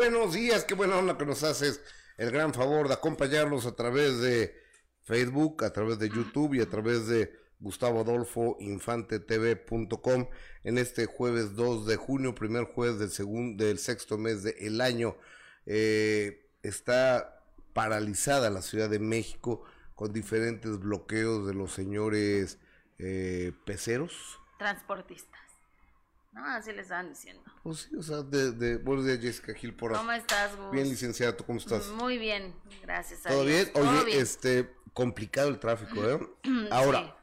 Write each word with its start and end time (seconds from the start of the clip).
buenos 0.00 0.32
días, 0.32 0.64
qué 0.64 0.72
buena 0.72 0.96
onda 0.96 1.18
que 1.18 1.26
nos 1.26 1.42
haces 1.42 1.82
el 2.16 2.30
gran 2.30 2.54
favor 2.54 2.88
de 2.88 2.94
acompañarnos 2.94 3.66
a 3.66 3.76
través 3.76 4.18
de 4.22 4.58
Facebook, 5.02 5.62
a 5.62 5.74
través 5.74 5.98
de 5.98 6.08
YouTube 6.08 6.54
y 6.54 6.62
a 6.62 6.70
través 6.70 7.06
de 7.06 7.38
Gustavo 7.58 8.00
Adolfo 8.00 8.56
Infante 8.60 9.20
TV.com 9.20 10.26
en 10.64 10.78
este 10.78 11.04
jueves 11.04 11.54
2 11.54 11.86
de 11.86 11.96
junio, 11.96 12.34
primer 12.34 12.64
jueves 12.64 12.98
del 12.98 13.10
segundo, 13.10 13.62
del 13.62 13.78
sexto 13.78 14.16
mes 14.16 14.42
del 14.42 14.80
año. 14.80 15.18
Eh, 15.66 16.48
está 16.62 17.44
paralizada 17.74 18.48
la 18.48 18.62
Ciudad 18.62 18.88
de 18.88 19.00
México 19.00 19.64
con 19.94 20.14
diferentes 20.14 20.78
bloqueos 20.78 21.46
de 21.46 21.52
los 21.52 21.72
señores 21.72 22.58
eh, 22.98 23.52
peceros. 23.66 24.38
Transportistas. 24.58 25.49
No, 26.32 26.44
así 26.46 26.70
les 26.72 26.82
estaban 26.82 27.08
diciendo. 27.10 27.42
Pues 27.62 27.80
sí, 27.80 27.96
o 27.96 28.02
sea, 28.02 28.22
de, 28.22 28.52
de 28.52 28.76
buenos 28.78 29.04
días 29.04 29.18
Jessica 29.20 29.52
Gil 29.54 29.74
por 29.74 29.92
¿Cómo 29.92 30.12
estás, 30.12 30.56
Gus? 30.56 30.70
Bien, 30.70 30.88
licenciado, 30.88 31.34
¿tú 31.34 31.44
cómo 31.44 31.58
estás? 31.58 31.88
Muy 31.88 32.18
bien, 32.18 32.54
gracias 32.82 33.26
a 33.26 33.30
¿Todo 33.30 33.44
Dios. 33.44 33.64
bien? 33.64 33.72
Todo 33.72 33.90
Oye, 33.90 34.04
bien. 34.04 34.20
este, 34.20 34.70
complicado 34.92 35.48
el 35.48 35.58
tráfico, 35.58 36.08
¿eh? 36.08 36.20
Ahora, 36.70 37.16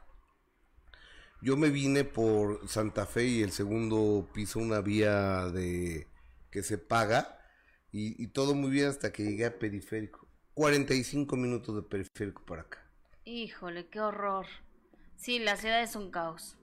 yo 1.40 1.56
me 1.56 1.70
vine 1.70 2.04
por 2.04 2.68
Santa 2.68 3.06
Fe 3.06 3.24
y 3.24 3.42
el 3.42 3.52
segundo 3.52 4.28
piso, 4.34 4.58
una 4.58 4.80
vía 4.80 5.46
de 5.46 6.06
que 6.50 6.62
se 6.62 6.76
paga, 6.78 7.40
y, 7.90 8.22
y 8.22 8.28
todo 8.28 8.54
muy 8.54 8.70
bien 8.70 8.88
hasta 8.88 9.10
que 9.12 9.24
llegué 9.24 9.46
a 9.46 9.58
Periférico. 9.58 10.28
45 10.54 11.36
minutos 11.36 11.74
de 11.76 11.82
Periférico 11.82 12.44
para 12.44 12.62
acá. 12.62 12.84
Híjole, 13.24 13.88
qué 13.88 14.00
horror. 14.00 14.46
Sí, 15.16 15.38
la 15.38 15.56
ciudad 15.56 15.82
es 15.82 15.96
un 15.96 16.10
caos. 16.10 16.56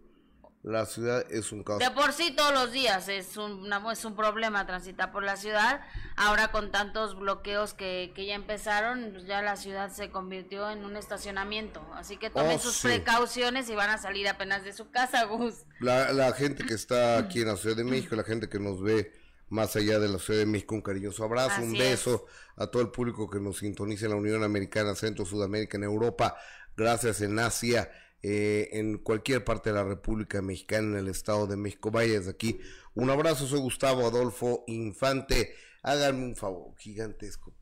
La 0.65 0.87
ciudad 0.87 1.23
es 1.31 1.51
un 1.51 1.63
caos. 1.63 1.77
De 1.77 1.91
por 1.91 2.11
sí 2.11 2.31
todos 2.35 2.51
los 2.51 2.71
días 2.71 3.07
es 3.07 3.37
un, 3.37 3.71
es 3.91 4.03
un 4.03 4.15
problema 4.15 4.65
transitar 4.65 5.11
por 5.11 5.21
la 5.21 5.37
ciudad. 5.37 5.81
Ahora 6.15 6.47
con 6.51 6.71
tantos 6.71 7.15
bloqueos 7.19 7.75
que, 7.75 8.11
que 8.15 8.25
ya 8.25 8.33
empezaron, 8.33 9.11
pues 9.13 9.27
ya 9.27 9.43
la 9.43 9.57
ciudad 9.57 9.91
se 9.91 10.09
convirtió 10.09 10.71
en 10.71 10.83
un 10.83 10.97
estacionamiento. 10.97 11.85
Así 11.93 12.17
que 12.17 12.31
tomen 12.31 12.57
Oh, 12.57 12.59
sus 12.59 12.77
sí. 12.77 12.87
precauciones 12.87 13.69
y 13.69 13.75
van 13.75 13.91
a 13.91 13.99
salir 13.99 14.27
apenas 14.27 14.63
de 14.63 14.73
su 14.73 14.89
casa, 14.89 15.25
Gus. 15.25 15.65
La, 15.81 16.11
la 16.13 16.33
gente 16.33 16.65
que 16.65 16.73
está 16.73 17.19
aquí 17.19 17.41
en 17.41 17.49
la 17.49 17.57
Ciudad 17.57 17.75
de 17.75 17.83
México, 17.83 18.15
la 18.15 18.23
gente 18.23 18.49
que 18.49 18.59
nos 18.59 18.81
ve 18.81 19.13
más 19.49 19.75
allá 19.75 19.99
de 19.99 20.07
la 20.07 20.17
Ciudad 20.17 20.39
de 20.39 20.45
México, 20.47 20.73
un 20.73 20.81
cariñoso 20.81 21.23
abrazo, 21.23 21.61
un 21.61 21.73
beso 21.73 22.25
a 22.55 22.65
todo 22.65 22.81
el 22.81 22.89
público 22.89 23.29
que 23.29 23.39
nos 23.39 23.59
sintoniza 23.59 24.05
en 24.05 24.11
la 24.13 24.17
Unión 24.17 24.43
Americana, 24.43 24.95
Centro, 24.95 25.25
Sudamérica, 25.25 25.77
en 25.77 25.83
Europa, 25.83 26.35
gracias 26.75 27.21
en 27.21 27.37
Asia, 27.37 27.91
eh, 28.27 28.79
en 28.79 28.97
cualquier 28.97 29.43
parte 29.43 29.69
de 29.69 29.75
la 29.75 29.83
República 29.83 30.41
Mexicana, 30.41 30.93
en 30.93 30.97
el 30.97 31.09
Estado 31.09 31.45
de 31.45 31.57
México. 31.57 31.91
Vaya 31.91 32.13
desde 32.13 32.31
aquí. 32.31 32.59
Un 32.95 33.11
abrazo, 33.11 33.45
soy 33.45 33.59
Gustavo 33.59 34.07
Adolfo 34.07 34.63
Infante. 34.65 35.53
Háganme 35.83 36.25
un 36.25 36.35
favor 36.35 36.75
gigantesco. 36.79 37.53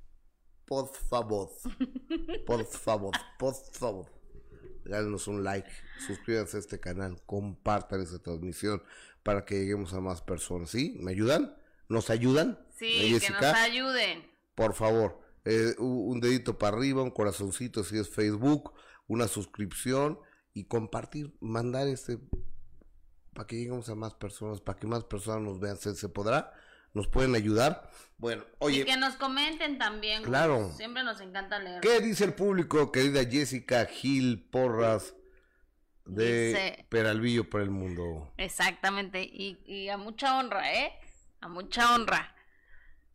Por 0.63 0.87
favor. 0.95 1.49
Por 2.45 2.65
favor. 2.65 3.11
Por 3.37 3.53
favor. 3.73 4.05
Regálenos 4.85 5.27
un 5.27 5.43
like, 5.43 5.69
suscríbanse 6.07 6.55
a 6.55 6.59
este 6.61 6.79
canal, 6.79 7.21
compartan 7.25 7.99
esta 7.99 8.19
transmisión 8.19 8.81
para 9.21 9.43
que 9.43 9.55
lleguemos 9.55 9.93
a 9.93 9.99
más 9.99 10.21
personas. 10.21 10.69
¿Sí? 10.69 10.95
¿Me 10.97 11.11
ayudan? 11.11 11.57
¿Nos 11.89 12.09
ayudan? 12.09 12.57
Sí, 12.79 13.13
¿Eh, 13.13 13.19
que 13.19 13.29
nos 13.31 13.43
ayuden. 13.43 14.31
Por 14.55 14.73
favor, 14.75 15.19
eh, 15.43 15.75
un 15.77 16.21
dedito 16.21 16.57
para 16.57 16.77
arriba, 16.77 17.03
un 17.03 17.11
corazoncito 17.11 17.83
si 17.83 17.97
es 17.97 18.07
Facebook, 18.07 18.73
una 19.07 19.27
suscripción 19.27 20.19
y 20.53 20.65
compartir, 20.65 21.35
mandar 21.39 21.87
este 21.87 22.19
para 23.33 23.47
que 23.47 23.55
lleguemos 23.57 23.89
a 23.89 23.95
más 23.95 24.13
personas, 24.13 24.61
para 24.61 24.77
que 24.79 24.85
más 24.87 25.03
personas 25.05 25.41
nos 25.41 25.59
vean. 25.59 25.77
¿Se, 25.77 25.95
se 25.95 26.07
podrá? 26.09 26.53
¿Nos 26.93 27.07
pueden 27.07 27.33
ayudar? 27.33 27.89
Bueno, 28.17 28.43
y 28.43 28.55
oye, 28.59 28.85
que 28.85 28.97
nos 28.97 29.15
comenten 29.15 29.79
también. 29.79 30.21
Claro. 30.21 30.71
Siempre 30.77 31.03
nos 31.03 31.19
encanta 31.21 31.57
leer. 31.57 31.81
¿qué 31.81 31.99
dice 32.01 32.23
el 32.25 32.35
público, 32.35 32.91
querida 32.91 33.25
Jessica 33.25 33.85
Gil 33.87 34.47
Porras 34.51 35.15
de 36.05 36.47
Dice- 36.49 36.85
Peralvillo 36.89 37.49
por 37.49 37.61
el 37.61 37.71
Mundo? 37.71 38.31
Exactamente. 38.37 39.23
Y, 39.23 39.59
y 39.65 39.89
a 39.89 39.97
mucha 39.97 40.37
honra, 40.37 40.71
¿eh? 40.71 40.93
A 41.41 41.47
mucha 41.47 41.95
honra. 41.95 42.35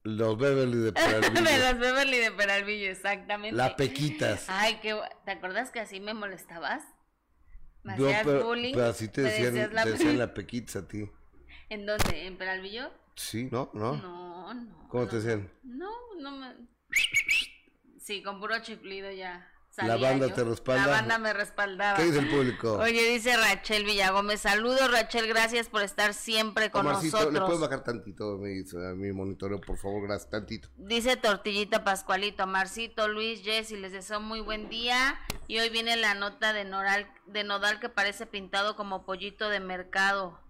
Los 0.02 0.36
Beverly 0.38 0.78
de 0.78 0.92
Peralvillo. 0.94 1.40
las 1.42 1.78
Beverly 1.78 2.18
de 2.18 2.32
Peralvillo, 2.32 2.90
exactamente. 2.90 3.56
La 3.56 3.76
Pequitas. 3.76 4.46
Ay, 4.48 4.80
qué 4.82 4.96
bu- 4.96 5.08
¿te 5.24 5.30
acuerdas 5.30 5.70
que 5.70 5.78
así 5.78 6.00
me 6.00 6.14
molestabas? 6.14 6.82
Me 7.88 7.98
Yo, 7.98 8.06
hacías 8.06 8.24
pero, 8.24 8.44
bullying. 8.46 8.74
pero 8.74 8.86
así 8.86 9.08
te 9.08 9.22
decían, 9.22 9.54
decías 9.54 9.72
la- 9.72 9.84
te 9.84 9.90
decían 9.92 10.18
la 10.18 10.34
Pequitas 10.34 10.76
a 10.76 10.88
ti. 10.88 11.10
¿En 11.68 11.86
dónde? 11.86 12.26
¿En 12.26 12.36
Peralvillo? 12.38 12.90
Sí, 13.14 13.48
¿no? 13.50 13.70
¿No? 13.74 13.96
No, 13.96 14.54
no. 14.54 14.88
¿Cómo 14.88 15.04
no, 15.04 15.08
te 15.10 15.16
decían? 15.16 15.50
No, 15.64 15.90
no 16.20 16.30
me. 16.30 16.54
Sí, 17.98 18.22
con 18.22 18.40
puro 18.40 18.58
chiflido 18.62 19.10
ya. 19.10 19.50
La 19.86 19.96
banda 19.96 20.28
yo. 20.28 20.34
te 20.34 20.44
respalda. 20.44 20.86
La 20.86 20.92
banda 20.92 21.18
me 21.18 21.32
respaldaba. 21.32 21.96
¿Qué 21.96 22.04
dice 22.04 22.18
el 22.18 22.28
público? 22.28 22.74
Oye, 22.78 23.10
dice 23.10 23.36
Rachel 23.36 23.84
Villagómez. 23.84 24.40
Saludos, 24.40 24.90
Rachel. 24.90 25.26
Gracias 25.28 25.68
por 25.68 25.82
estar 25.82 26.14
siempre 26.14 26.70
con 26.70 26.86
Omarcito, 26.86 27.18
¿le 27.18 27.24
nosotros. 27.24 27.46
puedes 27.46 27.60
bajar 27.60 27.84
tantito 27.84 28.38
mi, 28.38 28.62
mi 28.96 29.12
monitoreo, 29.12 29.60
por 29.60 29.76
favor? 29.76 30.02
Gracias, 30.02 30.30
tantito. 30.30 30.68
Dice 30.76 31.16
Tortillita 31.16 31.84
Pascualito, 31.84 32.46
Marcito, 32.46 33.08
Luis, 33.08 33.42
Jessy, 33.42 33.76
les 33.76 33.92
deseo 33.92 34.20
muy 34.20 34.40
buen 34.40 34.68
día. 34.68 35.18
Y 35.46 35.58
hoy 35.58 35.68
viene 35.70 35.96
la 35.96 36.14
nota 36.14 36.52
de, 36.52 36.64
Noral, 36.64 37.06
de 37.26 37.44
Nodal 37.44 37.80
que 37.80 37.88
parece 37.88 38.26
pintado 38.26 38.76
como 38.76 39.04
pollito 39.04 39.48
de 39.48 39.60
mercado. 39.60 40.40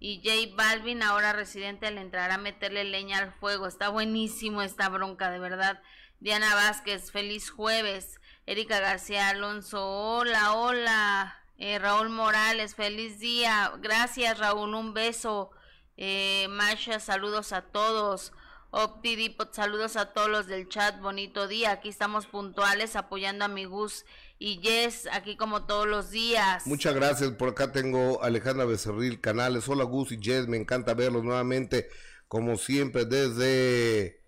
Y 0.00 0.22
J 0.24 0.54
Balvin, 0.56 1.02
ahora 1.02 1.32
residente, 1.32 1.90
le 1.90 2.00
entrará 2.00 2.36
a 2.36 2.38
meterle 2.38 2.84
leña 2.84 3.18
al 3.18 3.32
fuego. 3.32 3.66
Está 3.66 3.88
buenísimo 3.88 4.62
esta 4.62 4.88
bronca, 4.88 5.30
de 5.30 5.40
verdad. 5.40 5.82
Diana 6.20 6.54
Vázquez, 6.54 7.10
feliz 7.10 7.50
jueves. 7.50 8.20
Erika 8.48 8.80
García 8.80 9.28
Alonso, 9.28 9.86
hola, 9.86 10.54
hola. 10.54 11.36
Eh, 11.58 11.78
Raúl 11.78 12.08
Morales, 12.08 12.74
feliz 12.74 13.18
día. 13.18 13.70
Gracias, 13.82 14.38
Raúl, 14.38 14.72
un 14.72 14.94
beso. 14.94 15.50
Eh, 15.98 16.46
Masha, 16.48 16.98
saludos 16.98 17.52
a 17.52 17.60
todos. 17.60 18.32
Opti 18.70 19.16
Dipot, 19.16 19.52
saludos 19.52 19.96
a 19.96 20.14
todos 20.14 20.30
los 20.30 20.46
del 20.46 20.66
chat, 20.66 20.98
bonito 21.02 21.46
día. 21.46 21.72
Aquí 21.72 21.90
estamos 21.90 22.26
puntuales 22.26 22.96
apoyando 22.96 23.44
a 23.44 23.48
mi 23.48 23.66
Gus 23.66 24.06
y 24.38 24.60
Jess, 24.62 25.08
aquí 25.12 25.36
como 25.36 25.66
todos 25.66 25.86
los 25.86 26.10
días. 26.10 26.66
Muchas 26.66 26.94
gracias. 26.94 27.32
Por 27.32 27.50
acá 27.50 27.70
tengo 27.70 28.22
Alejandra 28.22 28.64
Becerril 28.64 29.20
Canales. 29.20 29.68
Hola, 29.68 29.84
Gus 29.84 30.10
y 30.12 30.18
Jess. 30.22 30.48
Me 30.48 30.56
encanta 30.56 30.94
verlos 30.94 31.22
nuevamente, 31.22 31.90
como 32.28 32.56
siempre, 32.56 33.04
desde 33.04 34.22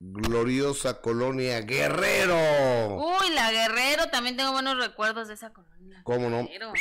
gloriosa 0.00 1.02
colonia 1.02 1.60
Guerrero. 1.60 2.38
Uy, 2.88 3.34
la 3.34 3.50
Guerrero, 3.50 4.08
también 4.10 4.36
tengo 4.36 4.52
buenos 4.52 4.78
recuerdos 4.78 5.28
de 5.28 5.34
esa 5.34 5.52
colonia. 5.52 6.00
¿Cómo 6.04 6.30
no? 6.30 6.44
Guerrero. 6.44 6.72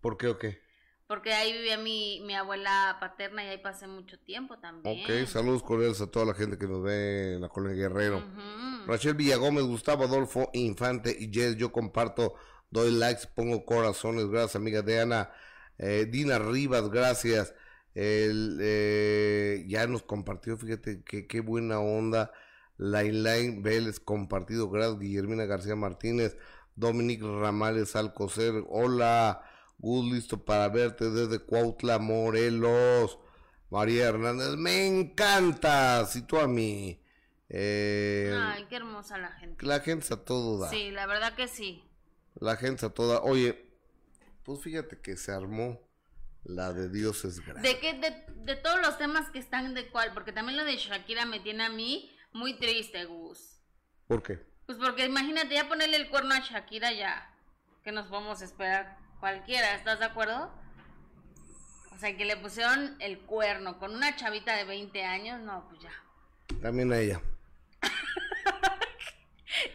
¿Por 0.00 0.16
qué 0.16 0.28
o 0.28 0.38
qué? 0.38 0.62
Porque 1.06 1.34
ahí 1.34 1.52
vivía 1.52 1.76
mi, 1.76 2.22
mi 2.24 2.36
abuela 2.36 2.98
paterna 3.00 3.42
y 3.44 3.48
ahí 3.48 3.58
pasé 3.58 3.88
mucho 3.88 4.16
tiempo 4.20 4.58
también. 4.60 5.04
Ok, 5.04 5.26
saludos 5.26 5.64
cordiales 5.64 6.00
a 6.00 6.06
toda 6.08 6.24
la 6.24 6.34
gente 6.34 6.56
que 6.56 6.68
nos 6.68 6.84
ve 6.84 7.34
en 7.34 7.40
la 7.40 7.48
colonia 7.48 7.76
Guerrero. 7.76 8.18
Ujú. 8.18 8.86
Rachel 8.86 9.14
Villagómez, 9.14 9.64
Gustavo 9.64 10.04
Adolfo 10.04 10.50
Infante 10.52 11.16
y 11.18 11.32
Jess, 11.32 11.56
yo 11.56 11.72
comparto, 11.72 12.34
doy 12.70 12.92
likes, 12.92 13.26
pongo 13.34 13.64
corazones, 13.64 14.28
gracias 14.28 14.54
amiga 14.56 14.82
de 14.82 15.00
Ana, 15.00 15.32
eh, 15.78 16.06
Dina 16.08 16.38
Rivas, 16.38 16.88
gracias, 16.90 17.54
El, 17.94 18.58
eh, 18.60 19.64
ya 19.66 19.88
nos 19.88 20.02
compartió, 20.04 20.56
fíjate 20.56 21.02
que 21.02 21.26
qué 21.26 21.40
buena 21.40 21.80
onda, 21.80 22.30
Lainlain 22.80 23.62
Vélez 23.62 24.00
compartido, 24.00 24.70
gracias, 24.70 24.98
Guillermina 25.00 25.44
García 25.44 25.76
Martínez, 25.76 26.38
Dominic 26.76 27.20
Ramales 27.22 27.94
Alcocer, 27.94 28.64
hola, 28.70 29.42
Gus, 29.76 30.10
listo 30.10 30.46
para 30.46 30.66
verte 30.68 31.10
desde 31.10 31.40
Cuautla, 31.40 31.98
Morelos, 31.98 33.18
María 33.68 34.06
Hernández, 34.08 34.56
me 34.56 34.86
encanta, 34.86 36.06
si 36.06 36.22
tú 36.22 36.38
a 36.38 36.48
mí. 36.48 37.04
Eh, 37.50 38.34
Ay, 38.40 38.64
qué 38.70 38.76
hermosa 38.76 39.18
la 39.18 39.32
gente. 39.32 39.66
la 39.66 39.80
gente 39.80 40.14
a 40.14 40.24
todo 40.24 40.58
da. 40.58 40.70
Sí, 40.70 40.90
la 40.90 41.04
verdad 41.06 41.34
que 41.34 41.48
sí. 41.48 41.84
La 42.36 42.56
gente 42.56 42.76
está 42.76 42.94
toda. 42.94 43.20
Oye, 43.20 43.62
pues 44.42 44.62
fíjate 44.62 44.98
que 45.02 45.18
se 45.18 45.32
armó 45.32 45.78
la 46.44 46.72
de 46.72 46.88
Dios 46.88 47.26
es 47.26 47.44
grande. 47.44 47.68
¿De 47.68 47.78
qué? 47.78 47.92
De, 47.92 48.24
de 48.46 48.56
todos 48.56 48.80
los 48.80 48.96
temas 48.96 49.28
que 49.30 49.38
están 49.38 49.74
de 49.74 49.90
cuál, 49.90 50.14
porque 50.14 50.32
también 50.32 50.56
lo 50.56 50.64
de 50.64 50.76
Shakira 50.78 51.26
me 51.26 51.40
tiene 51.40 51.64
a 51.64 51.68
mí 51.68 52.10
muy 52.32 52.54
triste, 52.54 53.04
Gus. 53.04 53.60
¿Por 54.06 54.22
qué? 54.22 54.38
Pues 54.66 54.78
porque 54.78 55.04
imagínate 55.04 55.54
ya 55.54 55.68
ponerle 55.68 55.96
el 55.96 56.08
cuerno 56.08 56.34
a 56.34 56.40
Shakira 56.40 56.92
ya, 56.92 57.34
que 57.82 57.92
nos 57.92 58.06
podemos 58.06 58.40
esperar 58.42 58.98
cualquiera, 59.18 59.74
¿estás 59.74 59.98
de 59.98 60.04
acuerdo? 60.04 60.52
O 61.92 61.98
sea, 61.98 62.16
que 62.16 62.24
le 62.24 62.36
pusieron 62.36 62.96
el 63.00 63.18
cuerno 63.20 63.78
con 63.78 63.94
una 63.94 64.16
chavita 64.16 64.56
de 64.56 64.64
20 64.64 65.04
años, 65.04 65.40
no, 65.40 65.66
pues 65.68 65.82
ya. 65.82 65.92
También 66.62 66.92
a 66.92 66.98
ella. 66.98 67.20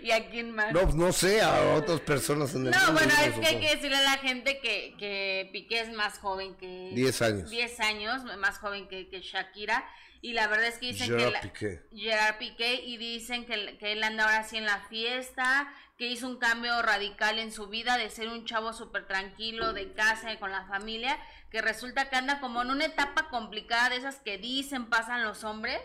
¿Y 0.02 0.12
a 0.12 0.30
quién 0.30 0.52
más? 0.52 0.72
No, 0.74 0.82
pues 0.82 0.96
no 0.96 1.12
sé, 1.12 1.42
a 1.42 1.76
otras 1.76 2.00
personas 2.02 2.54
en 2.56 2.66
el 2.68 2.72
No, 2.72 2.78
mundo, 2.78 2.94
bueno, 2.94 3.14
es 3.24 3.34
que 3.40 3.46
hay 3.48 3.60
que 3.60 3.76
decirle 3.76 3.98
a 3.98 4.02
la 4.04 4.18
gente 4.18 4.60
que, 4.60 4.96
que 4.98 5.50
Piqué 5.52 5.82
es 5.82 5.94
más 5.94 6.20
joven 6.20 6.56
que... 6.58 6.92
10 6.94 7.22
años. 7.22 7.50
10 7.50 7.80
años, 7.82 8.24
más 8.38 8.58
joven 8.60 8.88
que, 8.88 9.10
que 9.10 9.22
Shakira. 9.22 9.88
Y 10.22 10.34
la 10.34 10.48
verdad 10.48 10.68
es 10.68 10.80
que 10.80 10.88
dicen 10.88 11.08
Gerard 11.08 11.26
que... 11.26 11.32
la- 11.32 11.42
Piqué. 11.42 11.82
Gerard 11.96 12.38
Piqué 12.40 12.74
y 12.84 12.98
dicen 12.98 13.46
que, 13.46 13.78
que 13.78 13.92
él 13.92 14.04
anda 14.04 14.24
ahora 14.24 14.44
sí 14.44 14.58
en 14.58 14.66
la 14.66 14.80
fiesta, 14.90 15.72
que 15.98 16.08
hizo 16.08 16.28
un 16.28 16.38
cambio 16.38 16.82
radical 16.82 17.38
en 17.38 17.52
su 17.52 17.68
vida 17.68 17.98
de 17.98 18.10
ser 18.10 18.28
un 18.30 18.44
chavo 18.46 18.74
súper 18.74 19.08
tranquilo, 19.08 19.74
de 19.74 19.94
casa 19.94 20.34
y 20.34 20.38
con 20.38 20.52
la 20.52 20.66
familia, 20.66 21.20
que 21.52 21.62
resulta 21.62 22.10
que 22.10 22.16
anda 22.16 22.40
como 22.40 22.64
en 22.64 22.72
una 22.72 22.86
etapa 22.86 23.30
complicada 23.30 23.90
de 23.90 23.98
esas 23.98 24.16
que 24.20 24.38
dicen 24.40 24.88
pasan 24.90 25.24
los 25.24 25.44
hombres. 25.44 25.80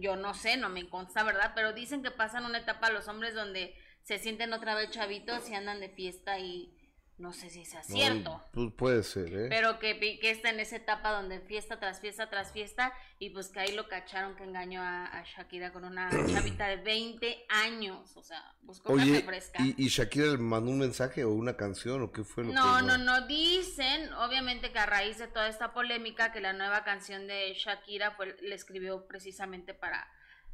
Yo 0.00 0.16
no 0.16 0.34
sé, 0.34 0.56
no 0.56 0.68
me 0.68 0.88
consta, 0.88 1.22
¿verdad? 1.22 1.52
Pero 1.54 1.72
dicen 1.72 2.02
que 2.02 2.10
pasan 2.10 2.44
una 2.44 2.58
etapa 2.58 2.90
los 2.90 3.08
hombres 3.08 3.34
donde 3.34 3.74
se 4.02 4.18
sienten 4.18 4.52
otra 4.52 4.74
vez 4.74 4.90
chavitos 4.90 5.48
y 5.48 5.54
andan 5.54 5.80
de 5.80 5.88
fiesta 5.88 6.38
y 6.38 6.76
no 7.20 7.34
sé 7.34 7.50
si 7.50 7.64
sea 7.66 7.82
cierto. 7.82 8.30
No, 8.30 8.50
pues 8.52 8.72
puede 8.76 9.02
ser, 9.02 9.32
¿eh? 9.34 9.46
Pero 9.50 9.78
que 9.78 9.94
Piqué 9.94 10.30
está 10.30 10.48
en 10.48 10.58
esa 10.58 10.76
etapa 10.76 11.12
donde 11.12 11.40
fiesta 11.40 11.78
tras 11.78 12.00
fiesta 12.00 12.30
tras 12.30 12.50
fiesta 12.50 12.92
y 13.18 13.28
pues 13.30 13.48
que 13.48 13.60
ahí 13.60 13.74
lo 13.74 13.88
cacharon 13.88 14.34
que 14.36 14.44
engañó 14.44 14.80
a, 14.82 15.04
a 15.04 15.22
Shakira 15.24 15.70
con 15.70 15.84
una 15.84 16.08
chavita 16.32 16.66
de 16.68 16.76
20 16.78 17.44
años, 17.50 18.16
o 18.16 18.22
sea, 18.22 18.54
buscó 18.62 18.96
carne 18.96 19.12
Oye, 19.12 19.22
fresca. 19.22 19.62
¿y, 19.62 19.74
¿y 19.76 19.88
Shakira 19.88 20.28
le 20.28 20.38
mandó 20.38 20.70
un 20.70 20.78
mensaje 20.78 21.22
o 21.24 21.30
una 21.32 21.56
canción 21.56 22.02
o 22.02 22.10
qué 22.10 22.24
fue 22.24 22.44
lo 22.44 22.52
No, 22.54 22.78
que 22.78 22.86
no, 22.86 22.96
no, 22.98 23.26
dicen, 23.26 24.12
obviamente 24.14 24.72
que 24.72 24.78
a 24.78 24.86
raíz 24.86 25.18
de 25.18 25.28
toda 25.28 25.48
esta 25.48 25.74
polémica, 25.74 26.32
que 26.32 26.40
la 26.40 26.54
nueva 26.54 26.84
canción 26.84 27.26
de 27.26 27.52
Shakira 27.54 28.12
fue, 28.12 28.34
le 28.40 28.54
escribió 28.54 29.06
precisamente 29.06 29.74
para, 29.74 30.08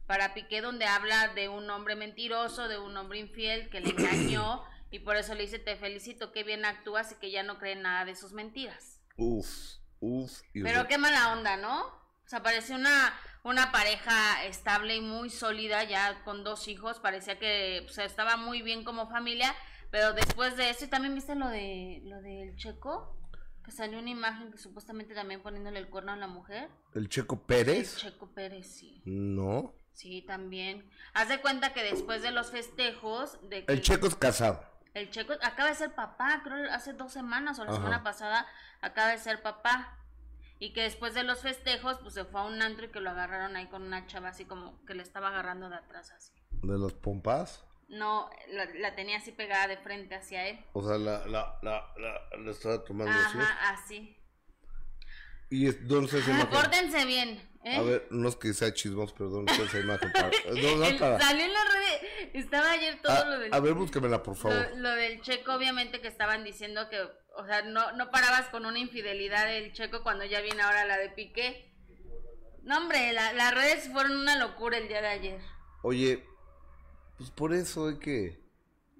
para 0.09 0.35
Piqué, 0.35 0.61
donde 0.61 0.87
habla 0.87 1.29
de 1.29 1.49
un 1.49 1.71
hombre 1.71 1.95
mentiroso, 1.95 2.67
de 2.67 2.79
un 2.79 2.97
hombre 2.97 3.21
infiel 3.21 3.71
que 3.71 3.81
le 3.81 3.91
engañó, 3.91 4.65
y 4.97 4.99
por 4.99 5.17
eso 5.17 5.35
le 5.35 5.43
dice, 5.43 5.59
te 5.59 5.77
felicito, 5.77 6.33
qué 6.33 6.43
bien 6.43 6.65
actúas 6.65 7.13
y 7.13 7.17
que 7.17 7.31
ya 7.31 7.43
no 7.43 7.59
cree 7.59 7.73
en 7.73 7.83
nada 7.83 8.07
de 8.07 8.17
sus 8.17 8.33
mentiras. 8.33 9.03
Uf, 9.19 9.77
uf. 10.01 10.41
y 10.55 10.63
Pero 10.63 10.87
qué 10.87 10.97
mala 10.97 11.35
onda, 11.35 11.59
¿no? 11.59 11.85
O 11.85 12.29
sea, 12.29 12.43
parecía 12.43 12.77
una, 12.77 13.15
una 13.45 13.71
pareja 13.73 14.43
estable 14.47 14.97
y 14.97 15.03
muy 15.03 15.29
sólida, 15.29 15.85
ya 15.85 16.25
con 16.25 16.45
dos 16.45 16.67
hijos, 16.67 16.99
parecía 16.99 17.39
que 17.39 17.85
o 17.87 17.93
sea, 17.93 18.07
estaba 18.07 18.39
muy 18.39 18.63
bien 18.63 18.85
como 18.85 19.07
familia, 19.11 19.55
pero 19.91 20.15
después 20.15 20.57
de 20.57 20.71
eso, 20.71 20.87
y 20.87 20.89
también 20.89 21.15
viste 21.15 21.35
lo 21.35 21.49
de 21.49 22.01
lo 22.05 22.23
del 22.23 22.57
checo, 22.57 23.21
que 23.63 23.73
salió 23.73 23.99
una 23.99 24.11
imagen 24.11 24.51
que 24.51 24.57
supuestamente 24.57 25.15
también 25.15 25.43
poniéndole 25.43 25.79
el 25.79 25.91
cuerno 25.91 26.13
a 26.13 26.17
la 26.17 26.27
mujer. 26.27 26.71
¿El 26.95 27.11
Checo 27.11 27.35
El 27.35 27.41
Pérez? 27.43 27.99
Checo 27.99 28.33
Pérez, 28.33 28.67
sí. 28.67 29.03
No. 29.05 29.75
Sí, 29.93 30.23
también. 30.23 30.89
Haz 31.13 31.29
de 31.29 31.41
cuenta 31.41 31.73
que 31.73 31.83
después 31.83 32.23
de 32.23 32.31
los 32.31 32.51
festejos, 32.51 33.39
de 33.49 33.65
que 33.65 33.73
El 33.73 33.83
Checo 33.83 34.07
es 34.07 34.15
casado. 34.15 34.76
El 34.99 35.11
checo 35.11 35.35
acaba 35.43 35.69
de 35.69 35.75
ser 35.75 35.95
papá, 35.95 36.41
creo 36.43 36.73
hace 36.73 36.93
dos 36.95 37.13
semanas 37.13 37.59
o 37.59 37.65
la 37.65 37.71
Ajá. 37.71 37.79
semana 37.79 38.03
pasada 38.03 38.47
acaba 38.81 39.09
de 39.09 39.19
ser 39.19 39.43
papá. 39.43 39.99
Y 40.59 40.73
que 40.73 40.83
después 40.83 41.13
de 41.13 41.23
los 41.23 41.41
festejos, 41.41 41.99
pues 41.99 42.15
se 42.15 42.25
fue 42.25 42.41
a 42.41 42.45
un 42.45 42.63
antro 42.63 42.87
y 42.87 42.89
que 42.89 43.01
lo 43.01 43.11
agarraron 43.11 43.57
ahí 43.57 43.67
con 43.67 43.83
una 43.83 44.07
chava 44.07 44.31
así 44.31 44.47
como 44.47 44.83
que 44.87 44.95
le 44.95 45.03
estaba 45.03 45.29
agarrando 45.29 45.69
de 45.69 45.77
atrás 45.77 46.11
así. 46.13 46.33
De 46.63 46.79
los 46.79 46.95
pompas. 46.95 47.63
No, 47.89 48.31
la, 48.49 48.65
la 48.65 48.95
tenía 48.95 49.19
así 49.19 49.33
pegada 49.33 49.69
de 49.69 49.77
frente 49.77 50.15
hacia 50.15 50.47
él. 50.47 50.65
O 50.73 50.83
sea, 50.83 50.97
la, 50.97 51.27
la, 51.27 51.59
la, 51.63 51.87
la, 51.99 52.39
la 52.39 52.51
estaba 52.51 52.83
tomando 52.83 53.13
así. 53.13 53.39
Ajá, 53.39 53.71
así. 53.75 54.17
Y 55.51 55.67
es, 55.69 55.87
¿dónde 55.87 56.07
está 56.07 56.19
esa 56.19 56.43
Ah? 56.43 56.51
Pórtense 56.51 57.05
bien, 57.05 57.41
¿eh? 57.65 57.77
A 57.77 57.83
ver, 57.83 58.09
no 58.11 58.29
es 58.29 58.37
que 58.37 58.53
sea 58.53 58.75
chismos, 58.75 59.13
pero 59.13 59.31
¿dónde 59.31 59.53
está 59.53 59.65
esa 59.65 59.79
imagen? 59.81 60.11
Para, 60.13 60.31
no, 60.61 60.77
no, 60.77 60.85
El- 60.87 60.99
para. 60.99 61.21
Salió 61.21 61.45
en 61.45 61.53
la 61.53 61.61
red, 61.65 62.31
estaba 62.35 62.71
ayer 62.73 63.01
todo 63.01 63.13
A, 63.13 63.25
lo 63.25 63.39
del 63.39 63.55
a 63.55 63.61
ver, 63.61 63.75
búsquemela, 63.75 64.23
por 64.23 64.37
favor. 64.37 64.69
Lo, 64.73 64.77
lo 64.79 64.91
del 64.91 65.21
checo, 65.23 65.53
obviamente 65.55 66.01
que 66.01 66.09
estaban 66.09 66.43
diciendo 66.45 66.89
que, 66.91 67.01
o 67.01 67.47
sea, 67.47 67.63
no, 67.63 67.93
no 67.93 68.11
parabas 68.11 68.49
con 68.49 68.67
una 68.67 68.79
infidelidad 68.79 69.47
del 69.47 69.73
checo 69.73 70.03
cuando 70.03 70.25
ya 70.25 70.41
viene 70.41 70.63
ahora 70.63 70.85
la 70.85 70.99
de 70.99 71.11
Piqué. 71.11 71.73
No, 72.63 72.79
hombre, 72.79 73.13
la- 73.13 73.33
las 73.33 73.55
redes 73.55 73.89
fueron 73.93 74.17
una 74.17 74.37
locura 74.39 74.79
el 74.79 74.89
día 74.89 75.01
de 75.01 75.09
ayer. 75.09 75.41
Oye, 75.83 76.25
pues 77.17 77.31
por 77.31 77.55
eso 77.55 77.89
es 77.89 77.99
que 78.01 78.41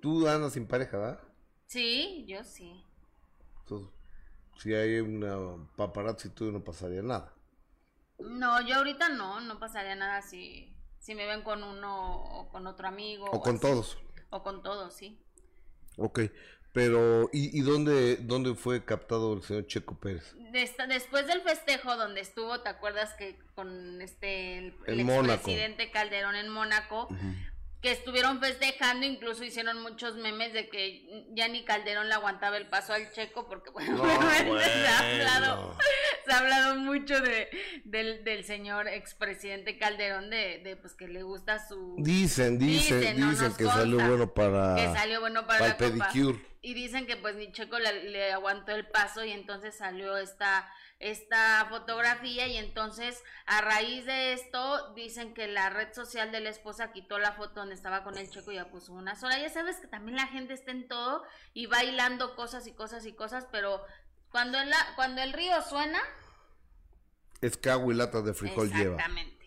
tú 0.01 0.29
andas 0.29 0.53
sin 0.53 0.69
pareja, 0.69 0.97
¿verdad? 0.97 1.21
Sí, 1.67 2.25
yo 2.29 2.45
sí. 2.45 2.85
Entonces, 3.63 3.93
si 4.59 4.75
hay 4.75 5.01
una 5.01 5.37
paparazzi, 5.77 6.31
tú 6.31 6.51
no 6.53 6.63
pasaría 6.65 7.03
nada. 7.03 7.33
No, 8.19 8.61
yo 8.67 8.77
ahorita 8.77 9.09
no, 9.11 9.41
no 9.41 9.59
pasaría 9.59 9.95
nada 9.95 10.23
si, 10.23 10.75
si 10.99 11.15
me 11.15 11.27
ven 11.27 11.43
con 11.43 11.63
uno 11.63 12.23
o 12.23 12.49
con 12.49 12.67
otro 12.67 12.89
amigo. 12.89 13.27
O 13.27 13.41
con 13.41 13.57
así. 13.57 13.63
todos. 13.63 13.99
O 14.31 14.43
con 14.43 14.63
todos, 14.63 14.95
sí. 14.95 15.19
Ok, 15.99 16.21
pero 16.73 17.31
¿y, 17.33 17.59
y 17.59 17.63
dónde, 17.63 18.17
dónde 18.17 18.55
fue 18.55 18.85
captado 18.85 19.33
el 19.35 19.43
señor 19.43 19.67
Checo 19.67 19.99
Pérez? 19.99 20.35
Des- 20.53 20.75
después 20.89 21.27
del 21.27 21.41
festejo 21.41 21.97
donde 21.97 22.21
estuvo, 22.21 22.61
¿te 22.61 22.69
acuerdas 22.69 23.15
que 23.15 23.39
con 23.55 24.01
este 24.03 24.59
el, 24.59 24.75
En 24.87 25.01
el 25.01 25.05
Mónaco. 25.07 25.35
expresidente 25.35 25.91
Calderón 25.91 26.35
en 26.37 26.49
Mónaco? 26.51 27.09
Que 27.83 27.93
estuvieron 27.93 28.41
festejando, 28.41 29.07
incluso 29.07 29.45
hicieron 29.45 29.81
muchos 29.83 30.17
memes 30.17 30.53
de 30.53 30.69
que 30.69 31.27
ya 31.35 31.47
ni 31.49 31.65
Calderón 31.65 32.09
le 32.09 32.15
aguantaba 32.15 32.57
el 32.57 32.67
paso 32.69 32.93
al 32.95 33.11
checo, 33.13 33.47
porque 33.49 33.71
bueno, 33.71 33.97
No, 33.99 34.31
se, 34.61 34.87
ha 34.89 34.99
hablado, 34.99 35.79
se 36.25 36.33
ha 36.33 36.39
hablado 36.39 36.75
mucho 36.77 37.21
de, 37.21 37.49
del, 37.85 38.25
del 38.25 38.45
señor 38.45 38.89
expresidente 38.89 39.79
Calderón, 39.79 40.31
de, 40.31 40.59
de 40.65 40.77
pues 40.77 40.95
que 40.95 41.07
le 41.07 41.23
gusta 41.23 41.65
su... 41.69 41.95
Dicen, 41.99 42.59
dicen, 42.59 43.01
Dicen, 43.01 43.17
dicen, 43.17 43.21
no 43.21 43.33
nos 43.49 43.57
que 43.57 43.65
salió 43.65 43.97
bueno 44.09 44.33
para, 44.35 44.75
que 44.75 44.93
salió 44.99 45.21
bueno 45.21 45.47
para, 45.47 45.59
para 45.59 45.79
la 45.79 45.87
el 45.87 45.93
copa. 45.93 46.11
pedicure. 46.13 46.57
Y 46.63 46.75
dicen 46.75 47.07
que 47.07 47.17
pues 47.17 47.37
ni 47.37 47.53
Checo 47.53 47.79
le, 47.79 48.05
le 48.11 48.33
aguantó 48.33 48.73
el 48.73 48.89
paso 48.89 49.25
y 49.25 49.31
entonces 49.31 49.77
salió 49.77 50.17
esta, 50.17 50.69
esta 50.99 51.67
fotografía 51.69 52.47
y 52.47 52.57
entonces 52.57 53.23
a 53.45 53.61
raíz 53.61 54.07
de 54.07 54.33
esto 54.33 54.95
dicen 54.95 55.35
que 55.35 55.47
la 55.47 55.69
red 55.69 55.93
social 55.93 56.33
de 56.33 56.41
la 56.41 56.49
esposa 56.49 56.93
quitó 56.93 57.19
la 57.19 57.33
foto 57.33 57.61
donde 57.61 57.75
estaba 57.75 58.03
con 58.03 58.17
el 58.17 58.31
Checo 58.31 58.53
y 58.53 58.55
ya 58.55 58.71
puso 58.71 58.93
una 58.93 59.15
sola. 59.15 59.39
Ya 59.39 59.51
sabes 59.51 59.77
que 59.77 59.89
también 59.89 60.17
la 60.17 60.27
gente 60.27 60.55
está 60.55 60.71
en 60.71 60.89
todo 60.89 61.23
y 61.53 61.67
bailando 61.67 62.35
cosas 62.35 62.67
y 62.67 62.73
cosas 62.73 63.05
y 63.05 63.13
cosas, 63.13 63.47
pero 63.53 63.85
cuando 64.31 64.59
el, 64.59 64.71
cuando 64.97 65.23
el 65.23 65.33
río 65.33 65.61
suena, 65.63 66.01
Es 67.43 67.57
que 67.57 67.71
agua 67.71 67.93
y 67.93 67.97
latas 67.97 68.25
de 68.25 68.33
frijol 68.33 68.73
lleva. 68.73 68.97
Exactamente. 68.97 69.47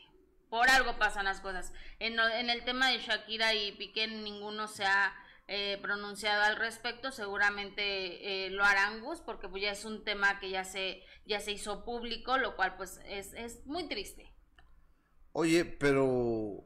Por 0.49 0.69
algo 0.69 0.97
pasan 0.97 1.25
las 1.25 1.41
cosas. 1.41 1.73
En, 1.99 2.19
en 2.19 2.49
el 2.49 2.63
tema 2.63 2.89
de 2.89 2.99
Shakira 2.99 3.53
y 3.53 3.71
Piqué, 3.73 4.07
ninguno 4.07 4.67
se 4.67 4.85
ha 4.85 5.13
eh, 5.51 5.79
pronunciado 5.81 6.43
al 6.43 6.57
respecto. 6.57 7.11
Seguramente 7.11 8.45
eh, 8.45 8.49
lo 8.51 8.63
harán 8.63 9.01
Gus, 9.01 9.19
porque 9.19 9.49
pues 9.49 9.63
ya 9.63 9.71
es 9.71 9.83
un 9.83 10.03
tema 10.03 10.39
que 10.39 10.51
ya 10.51 10.63
se, 10.63 11.03
ya 11.25 11.39
se 11.39 11.51
hizo 11.51 11.83
público, 11.83 12.37
lo 12.37 12.55
cual 12.55 12.77
pues 12.77 12.99
es, 13.05 13.33
es 13.33 13.65
muy 13.65 13.87
triste. 13.87 14.31
Oye, 15.33 15.65
pero... 15.65 16.63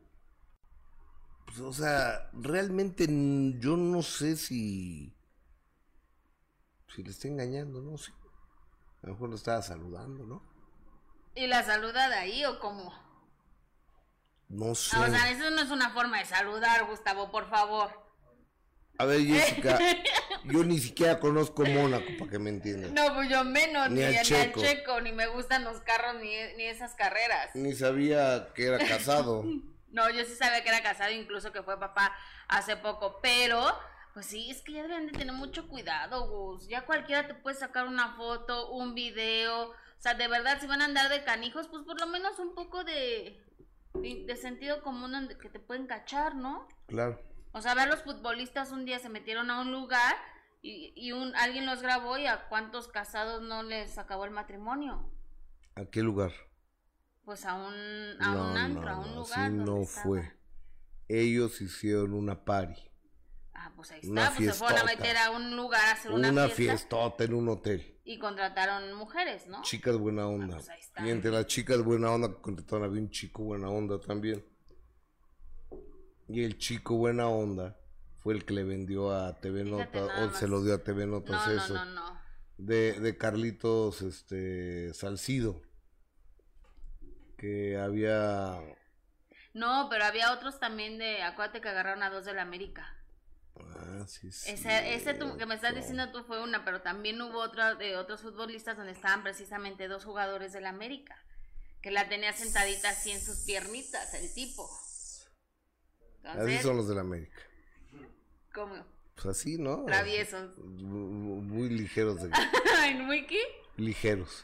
Pues, 1.46 1.60
o 1.62 1.72
sea, 1.72 2.30
realmente 2.34 3.08
yo 3.08 3.78
no 3.78 4.02
sé 4.02 4.36
si... 4.36 5.16
Si 6.94 7.04
le 7.04 7.10
está 7.10 7.30
engañando, 7.30 7.82
¿no? 7.82 7.98
Sí. 7.98 8.12
A 9.02 9.08
lo 9.08 9.14
mejor 9.14 9.30
lo 9.30 9.36
estaba 9.36 9.62
saludando, 9.62 10.26
¿no? 10.26 10.44
¿Y 11.36 11.48
la 11.48 11.64
saluda 11.64 12.10
de 12.10 12.16
ahí 12.16 12.46
o 12.46 12.60
cómo? 12.60 12.94
No 14.50 14.76
sé. 14.76 14.98
Ah, 14.98 15.06
o 15.08 15.10
sea, 15.10 15.32
eso 15.32 15.50
no 15.50 15.62
es 15.62 15.72
una 15.72 15.90
forma 15.92 16.20
de 16.20 16.26
saludar, 16.26 16.86
Gustavo, 16.86 17.32
por 17.32 17.50
favor. 17.50 18.03
A 18.98 19.06
ver, 19.06 19.22
Jessica, 19.22 19.80
yo 20.46 20.64
ni 20.64 20.80
siquiera 20.80 21.20
conozco 21.20 21.66
Mónaco, 21.66 22.06
para 22.20 22.32
que 22.32 22.40
me 22.40 22.50
entiendas. 22.50 22.92
No, 22.92 23.14
pues 23.16 23.30
yo 23.30 23.44
menos, 23.44 23.90
Ni 23.90 24.00
ni, 24.00 24.04
al 24.04 24.14
ni 24.14 24.22
Checo. 24.22 24.62
Checo, 24.62 25.02
ni 25.02 25.12
me 25.12 25.28
gustan 25.28 25.64
los 25.64 25.80
carros, 25.82 26.16
ni, 26.22 26.30
ni 26.58 26.66
esas 26.66 26.94
carreras. 26.94 27.56
Ni 27.56 27.74
sabía 27.74 28.50
que 28.54 28.68
era 28.68 28.80
casado. 28.80 29.44
No, 29.94 30.10
yo 30.10 30.26
sí 30.26 30.34
sabía 30.34 30.64
que 30.64 30.70
era 30.70 30.82
casado, 30.82 31.12
incluso 31.12 31.52
que 31.52 31.62
fue 31.62 31.80
papá 31.80 32.12
hace 32.48 32.76
poco, 32.76 33.20
pero 33.22 33.64
pues 34.14 34.26
sí, 34.26 34.50
es 34.50 34.62
que 34.62 34.74
ya 34.74 34.84
deben 34.84 35.06
de 35.08 35.12
tener 35.18 35.34
mucho 35.34 35.68
cuidado, 35.68 36.28
Gus. 36.28 36.68
Ya 36.68 36.86
cualquiera 36.86 37.28
te 37.28 37.36
puede 37.36 37.56
sacar 37.56 37.88
una 37.88 38.16
foto, 38.16 38.72
un 38.72 38.96
video. 38.96 39.70
O 39.70 39.76
sea, 39.98 40.16
de 40.16 40.28
verdad, 40.28 40.60
si 40.60 40.68
van 40.68 40.82
a 40.82 40.86
andar 40.86 41.10
de 41.10 41.24
canijos, 41.24 41.68
pues 41.68 41.84
por 41.84 42.00
lo 42.00 42.08
menos 42.08 42.40
un 42.40 42.56
poco 42.56 42.84
de, 42.84 43.44
de, 43.94 44.36
sentido 44.36 44.82
común 44.82 45.30
que 45.40 45.50
te 45.50 45.60
pueden 45.60 45.86
cachar, 45.86 46.36
¿no? 46.36 46.68
Claro. 46.88 47.20
O 47.54 47.62
sea, 47.62 47.74
ver 47.76 47.88
los 47.88 48.02
futbolistas 48.04 48.72
un 48.72 48.84
día 48.84 49.00
se 49.00 49.10
metieron 49.10 49.50
a 49.52 49.62
un 49.62 49.72
lugar 49.72 50.16
y, 50.62 50.92
y 50.96 51.12
un, 51.12 51.36
alguien 51.36 51.66
los 51.66 51.82
grabó 51.82 52.18
y 52.18 52.26
a 52.26 52.48
cuántos 52.50 52.88
casados 52.88 53.42
no 53.42 53.64
les 53.64 53.98
acabó 53.98 54.26
el 54.26 54.32
matrimonio. 54.32 55.10
¿A 55.76 55.86
qué 55.86 56.02
lugar? 56.02 56.32
Pues 57.26 57.46
a 57.46 57.54
un, 57.54 58.22
a 58.22 58.32
un 58.32 58.58
antro, 58.58 58.90
a 58.90 59.00
un 59.00 59.10
no, 59.12 59.16
lugar. 59.22 59.40
así 59.40 59.54
no 59.54 59.82
estaba. 59.82 60.04
fue. 60.04 60.34
Ellos 61.08 61.62
hicieron 61.62 62.14
una 62.14 62.44
party. 62.44 62.90
Ah, 63.54 63.72
pues 63.76 63.92
ahí 63.92 64.00
Una 64.10 64.24
está, 64.26 64.36
pues 64.36 64.50
se 64.50 64.54
fueron 64.56 64.80
a 64.80 64.84
meter 64.84 65.16
a 65.16 65.30
un 65.32 65.56
lugar 65.56 65.82
a 65.86 65.92
hacer 65.92 66.12
una, 66.12 66.30
Una, 66.32 66.50
fiesta 66.50 66.74
fiestota 66.74 67.24
en 67.24 67.34
un 67.36 67.50
hotel. 67.50 68.00
y 68.04 68.18
contrataron 68.18 68.94
mujeres, 68.94 69.48
¿no? 69.48 69.62
Chicas 69.62 69.96
buena 69.98 70.28
onda. 70.28 70.56
pues 70.56 70.70
ahí 70.70 70.80
está. 70.80 71.06
y 71.06 71.12
entre 71.12 71.30
las 71.32 71.46
chicas 71.46 71.84
buena 71.84 72.12
onda 72.12 72.30
que 72.30 72.42
contrataron 72.42 72.86
había 72.86 73.02
un 73.02 73.10
chico 73.12 73.44
buena 73.44 73.70
onda 73.70 74.00
también. 74.02 74.44
Y 76.28 76.44
el 76.44 76.58
chico 76.58 76.96
buena 76.96 77.28
onda 77.28 77.76
fue 78.24 78.34
el 78.34 78.46
que 78.46 78.54
le 78.54 78.64
vendió 78.64 79.12
a 79.12 79.40
TV 79.42 79.66
Nota, 79.66 80.06
o 80.06 80.32
se 80.34 80.48
lo 80.48 80.64
dio 80.64 80.76
a 80.76 80.84
TV 80.84 81.06
Notas 81.06 81.46
no, 81.46 81.54
eso. 81.54 81.74
No, 81.74 81.86
no, 81.86 81.92
no. 81.92 82.22
De, 82.58 83.00
de 83.00 83.18
Carlitos 83.18 84.02
este 84.02 84.94
Salcido. 84.94 85.62
Que 87.38 87.78
había. 87.78 88.62
No, 89.54 89.88
pero 89.90 90.06
había 90.06 90.32
otros 90.32 90.60
también 90.60 90.98
de. 90.98 91.22
Acuérdate 91.24 91.60
que 91.60 91.68
agarraron 91.68 92.02
a 92.02 92.10
dos 92.10 92.24
de 92.24 92.34
la 92.34 92.44
América. 92.44 92.96
Ah, 93.56 94.06
sí, 94.08 94.32
sí. 94.32 94.52
Ese, 94.52 94.96
ese 94.96 95.18
que 95.38 95.46
me 95.46 95.56
estás 95.56 95.76
diciendo 95.76 96.10
tú 96.12 96.24
fue 96.24 96.42
una, 96.42 96.64
pero 96.64 96.82
también 96.82 97.22
hubo 97.22 97.40
otra 97.40 97.76
de 97.76 97.98
otros 97.98 98.22
futbolistas 98.22 98.78
donde 98.78 98.94
estaban 98.94 99.22
precisamente 99.24 99.90
dos 99.90 100.06
jugadores 100.06 100.54
de 100.54 100.62
la 100.62 100.70
América. 100.70 101.18
Que 101.82 101.92
la 101.92 102.08
tenía 102.08 102.32
sentadita 102.32 102.90
así 102.90 103.12
en 103.12 103.22
sus 103.22 103.40
piernitas, 103.40 104.14
el 104.14 104.34
tipo. 104.34 104.70
Así 106.24 106.58
son 106.60 106.78
los 106.78 106.88
de 106.88 106.96
la 106.96 107.02
América. 107.02 107.42
¿Cómo? 108.54 108.76
Pues 109.16 109.26
así, 109.28 109.58
¿no? 109.58 109.86
Traviesos. 109.86 110.58
Muy, 110.58 111.70
ligeros. 111.70 112.22
De... 112.22 112.30
¿Muy 113.04 113.26
qué? 113.28 113.42
Ligeros. 113.78 114.44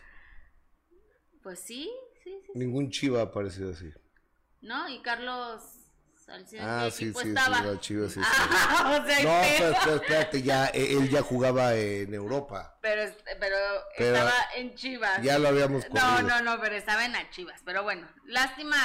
Pues 1.43 1.59
sí, 1.59 1.91
sí, 2.24 2.41
sí. 2.45 2.51
Ningún 2.55 2.89
chiva 2.89 3.19
ha 3.19 3.24
aparecido 3.24 3.71
así. 3.71 3.91
No, 4.62 4.89
y 4.89 5.01
Carlos 5.01 5.79
Ah, 6.59 6.89
sí, 6.91 7.12
sí, 7.12 7.29
estaba. 7.29 7.57
sí, 7.81 7.95
sí, 7.95 8.09
sí, 8.09 8.21
ah, 8.24 9.01
o 9.01 9.07
sea, 9.07 9.24
no, 9.24 9.75
pero, 9.83 9.95
espérate, 9.95 10.41
ya, 10.43 10.67
e, 10.67 10.93
él 10.93 11.09
ya 11.09 11.21
jugaba 11.21 11.75
en 11.75 12.13
Europa. 12.13 12.77
Pero, 12.81 13.12
pero, 13.39 13.55
estaba 13.98 14.33
en 14.55 14.75
Chivas. 14.75 15.24
Ya 15.24 15.39
lo 15.39 15.48
habíamos 15.48 15.86
corrido. 15.86 16.21
No, 16.21 16.21
no, 16.21 16.41
no, 16.41 16.62
pero 16.62 16.75
estaba 16.75 17.05
en 17.05 17.13
las 17.13 17.29
Chivas. 17.31 17.62
Pero 17.65 17.83
bueno, 17.83 18.07
lástima 18.25 18.77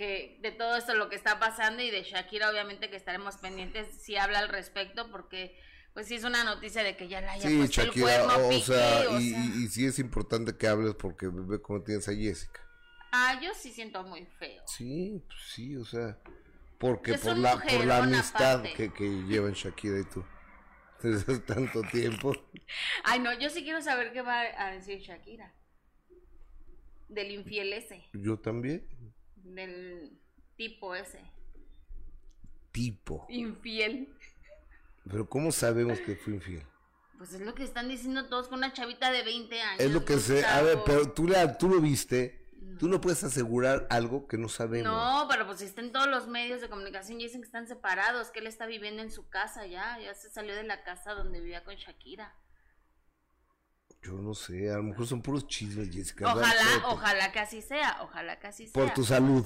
que 0.00 0.38
de 0.40 0.50
todo 0.50 0.76
esto 0.76 0.94
lo 0.94 1.10
que 1.10 1.16
está 1.16 1.38
pasando 1.38 1.82
y 1.82 1.90
de 1.90 2.02
Shakira 2.04 2.48
obviamente 2.48 2.88
que 2.88 2.96
estaremos 2.96 3.36
pendientes 3.36 3.86
si 4.00 4.16
habla 4.16 4.38
al 4.38 4.48
respecto 4.48 5.10
porque 5.10 5.60
pues 5.92 6.06
sí 6.06 6.14
es 6.14 6.24
una 6.24 6.42
noticia 6.42 6.82
de 6.82 6.96
que 6.96 7.06
ya 7.06 7.20
la 7.20 7.32
haya 7.32 7.46
sí, 7.46 7.58
puesto 7.58 7.82
Shakira, 7.82 8.16
el 8.16 8.26
cuerno, 8.26 8.48
o, 8.48 8.60
sea, 8.60 9.20
y, 9.20 9.34
y, 9.62 9.68
sí 9.68 9.84
es 9.84 9.98
importante 9.98 10.56
que 10.56 10.68
hables 10.68 10.94
porque 10.94 11.28
ve 11.30 11.60
cómo 11.60 11.82
tienes 11.82 12.08
a 12.08 12.14
Jessica. 12.14 12.62
Ah, 13.12 13.38
yo 13.42 13.50
sí 13.52 13.72
siento 13.72 14.02
muy 14.02 14.24
feo. 14.38 14.62
Sí, 14.66 15.22
pues 15.26 15.38
sí, 15.52 15.76
o 15.76 15.84
sea, 15.84 16.16
porque 16.78 17.18
por 17.18 17.36
la, 17.36 17.60
por 17.60 17.84
la 17.84 17.98
amistad 17.98 18.62
que, 18.62 18.90
que 18.94 19.04
llevan 19.04 19.52
Shakira 19.52 19.98
y 19.98 20.04
tú 20.04 20.24
desde 21.02 21.40
tanto 21.40 21.82
tiempo. 21.82 22.32
Ay, 23.04 23.18
no, 23.18 23.38
yo 23.38 23.50
sí 23.50 23.64
quiero 23.64 23.82
saber 23.82 24.14
qué 24.14 24.22
va 24.22 24.40
a 24.56 24.70
decir 24.70 24.98
Shakira. 25.00 25.52
Del 27.10 27.32
infiel 27.32 27.74
ese. 27.74 28.08
Yo 28.14 28.38
también. 28.38 28.88
Del 29.44 30.18
tipo 30.56 30.94
ese. 30.94 31.20
Tipo. 32.72 33.26
Infiel. 33.28 34.14
Pero 35.08 35.28
¿cómo 35.28 35.50
sabemos 35.50 35.98
que 36.00 36.16
fue 36.16 36.34
infiel? 36.34 36.66
Pues 37.18 37.34
es 37.34 37.40
lo 37.40 37.54
que 37.54 37.64
están 37.64 37.88
diciendo 37.88 38.28
todos 38.28 38.48
con 38.48 38.58
una 38.58 38.72
chavita 38.72 39.10
de 39.10 39.22
20 39.22 39.60
años. 39.60 39.80
Es 39.80 39.90
lo 39.90 40.04
que 40.04 40.18
sé. 40.18 40.44
A 40.44 40.62
ver, 40.62 40.78
pero 40.86 41.12
tú, 41.12 41.28
tú 41.58 41.68
lo 41.68 41.80
viste. 41.80 42.40
Tú 42.78 42.88
no 42.88 43.00
puedes 43.00 43.22
asegurar 43.24 43.86
algo 43.90 44.26
que 44.26 44.38
no 44.38 44.48
sabemos. 44.48 44.90
No, 44.90 45.26
pero 45.28 45.46
pues 45.46 45.60
están 45.60 45.92
todos 45.92 46.06
los 46.06 46.28
medios 46.28 46.60
de 46.60 46.68
comunicación 46.68 47.20
y 47.20 47.24
dicen 47.24 47.42
que 47.42 47.46
están 47.46 47.66
separados, 47.66 48.30
que 48.30 48.38
él 48.38 48.46
está 48.46 48.66
viviendo 48.66 49.02
en 49.02 49.10
su 49.10 49.28
casa 49.28 49.66
ya, 49.66 49.98
ya 49.98 50.14
se 50.14 50.30
salió 50.30 50.54
de 50.54 50.64
la 50.64 50.82
casa 50.82 51.12
donde 51.12 51.40
vivía 51.40 51.64
con 51.64 51.74
Shakira. 51.74 52.34
Yo 54.02 54.12
no 54.12 54.34
sé, 54.34 54.70
a 54.70 54.76
lo 54.76 54.84
mejor 54.84 55.06
son 55.06 55.20
puros 55.20 55.46
chismes, 55.46 55.90
Jessica. 55.90 56.32
Ojalá, 56.32 56.62
ojalá 56.86 57.32
que 57.32 57.38
así 57.38 57.60
sea, 57.60 57.98
ojalá 58.02 58.38
que 58.38 58.46
así 58.46 58.66
sea. 58.66 58.72
Por 58.72 58.94
tu 58.94 59.04
salud 59.04 59.44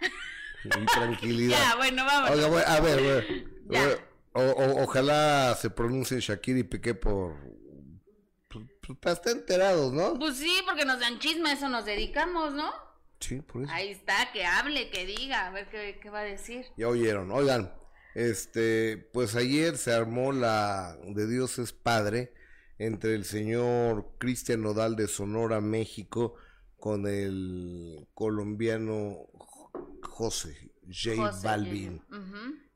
y 0.64 0.86
tranquilidad. 0.86 1.58
ya, 1.58 1.76
bueno, 1.76 2.04
vamos. 2.04 2.30
a 2.66 2.80
ver, 2.80 3.46
o, 4.32 4.82
ojalá 4.82 5.56
se 5.60 5.70
pronuncie 5.70 6.20
Shakira 6.20 6.60
y 6.60 6.62
Piqué 6.62 6.94
por 6.94 7.36
pues 8.48 8.98
para 9.00 9.14
estar 9.14 9.32
enterados, 9.32 9.92
¿no? 9.92 10.16
Pues 10.18 10.36
sí, 10.36 10.62
porque 10.64 10.84
nos 10.84 11.00
dan 11.00 11.18
chisme, 11.18 11.50
eso 11.50 11.68
nos 11.68 11.84
dedicamos, 11.84 12.52
¿no? 12.52 12.72
Sí, 13.18 13.40
por 13.40 13.64
eso. 13.64 13.72
Ahí 13.72 13.90
está, 13.90 14.30
que 14.32 14.44
hable, 14.44 14.90
que 14.90 15.04
diga, 15.04 15.46
a 15.46 15.50
ver 15.50 15.68
qué, 15.68 15.98
qué 16.00 16.10
va 16.10 16.20
a 16.20 16.24
decir. 16.24 16.66
Ya 16.76 16.86
oyeron, 16.86 17.32
oigan, 17.32 17.74
este, 18.14 18.96
pues 19.12 19.34
ayer 19.34 19.76
se 19.76 19.92
armó 19.92 20.32
la 20.32 20.96
de 21.02 21.26
Dios 21.26 21.58
es 21.58 21.72
Padre 21.72 22.32
entre 22.78 23.14
el 23.14 23.24
señor 23.24 24.14
Cristian 24.18 24.62
Nodal 24.62 24.96
de 24.96 25.08
Sonora, 25.08 25.60
México, 25.60 26.34
con 26.78 27.06
el 27.06 28.06
colombiano 28.14 29.16
José 30.02 30.72
J. 30.86 31.30
Balvin. 31.42 32.02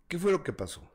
¿Qué 0.09 0.19
fue 0.19 0.33
lo 0.33 0.43
que 0.43 0.53
pasó? 0.53 0.91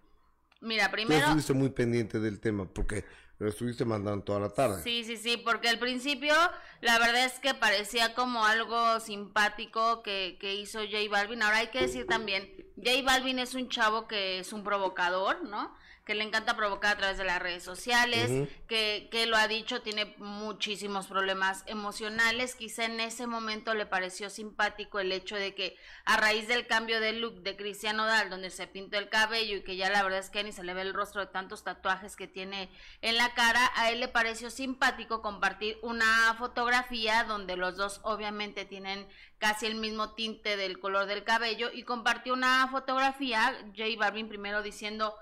Mira, 0.61 0.91
primero... 0.91 1.19
Tú 1.19 1.25
estuviste 1.25 1.53
muy 1.53 1.69
pendiente 1.69 2.19
del 2.19 2.39
tema, 2.39 2.65
porque 2.65 3.05
lo 3.37 3.49
estuviste 3.49 3.85
mandando 3.85 4.23
toda 4.23 4.39
la 4.39 4.49
tarde. 4.49 4.81
Sí, 4.81 5.03
sí, 5.03 5.17
sí, 5.17 5.37
porque 5.37 5.69
al 5.69 5.77
principio 5.77 6.33
la 6.81 6.97
verdad 6.99 7.25
es 7.25 7.39
que 7.39 7.53
parecía 7.53 8.15
como 8.15 8.45
algo 8.45 8.99
simpático 8.99 10.01
que, 10.01 10.37
que 10.39 10.55
hizo 10.55 10.79
J 10.79 10.97
Balvin. 11.09 11.43
Ahora 11.43 11.59
hay 11.59 11.67
que 11.67 11.81
decir 11.81 12.07
también, 12.07 12.49
J 12.77 13.03
Balvin 13.03 13.39
es 13.39 13.53
un 13.53 13.69
chavo 13.69 14.07
que 14.07 14.39
es 14.39 14.53
un 14.53 14.63
provocador, 14.63 15.43
¿no? 15.43 15.75
Que 16.05 16.13
le 16.13 16.23
encanta 16.23 16.55
provocar 16.55 16.93
a 16.93 16.97
través 16.97 17.17
de 17.17 17.23
las 17.23 17.41
redes 17.41 17.63
sociales, 17.63 18.47
que, 18.67 19.09
que 19.11 19.25
lo 19.25 19.37
ha 19.37 19.47
dicho, 19.47 19.81
tiene 19.81 20.13
muchísimos 20.19 21.07
problemas 21.07 21.63
emocionales. 21.65 22.53
Quizá 22.53 22.85
en 22.85 22.99
ese 22.99 23.25
momento 23.25 23.73
le 23.73 23.87
pareció 23.87 24.29
simpático 24.29 24.99
el 24.99 25.11
hecho 25.11 25.35
de 25.35 25.55
que 25.55 25.75
a 26.05 26.17
raíz 26.17 26.47
del 26.47 26.67
cambio 26.67 26.99
de 26.99 27.13
look 27.13 27.41
de 27.41 27.57
Cristiano 27.57 28.05
Dal, 28.05 28.29
donde 28.29 28.51
se 28.51 28.67
pintó 28.67 28.99
el 28.99 29.09
cabello 29.09 29.57
y 29.57 29.63
que 29.63 29.77
ya 29.77 29.89
la 29.89 30.03
verdad 30.03 30.19
es 30.19 30.29
que 30.29 30.43
ni 30.43 30.51
se 30.51 30.63
le 30.63 30.75
ve 30.75 30.81
el 30.81 30.93
rostro 30.93 31.21
de 31.21 31.27
tantos 31.27 31.63
tatuajes 31.63 32.15
que 32.15 32.27
tiene 32.27 32.69
en 33.01 33.17
la 33.17 33.33
cara, 33.33 33.71
a 33.75 33.89
él 33.89 33.99
le 33.99 34.07
pareció 34.07 34.51
simpático 34.51 35.23
compartir 35.23 35.79
una 35.81 36.35
fotografía 36.37 37.23
donde 37.23 37.57
los 37.57 37.77
dos 37.77 37.99
obviamente 38.03 38.65
tienen 38.65 39.07
casi 39.39 39.65
el 39.65 39.75
mismo 39.75 40.13
tinte 40.13 40.55
del 40.55 40.77
color 40.77 41.07
del 41.07 41.23
cabello 41.23 41.71
y 41.73 41.81
compartió 41.81 42.33
una 42.33 42.67
fotografía, 42.67 43.57
J 43.75 43.85
Balvin 43.97 44.29
primero 44.29 44.61
diciendo 44.61 45.15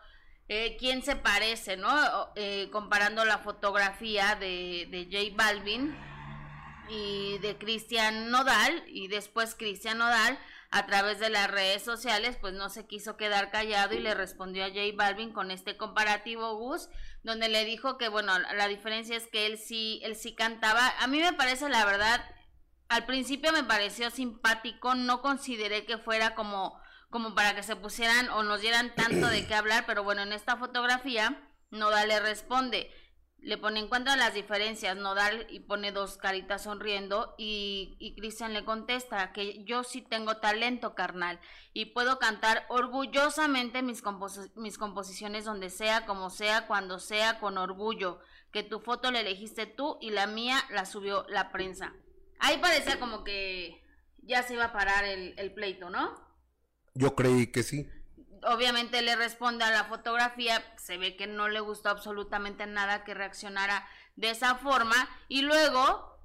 eh, 0.50 0.76
quién 0.78 1.04
se 1.04 1.16
parece, 1.16 1.78
¿no? 1.78 1.90
Eh, 2.36 2.70
comparando 2.72 3.26
la 3.26 3.40
fotografía 3.40 4.36
de, 4.36 4.88
de 4.92 5.06
J 5.12 5.36
Balvin 5.36 5.96
y 6.90 7.38
de 7.40 7.58
Cristian 7.58 8.30
Nodal 8.30 8.84
y 8.88 9.08
después 9.08 9.56
Cristian 9.56 9.98
Nodal 9.98 10.38
a 10.70 10.86
través 10.86 11.20
de 11.20 11.30
las 11.30 11.50
redes 11.50 11.84
sociales 11.84 12.38
pues 12.42 12.54
no 12.54 12.70
se 12.70 12.88
quiso 12.88 13.16
quedar 13.16 13.52
callado 13.52 13.94
y 13.94 14.00
le 14.00 14.16
respondió 14.16 14.66
a 14.66 14.70
J 14.70 14.82
Balvin 14.96 15.32
con 15.32 15.52
este 15.52 15.78
comparativo 15.78 16.58
Gus 16.58 16.90
donde 17.24 17.48
le 17.48 17.64
dijo 17.64 17.98
que 17.98 18.10
bueno 18.10 18.38
la 18.40 18.68
diferencia 18.68 19.16
es 19.16 19.28
que 19.28 19.46
él 19.46 19.58
sí 19.58 20.02
él 20.04 20.16
sí 20.16 20.36
cantaba 20.36 20.94
a 21.00 21.08
mí 21.08 21.20
me 21.20 21.34
parece 21.34 21.70
la 21.70 21.86
verdad 21.86 22.22
al 22.90 23.06
principio 23.06 23.54
me 23.54 23.64
pareció 23.64 24.10
simpático 24.10 24.94
no 24.96 25.22
consideré 25.22 25.86
que 25.86 25.98
fuera 25.98 26.36
como 26.36 26.82
como 27.14 27.36
para 27.36 27.54
que 27.54 27.62
se 27.62 27.76
pusieran 27.76 28.28
o 28.32 28.42
nos 28.42 28.60
dieran 28.60 28.96
tanto 28.96 29.28
de 29.28 29.46
qué 29.46 29.54
hablar, 29.54 29.84
pero 29.86 30.04
bueno, 30.04 30.24
en 30.24 30.34
esta 30.34 30.58
fotografía 30.58 31.48
Nodal 31.70 32.08
le 32.08 32.20
responde, 32.20 32.92
le 33.38 33.60
pone 33.60 33.82
en 33.82 33.88
cuenta 33.88 34.18
las 34.18 34.34
diferencias, 34.34 34.98
Nodal 34.98 35.46
y 35.52 35.60
pone 35.60 35.92
dos 35.92 36.18
caritas 36.18 36.64
sonriendo 36.64 37.36
y, 37.38 37.98
y 38.00 38.16
Cristian 38.16 38.54
le 38.54 38.66
contesta 38.66 39.32
que 39.32 39.64
yo 39.64 39.84
sí 39.84 40.02
tengo 40.02 40.38
talento 40.38 40.96
carnal 40.96 41.40
y 41.72 41.86
puedo 41.86 42.18
cantar 42.18 42.66
orgullosamente 42.70 43.84
mis, 43.84 44.02
mis 44.56 44.80
composiciones 44.80 45.46
donde 45.46 45.70
sea, 45.70 46.08
como 46.08 46.32
sea, 46.32 46.66
cuando 46.66 46.98
sea, 46.98 47.40
con 47.40 47.60
orgullo, 47.60 48.22
que 48.52 48.64
tu 48.64 48.80
foto 48.80 49.12
la 49.12 49.20
elegiste 49.20 49.68
tú 49.68 50.00
y 50.02 50.10
la 50.10 50.26
mía 50.26 50.58
la 50.72 50.88
subió 50.88 51.28
la 51.30 51.52
prensa. 51.52 51.94
Ahí 52.40 52.58
parecía 52.58 53.00
como 53.00 53.24
que 53.24 53.84
ya 54.24 54.42
se 54.42 54.56
iba 54.56 54.66
a 54.66 54.74
parar 54.74 55.06
el 55.06 55.54
pleito, 55.54 55.92
¿no? 55.92 56.33
Yo 56.94 57.16
creí 57.16 57.48
que 57.48 57.64
sí. 57.64 57.90
Obviamente 58.44 59.02
le 59.02 59.16
responde 59.16 59.64
a 59.64 59.72
la 59.72 59.86
fotografía, 59.86 60.64
se 60.78 60.98
ve 60.98 61.16
que 61.16 61.28
no 61.28 61.48
le 61.48 61.60
gustó 61.62 61.90
absolutamente 61.90 62.68
nada 62.68 63.04
que 63.04 63.14
reaccionara 63.14 63.88
de 64.16 64.32
esa 64.32 64.56
forma. 64.56 64.96
Y 65.30 65.42
luego, 65.42 66.20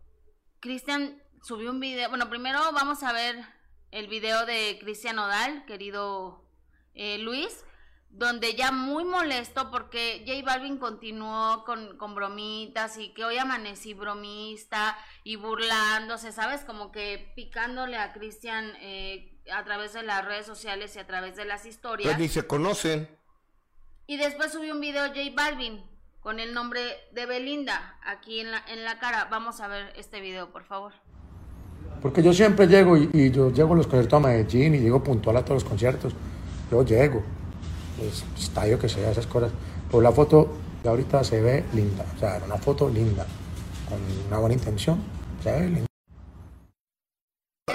Cristian 0.60 1.22
subió 1.42 1.70
un 1.70 1.80
video, 1.80 2.08
bueno, 2.08 2.28
primero 2.28 2.58
vamos 2.72 3.02
a 3.02 3.12
ver 3.12 3.36
el 3.90 4.08
video 4.08 4.44
de 4.46 4.78
Cristian 4.80 5.18
Odal, 5.18 5.64
querido 5.64 6.44
eh, 6.94 7.18
Luis, 7.18 7.64
donde 8.10 8.54
ya 8.54 8.72
muy 8.72 9.04
molesto 9.04 9.70
porque 9.70 10.24
J 10.26 10.42
Balvin 10.44 10.78
continuó 10.78 11.64
con, 11.64 12.14
bromitas 12.14 12.98
y 12.98 13.12
que 13.12 13.24
hoy 13.24 13.38
amanecí 13.38 13.94
bromista 13.94 14.96
y 15.24 15.36
burlándose, 15.36 16.32
¿sabes? 16.32 16.64
Como 16.64 16.90
que 16.90 17.32
picándole 17.36 17.96
a 17.96 18.12
Cristian 18.12 18.72
eh, 18.80 19.37
a 19.52 19.64
través 19.64 19.92
de 19.92 20.02
las 20.02 20.24
redes 20.24 20.46
sociales 20.46 20.94
y 20.96 20.98
a 20.98 21.06
través 21.06 21.36
de 21.36 21.44
las 21.44 21.66
historias. 21.66 22.08
Pues 22.08 22.18
ni 22.18 22.28
se 22.28 22.46
conocen. 22.46 23.08
Y 24.06 24.16
después 24.16 24.52
subió 24.52 24.74
un 24.74 24.80
video 24.80 25.06
J 25.08 25.20
Balvin 25.34 25.82
con 26.20 26.40
el 26.40 26.54
nombre 26.54 26.80
de 27.12 27.26
Belinda 27.26 27.98
aquí 28.04 28.40
en 28.40 28.50
la, 28.50 28.62
en 28.68 28.84
la 28.84 28.98
cara. 28.98 29.28
Vamos 29.30 29.60
a 29.60 29.68
ver 29.68 29.92
este 29.96 30.20
video, 30.20 30.50
por 30.50 30.64
favor. 30.64 30.92
Porque 32.00 32.22
yo 32.22 32.32
siempre 32.32 32.66
llego 32.66 32.96
y, 32.96 33.30
yo 33.30 33.52
llego 33.52 33.74
a 33.74 33.76
los 33.76 33.86
conciertos 33.86 34.16
a 34.16 34.26
Medellín 34.26 34.74
y 34.74 34.78
llego 34.78 35.02
puntual 35.02 35.36
a 35.36 35.44
todos 35.44 35.62
los 35.62 35.68
conciertos. 35.68 36.12
yo 36.70 36.84
llego, 36.84 37.22
pues, 37.98 38.24
estallo 38.38 38.78
que 38.78 38.88
sea, 38.88 39.10
esas 39.10 39.26
cosas. 39.26 39.52
Pero 39.90 40.00
la 40.00 40.12
foto 40.12 40.56
de 40.82 40.88
ahorita 40.88 41.24
se 41.24 41.40
ve 41.40 41.64
linda, 41.72 42.04
o 42.14 42.18
sea, 42.18 42.36
era 42.36 42.46
una 42.46 42.58
foto 42.58 42.88
linda, 42.88 43.26
con 43.88 43.98
una 44.28 44.38
buena 44.38 44.54
intención, 44.54 45.02
se 45.42 45.50
ve 45.50 45.66
linda. 45.66 45.87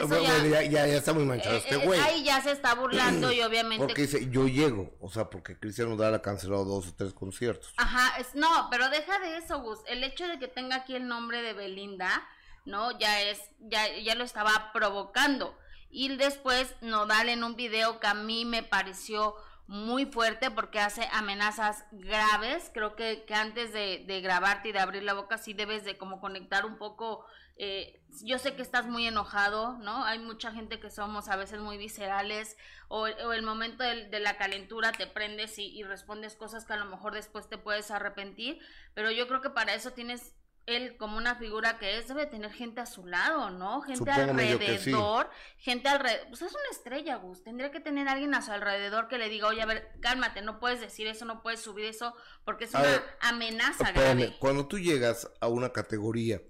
Bueno, 0.08 0.46
ya, 0.48 0.62
ya, 0.64 0.88
ya 0.88 0.98
está 0.98 1.14
muy 1.14 1.26
manchado 1.26 1.56
Eh, 1.56 1.60
este 1.60 1.76
eh, 1.76 1.86
güey. 1.86 2.00
ahí 2.00 2.24
ya 2.24 2.42
se 2.42 2.52
está 2.52 2.76
burlando 2.76 3.32
y 3.32 3.42
obviamente 3.44 3.86
Porque 3.86 4.04
dice, 4.04 4.30
yo 4.30 4.48
llego. 4.48 4.96
O 5.00 5.10
sea, 5.10 5.30
porque 5.30 5.58
Cristian 5.60 5.90
Nodal 5.90 6.14
ha 6.16 6.22
cancelado 6.22 6.66
dos 6.66 6.88
o 6.88 6.94
tres 6.96 7.14
conciertos. 7.14 7.74
Ajá, 7.78 8.18
es, 8.20 8.36
no, 8.36 8.68
pero 8.72 8.90
deja 8.90 9.20
de 9.20 9.38
eso, 9.38 9.62
Gus. 9.62 9.80
El 9.88 10.04
hecho 10.04 10.28
de 10.28 10.40
que 10.40 10.48
tenga 10.48 10.78
aquí 10.78 10.96
el 10.96 11.08
nombre 11.08 11.42
de 11.42 11.54
Belinda, 11.54 12.28
¿no? 12.66 12.98
Ya 12.98 13.22
es, 13.22 13.40
ya, 13.60 13.88
ya 13.98 14.16
lo 14.16 14.24
estaba 14.24 14.72
provocando. 14.74 15.58
Y 15.90 16.16
después 16.18 16.76
Nodal 16.82 17.30
en 17.30 17.44
un 17.44 17.56
video 17.56 18.00
que 18.00 18.08
a 18.08 18.14
mí 18.14 18.46
me 18.46 18.64
pareció 18.64 19.36
muy 19.68 20.06
fuerte 20.06 20.52
porque 20.52 20.80
hace 20.80 21.08
amenazas 21.14 21.86
graves. 21.92 22.72
Creo 22.74 22.96
que, 22.96 23.24
que 23.26 23.34
antes 23.36 23.74
de, 23.74 24.04
de 24.06 24.22
grabarte 24.22 24.70
y 24.70 24.72
de 24.72 24.80
abrir 24.80 25.04
la 25.04 25.14
boca 25.14 25.38
sí 25.38 25.54
debes 25.54 25.86
de 25.86 25.98
como 25.98 26.20
conectar 26.20 26.66
un 26.66 26.78
poco. 26.78 27.26
Eh, 27.56 28.02
yo 28.24 28.40
sé 28.40 28.56
que 28.56 28.62
estás 28.62 28.86
muy 28.88 29.08
enojado, 29.08 29.78
¿no? 29.80 30.04
Hay 30.06 30.20
mucha 30.20 30.52
gente 30.52 30.80
que 30.80 30.90
somos 30.90 31.30
a 31.30 31.36
veces 31.36 31.60
muy 31.60 31.78
viscerales 31.78 32.58
o, 32.88 33.02
o 33.02 33.34
el 33.34 33.44
momento 33.44 33.84
de, 33.84 34.20
la 34.20 34.38
calentura 34.38 34.92
te 34.92 35.08
prendes 35.08 35.58
y, 35.60 35.68
y 35.68 35.84
respondes 35.84 36.36
cosas 36.36 36.66
que 36.66 36.74
a 36.74 36.78
lo 36.78 36.86
mejor 36.86 37.14
después 37.14 37.50
te 37.50 37.58
puedes 37.58 37.92
arrepentir, 37.92 38.60
pero 38.94 39.12
yo 39.12 39.28
creo 39.28 39.42
que 39.42 39.50
para 39.50 39.74
eso 39.74 39.94
tienes 39.94 40.36
él 40.66 40.96
como 40.98 41.18
una 41.18 41.36
figura 41.36 41.78
que 41.78 41.98
es, 41.98 42.08
debe 42.08 42.26
tener 42.26 42.52
gente 42.52 42.80
a 42.82 42.86
su 42.86 43.06
lado, 43.06 43.50
¿no? 43.50 43.82
Gente 43.82 44.14
sí. 44.14 44.20
alrededor, 44.20 45.30
gente 45.58 45.90
alrededor, 45.90 46.28
pues 46.30 46.42
es 46.42 46.52
una 46.52 46.70
estrella, 46.72 47.18
Gus, 47.18 47.44
tendría 47.44 47.72
que 47.72 47.82
tener 47.82 48.08
alguien 48.08 48.34
a 48.34 48.42
su 48.42 48.52
alrededor 48.52 49.08
que 49.08 49.18
le 49.18 49.30
diga, 49.30 49.48
oye, 49.48 49.62
a 49.62 49.66
ver, 49.66 49.92
cálmate, 50.00 50.42
no 50.42 50.60
puedes 50.60 50.80
decir 50.80 51.08
eso, 51.08 51.26
no 51.26 51.42
puedes 51.42 51.62
subir 51.62 51.86
eso, 51.86 52.16
porque 52.46 52.66
es 52.66 52.76
A 52.76 52.80
una 52.80 52.88
ver, 52.88 53.04
amenaza 53.20 53.90
Espérame, 53.90 54.18
grave. 54.20 54.38
cuando 54.40 54.68
tú 54.68 54.80
llegas 54.80 55.30
a 55.42 55.48
una 55.50 55.74
categoría 55.74 56.42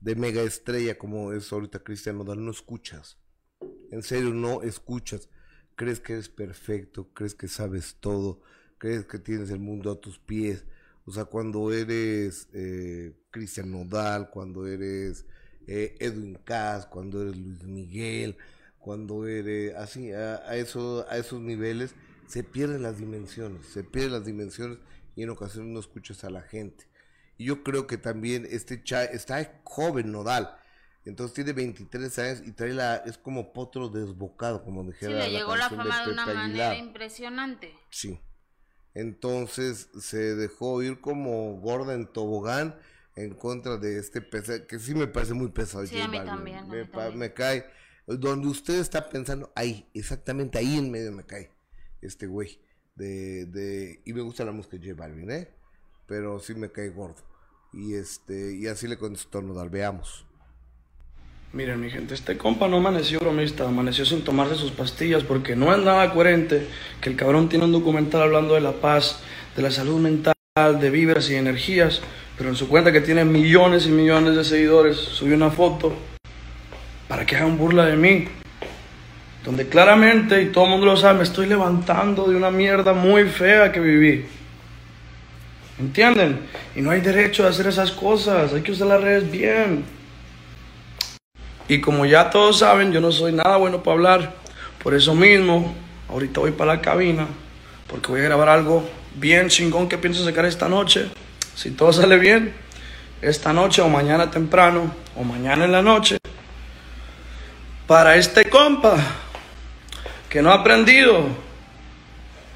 de 0.00 0.14
mega 0.14 0.42
estrella 0.42 0.98
como 0.98 1.32
es 1.32 1.52
ahorita 1.52 1.80
Cristian 1.80 2.18
Nodal, 2.18 2.44
no 2.44 2.50
escuchas. 2.50 3.18
En 3.90 4.02
serio, 4.02 4.32
no 4.32 4.62
escuchas. 4.62 5.28
Crees 5.76 6.00
que 6.00 6.14
eres 6.14 6.28
perfecto, 6.28 7.08
crees 7.12 7.34
que 7.34 7.48
sabes 7.48 7.96
todo, 8.00 8.42
crees 8.78 9.04
que 9.06 9.18
tienes 9.18 9.50
el 9.50 9.60
mundo 9.60 9.90
a 9.90 10.00
tus 10.00 10.18
pies. 10.18 10.64
O 11.04 11.12
sea, 11.12 11.24
cuando 11.24 11.72
eres 11.72 12.48
eh, 12.52 13.14
Cristian 13.30 13.70
Nodal, 13.70 14.30
cuando 14.30 14.66
eres 14.66 15.26
eh, 15.66 15.96
Edwin 16.00 16.34
Cass, 16.44 16.86
cuando 16.86 17.22
eres 17.22 17.36
Luis 17.36 17.64
Miguel, 17.64 18.36
cuando 18.78 19.26
eres 19.26 19.74
así, 19.74 20.12
a, 20.12 20.36
a 20.36 20.56
eso, 20.56 21.06
a 21.08 21.16
esos 21.18 21.40
niveles, 21.40 21.94
se 22.26 22.44
pierden 22.44 22.82
las 22.82 22.98
dimensiones, 22.98 23.66
se 23.66 23.82
pierden 23.82 24.12
las 24.12 24.24
dimensiones 24.24 24.78
y 25.16 25.22
en 25.22 25.30
ocasiones 25.30 25.72
no 25.72 25.80
escuchas 25.80 26.24
a 26.24 26.30
la 26.30 26.42
gente. 26.42 26.89
Y 27.40 27.46
yo 27.46 27.62
creo 27.62 27.86
que 27.86 27.96
también 27.96 28.46
este 28.50 28.84
cha 28.84 29.02
está 29.02 29.62
joven 29.64 30.12
Nodal. 30.12 30.58
Entonces 31.06 31.32
tiene 31.34 31.54
23 31.54 32.18
años 32.18 32.42
y 32.44 32.52
trae 32.52 32.74
la, 32.74 32.96
es 32.96 33.16
como 33.16 33.54
potro 33.54 33.88
desbocado, 33.88 34.62
como 34.62 34.82
Sí, 34.82 34.88
dijera 34.88 35.20
le 35.20 35.30
llegó 35.30 35.56
la 35.56 35.70
fama 35.70 36.04
de 36.04 36.12
una 36.12 36.26
manera 36.26 36.76
impresionante. 36.76 37.74
Sí. 37.88 38.20
Entonces 38.92 39.88
se 39.98 40.36
dejó 40.36 40.82
ir 40.82 41.00
como 41.00 41.58
gorda 41.60 41.94
en 41.94 42.12
tobogán 42.12 42.78
en 43.16 43.32
contra 43.32 43.78
de 43.78 43.98
este 43.98 44.20
pesado, 44.20 44.66
que 44.66 44.78
sí 44.78 44.94
me 44.94 45.06
parece 45.06 45.32
muy 45.32 45.48
pesado. 45.48 45.86
Sí, 45.86 45.98
a 45.98 46.08
mí 46.08 46.18
a 46.18 46.26
también. 46.26 46.68
me 47.14 47.32
cae. 47.32 47.64
Donde 48.06 48.48
usted 48.48 48.80
está 48.80 49.08
pensando, 49.08 49.50
ahí, 49.56 49.88
exactamente 49.94 50.58
ahí 50.58 50.76
en 50.76 50.90
medio 50.90 51.10
me 51.10 51.24
cae 51.24 51.50
este 52.02 52.26
güey. 52.26 52.60
De, 52.96 53.46
de, 53.46 54.02
y 54.04 54.12
me 54.12 54.20
gusta 54.20 54.44
la 54.44 54.52
música 54.52 54.76
de 54.76 54.90
J 54.90 55.00
Balvin, 55.00 55.30
¿eh? 55.30 55.48
Pero 56.06 56.38
sí 56.38 56.54
me 56.54 56.70
cae 56.70 56.90
gordo. 56.90 57.29
Y 57.72 57.94
este, 57.94 58.56
y 58.56 58.66
así 58.66 58.88
le 58.88 58.98
contestó 58.98 59.42
Nodal, 59.42 59.70
veamos. 59.70 60.26
Miren, 61.52 61.80
mi 61.80 61.90
gente, 61.90 62.14
este 62.14 62.36
compa 62.36 62.68
no 62.68 62.76
amaneció 62.76 63.18
bromista, 63.18 63.66
amaneció 63.66 64.04
sin 64.04 64.22
tomarse 64.22 64.54
sus 64.54 64.70
pastillas 64.70 65.24
porque 65.24 65.56
no 65.56 65.74
es 65.74 65.82
nada 65.82 66.12
coherente 66.12 66.68
que 67.00 67.10
el 67.10 67.16
cabrón 67.16 67.48
tiene 67.48 67.64
un 67.64 67.72
documental 67.72 68.22
hablando 68.22 68.54
de 68.54 68.60
la 68.60 68.72
paz, 68.72 69.20
de 69.56 69.62
la 69.62 69.72
salud 69.72 69.98
mental, 70.00 70.34
de 70.54 70.90
vibras 70.90 71.28
y 71.28 71.34
energías, 71.34 72.02
pero 72.36 72.50
en 72.50 72.56
su 72.56 72.68
cuenta 72.68 72.92
que 72.92 73.00
tiene 73.00 73.24
millones 73.24 73.86
y 73.86 73.90
millones 73.90 74.36
de 74.36 74.44
seguidores, 74.44 74.96
subió 74.96 75.34
una 75.34 75.50
foto 75.50 75.92
para 77.08 77.26
que 77.26 77.36
hagan 77.36 77.58
burla 77.58 77.86
de 77.86 77.96
mí, 77.96 78.28
donde 79.44 79.68
claramente, 79.68 80.42
y 80.42 80.52
todo 80.52 80.64
el 80.64 80.70
mundo 80.70 80.86
lo 80.86 80.96
sabe, 80.96 81.18
me 81.18 81.24
estoy 81.24 81.46
levantando 81.46 82.28
de 82.28 82.36
una 82.36 82.52
mierda 82.52 82.92
muy 82.92 83.24
fea 83.24 83.72
que 83.72 83.80
viví. 83.80 84.24
¿Entienden? 85.80 86.46
Y 86.76 86.82
no 86.82 86.90
hay 86.90 87.00
derecho 87.00 87.46
a 87.46 87.48
hacer 87.48 87.66
esas 87.66 87.90
cosas, 87.90 88.52
hay 88.52 88.60
que 88.60 88.72
usar 88.72 88.88
las 88.88 89.00
redes 89.00 89.30
bien. 89.30 89.82
Y 91.68 91.80
como 91.80 92.04
ya 92.04 92.28
todos 92.28 92.58
saben, 92.58 92.92
yo 92.92 93.00
no 93.00 93.10
soy 93.10 93.32
nada 93.32 93.56
bueno 93.56 93.82
para 93.82 93.94
hablar. 93.94 94.34
Por 94.82 94.92
eso 94.92 95.14
mismo, 95.14 95.74
ahorita 96.10 96.40
voy 96.40 96.50
para 96.50 96.74
la 96.74 96.82
cabina, 96.82 97.26
porque 97.88 98.08
voy 98.08 98.20
a 98.20 98.24
grabar 98.24 98.50
algo 98.50 98.86
bien 99.14 99.48
chingón 99.48 99.88
que 99.88 99.96
pienso 99.96 100.22
sacar 100.22 100.44
esta 100.44 100.68
noche. 100.68 101.10
Si 101.54 101.70
todo 101.70 101.94
sale 101.94 102.18
bien, 102.18 102.52
esta 103.22 103.54
noche 103.54 103.80
o 103.80 103.88
mañana 103.88 104.30
temprano, 104.30 104.92
o 105.16 105.24
mañana 105.24 105.64
en 105.64 105.72
la 105.72 105.80
noche. 105.80 106.18
Para 107.86 108.16
este 108.16 108.50
compa, 108.50 108.96
que 110.28 110.42
no 110.42 110.50
ha 110.50 110.56
aprendido. 110.56 111.49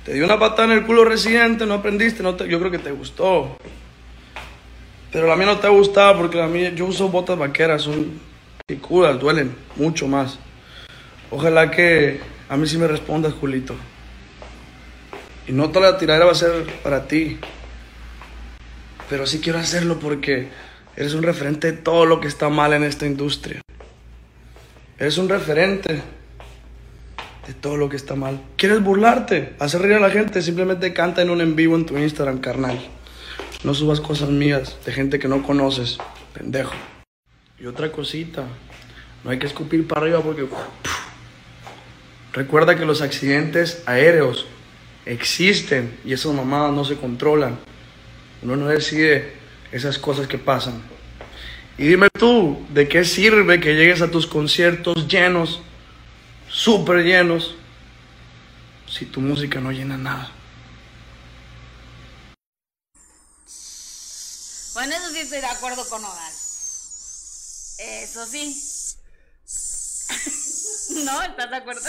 Te 0.05 0.13
dio 0.13 0.25
una 0.25 0.39
patada 0.39 0.73
en 0.73 0.79
el 0.79 0.85
culo 0.87 1.05
residente, 1.05 1.65
no 1.67 1.75
aprendiste, 1.75 2.23
no 2.23 2.35
te- 2.35 2.47
yo 2.49 2.59
creo 2.59 2.71
que 2.71 2.79
te 2.79 2.91
gustó. 2.93 3.57
Pero 5.11 5.27
la 5.27 5.37
mía 5.37 5.47
no 5.47 5.59
te 5.59 5.67
ha 5.67 5.71
gustado 5.71 6.19
porque 6.19 6.37
la 6.37 6.47
mía, 6.47 6.71
yo 6.75 6.87
uso 6.87 7.09
botas 7.09 7.39
vaqueras, 7.39 7.83
son 7.83 8.21
picudas, 8.67 9.19
duelen 9.19 9.55
mucho 9.77 10.07
más. 10.09 10.39
Ojalá 11.31 11.71
que 11.71 12.21
a 12.49 12.57
mí 12.57 12.67
sí 12.67 12.77
me 12.77 12.87
respondas, 12.87 13.33
Julito. 13.33 13.75
Y 15.47 15.53
no 15.53 15.71
toda 15.71 15.93
la 15.93 15.99
tiradera 15.99 16.27
va 16.27 16.33
a 16.33 16.37
ser 16.37 16.65
para 16.83 17.07
ti. 17.07 17.39
Pero 19.09 19.27
sí 19.27 19.41
quiero 19.41 19.59
hacerlo 19.59 19.99
porque 20.01 20.49
eres 20.97 21.15
un 21.15 21.23
referente 21.23 21.71
de 21.73 21.79
todo 21.79 22.07
lo 22.07 22.21
que 22.21 22.29
está 22.29 22.49
mal 22.49 22.73
en 22.73 22.83
esta 22.83 23.07
industria. 23.07 23.61
Eres 24.99 25.19
un 25.19 25.29
referente 25.29 26.03
de 27.47 27.55
todo 27.55 27.77
lo 27.77 27.89
que 27.89 27.97
está 27.97 28.15
mal. 28.15 28.41
¿Quieres 28.57 28.83
burlarte? 28.83 29.55
Hacer 29.59 29.83
reír 29.83 29.95
a 29.95 30.01
la 30.01 30.11
gente. 30.11 30.43
Simplemente 30.43 30.93
canta 30.93 31.23
en 31.23 31.31
un 31.31 31.41
en 31.41 31.57
vivo 31.57 31.77
en 31.77 31.87
tu 31.87 31.97
Instagram, 31.99 32.39
carnal. 32.39 32.79
No 33.63 33.75
subas 33.75 34.01
cosas 34.01 34.29
mías 34.29 34.77
de 34.85 34.93
gente 34.93 35.19
que 35.19 35.29
no 35.29 35.43
conoces, 35.43 35.99
pendejo. 36.33 36.75
Y 37.59 37.67
otra 37.67 37.91
cosita, 37.91 38.45
no 39.23 39.31
hay 39.31 39.39
que 39.39 39.47
escupir 39.47 39.87
para 39.87 40.03
arriba 40.03 40.21
porque... 40.21 40.47
Recuerda 42.33 42.77
que 42.77 42.85
los 42.85 43.01
accidentes 43.01 43.83
aéreos 43.87 44.47
existen 45.07 45.97
y 46.05 46.13
esas 46.13 46.35
mamadas 46.35 46.73
no 46.73 46.85
se 46.85 46.97
controlan. 46.97 47.59
Uno 48.43 48.57
no 48.57 48.67
decide 48.67 49.33
esas 49.71 49.99
cosas 49.99 50.27
que 50.27 50.37
pasan. 50.37 50.83
Y 51.79 51.87
dime 51.87 52.09
tú, 52.19 52.65
¿de 52.73 52.89
qué 52.89 53.05
sirve 53.05 53.61
que 53.61 53.75
llegues 53.75 54.03
a 54.03 54.11
tus 54.11 54.27
conciertos 54.27 55.09
llenos, 55.09 55.63
súper 56.55 57.03
llenos, 57.05 57.57
si 58.89 59.07
tu 59.07 59.21
música 59.21 59.61
no 59.61 59.73
llena 59.73 59.97
nada? 59.99 60.31
Bueno, 64.75 64.95
eso 64.95 65.11
sí 65.11 65.19
estoy 65.19 65.41
de 65.41 65.47
acuerdo 65.47 65.89
con 65.89 66.05
Odal. 66.05 66.33
Eso 67.79 68.27
sí. 68.27 68.57
¿No? 71.05 71.23
¿Estás 71.23 71.51
de 71.51 71.57
acuerdo? 71.57 71.81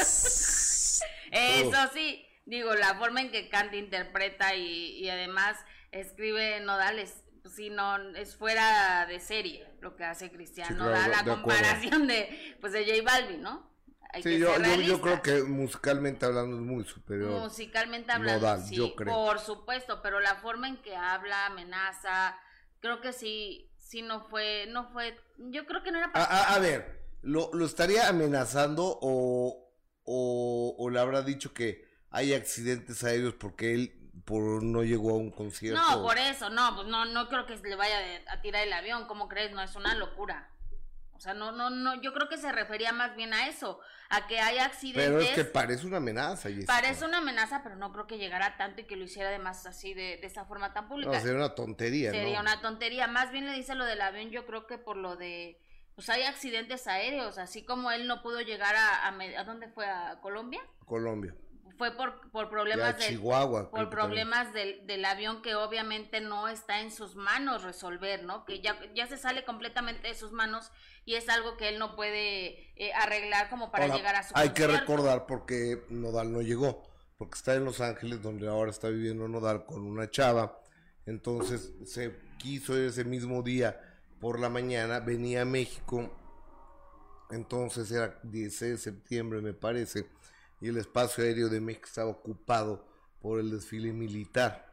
Eso 1.32 1.78
sí. 1.94 2.26
Digo, 2.46 2.74
la 2.76 2.96
forma 2.96 3.22
en 3.22 3.32
que 3.32 3.50
canta, 3.50 3.76
interpreta 3.76 4.54
y, 4.56 5.00
y 5.00 5.10
además 5.10 5.58
escribe 5.92 6.60
Nodal 6.60 7.00
es, 7.00 7.14
sí, 7.56 7.72
no, 7.72 7.98
es 8.16 8.36
fuera 8.36 9.06
de 9.08 9.20
serie 9.20 9.68
lo 9.82 9.96
que 9.96 10.04
hace 10.04 10.30
Cristian 10.32 10.68
Sí, 10.68 10.74
claro, 10.76 10.92
Nodal, 10.92 11.10
la 11.10 11.24
de 11.24 11.32
acuerdo. 11.32 11.42
comparación 11.42 12.06
de, 12.08 12.58
pues, 12.62 12.74
de 12.74 12.86
J 12.86 13.02
Balvin, 13.04 13.42
¿no? 13.42 13.75
Hay 14.14 14.24
Sí, 14.24 14.30
que 14.30 14.40
yo, 14.40 14.58
yo, 14.58 14.82
yo 14.82 15.02
creo 15.02 15.22
que 15.22 15.44
musicalmente 15.44 16.26
hablando 16.26 16.56
es 16.58 16.62
muy 16.62 16.86
superior. 16.86 17.42
Musicalmente 17.42 18.12
hablando, 18.12 18.46
Nodal, 18.46 18.64
sí, 18.64 18.76
yo 18.76 18.96
creo. 18.96 19.14
por 19.14 19.40
supuesto, 19.40 20.02
pero 20.02 20.20
la 20.20 20.36
forma 20.36 20.68
en 20.68 20.78
que 20.78 20.96
habla, 20.96 21.48
amenaza, 21.48 22.38
creo 22.80 23.02
que 23.02 23.14
sí, 23.14 23.70
sí 23.78 24.02
no 24.02 24.22
fue, 24.30 24.68
no 24.70 24.90
fue, 24.92 25.18
yo 25.38 25.66
creo 25.66 25.84
que 25.84 25.92
no 25.92 25.98
era 25.98 26.08
A, 26.08 26.12
para... 26.14 26.26
a- 26.26 26.56
a 26.56 26.60
ver, 26.60 27.02
¿lo, 27.22 27.50
lo 27.54 27.66
estaría 27.66 28.08
amenazando 28.08 28.98
o, 29.02 29.70
o, 30.06 30.76
o 30.78 30.90
le 30.90 31.00
habrá 31.00 31.22
dicho 31.22 31.54
que 31.54 31.86
hay 32.12 32.34
accidentes 32.34 33.04
aéreos 33.04 33.34
porque 33.34 33.74
él 33.74 34.02
por 34.24 34.64
no 34.64 34.84
llegó 34.84 35.12
a 35.12 35.18
un 35.18 35.30
concierto? 35.32 35.82
No, 35.82 36.02
por 36.04 36.18
eso, 36.18 36.50
no, 36.50 36.76
pues 36.76 36.88
no, 36.88 37.06
no 37.06 37.28
creo 37.28 37.46
que 37.46 37.56
le 37.58 37.76
vaya 37.76 37.98
a 38.30 38.42
tirar 38.42 38.64
el 38.66 38.74
avión, 38.74 39.08
¿cómo 39.08 39.28
crees? 39.28 39.52
No, 39.52 39.62
es 39.62 39.76
una 39.76 39.94
locura. 39.96 40.50
O 41.14 41.20
sea, 41.20 41.34
no, 41.34 41.52
no, 41.52 41.70
no, 41.70 42.02
yo 42.02 42.14
creo 42.14 42.28
que 42.28 42.38
se 42.38 42.52
refería 42.52 42.92
más 42.92 43.16
bien 43.16 43.34
a 43.34 43.48
eso, 43.48 43.80
a 44.10 44.28
que 44.28 44.40
hay 44.40 44.60
accidentes. 44.60 45.06
Pero 45.06 45.20
es 45.20 45.30
que 45.32 45.46
parece 45.46 45.86
una 45.86 45.98
amenaza, 45.98 46.50
Jessica. 46.50 46.74
Parece 46.74 47.06
una 47.06 47.20
amenaza, 47.20 47.62
pero 47.64 47.76
no 47.76 47.92
creo 47.92 48.08
que 48.08 48.18
llegara 48.18 48.58
tanto 48.58 48.82
y 48.82 48.84
que 48.86 48.96
lo 48.96 49.04
hiciera 49.04 49.30
además 49.30 49.66
así 49.66 49.94
de, 49.94 50.18
de 50.18 50.28
esa 50.28 50.46
forma 50.46 50.74
tan 50.74 50.88
pública. 50.88 51.12
No, 51.12 51.20
sería 51.20 51.36
una 51.36 51.56
tontería, 51.56 52.12
Sería 52.12 52.40
una 52.40 52.62
tontería. 52.62 53.08
Más 53.08 53.32
bien 53.32 53.46
le 53.46 53.54
dice 53.54 53.76
lo 53.76 53.86
del 53.86 54.02
avión, 54.02 54.30
yo 54.30 54.46
creo 54.46 54.68
que 54.68 54.78
por 54.78 54.98
lo 54.98 55.16
de, 55.16 55.60
pues 55.96 56.10
hay 56.10 56.24
accidentes 56.24 56.88
aéreos, 56.88 57.38
así 57.38 57.64
como 57.64 57.92
él 57.92 58.08
no 58.08 58.22
pudo 58.22 58.42
llegar 58.42 58.76
a, 58.76 59.08
a, 59.08 59.40
¿a 59.40 59.44
dónde 59.44 59.70
fue? 59.70 59.86
¿A 59.86 60.20
Colombia? 60.22 60.62
Colombia 60.86 61.34
fue 61.78 61.92
por, 61.92 62.30
por 62.32 62.50
problemas, 62.50 62.98
del, 62.98 63.10
Chihuahua, 63.10 63.70
por 63.70 63.90
problemas 63.90 64.54
del, 64.54 64.86
del, 64.88 65.04
avión 65.06 65.42
que 65.42 65.56
obviamente 65.56 66.22
no 66.22 66.48
está 66.48 66.82
en 66.82 66.92
sus 66.92 67.16
manos 67.16 67.64
resolver, 67.64 68.24
¿no? 68.24 68.46
Que 68.46 68.62
ya, 68.62 68.78
ya 68.94 69.08
se 69.08 69.18
sale 69.18 69.44
completamente 69.44 70.08
de 70.08 70.16
sus 70.16 70.32
manos 70.32 70.72
y 71.06 71.16
es 71.16 71.28
algo 71.30 71.58
que 71.58 71.70
él 71.70 71.80
no 71.80 71.96
puede 71.96 72.72
eh, 72.76 72.94
arreglar 72.94 73.50
como 73.50 73.72
para 73.72 73.96
llegar 73.96 74.16
a 74.16 74.24
su 74.24 74.34
Hay 74.36 74.50
que 74.50 74.68
recordar 74.68 75.26
porque 75.26 75.84
Nodal 75.90 76.32
no 76.32 76.42
llegó, 76.42 76.84
porque 77.18 77.36
está 77.36 77.56
en 77.56 77.66
Los 77.66 77.82
Ángeles, 77.82 78.22
donde 78.22 78.48
ahora 78.48 78.72
está 78.72 78.90
viviendo 78.90 79.28
Nodal 79.28 79.66
con 79.66 79.84
una 79.84 80.10
chava. 80.10 80.60
Entonces 81.06 81.74
se 81.86 82.16
quiso 82.40 82.76
ese 82.78 83.04
mismo 83.04 83.44
día 83.44 83.80
por 84.20 84.40
la 84.40 84.50
mañana, 84.50 85.00
venía 85.00 85.42
a 85.44 85.46
México. 85.46 86.10
Entonces 87.32 87.92
era 87.92 88.20
16 88.24 88.72
de 88.72 88.78
septiembre, 88.78 89.42
me 89.42 89.54
parece 89.54 90.08
y 90.66 90.70
el 90.70 90.78
espacio 90.78 91.24
aéreo 91.24 91.48
de 91.48 91.62
México 91.62 91.86
estaba 91.86 92.10
ocupado 92.10 92.84
por 93.22 93.40
el 93.40 93.52
desfile 93.52 93.94
militar. 93.94 94.72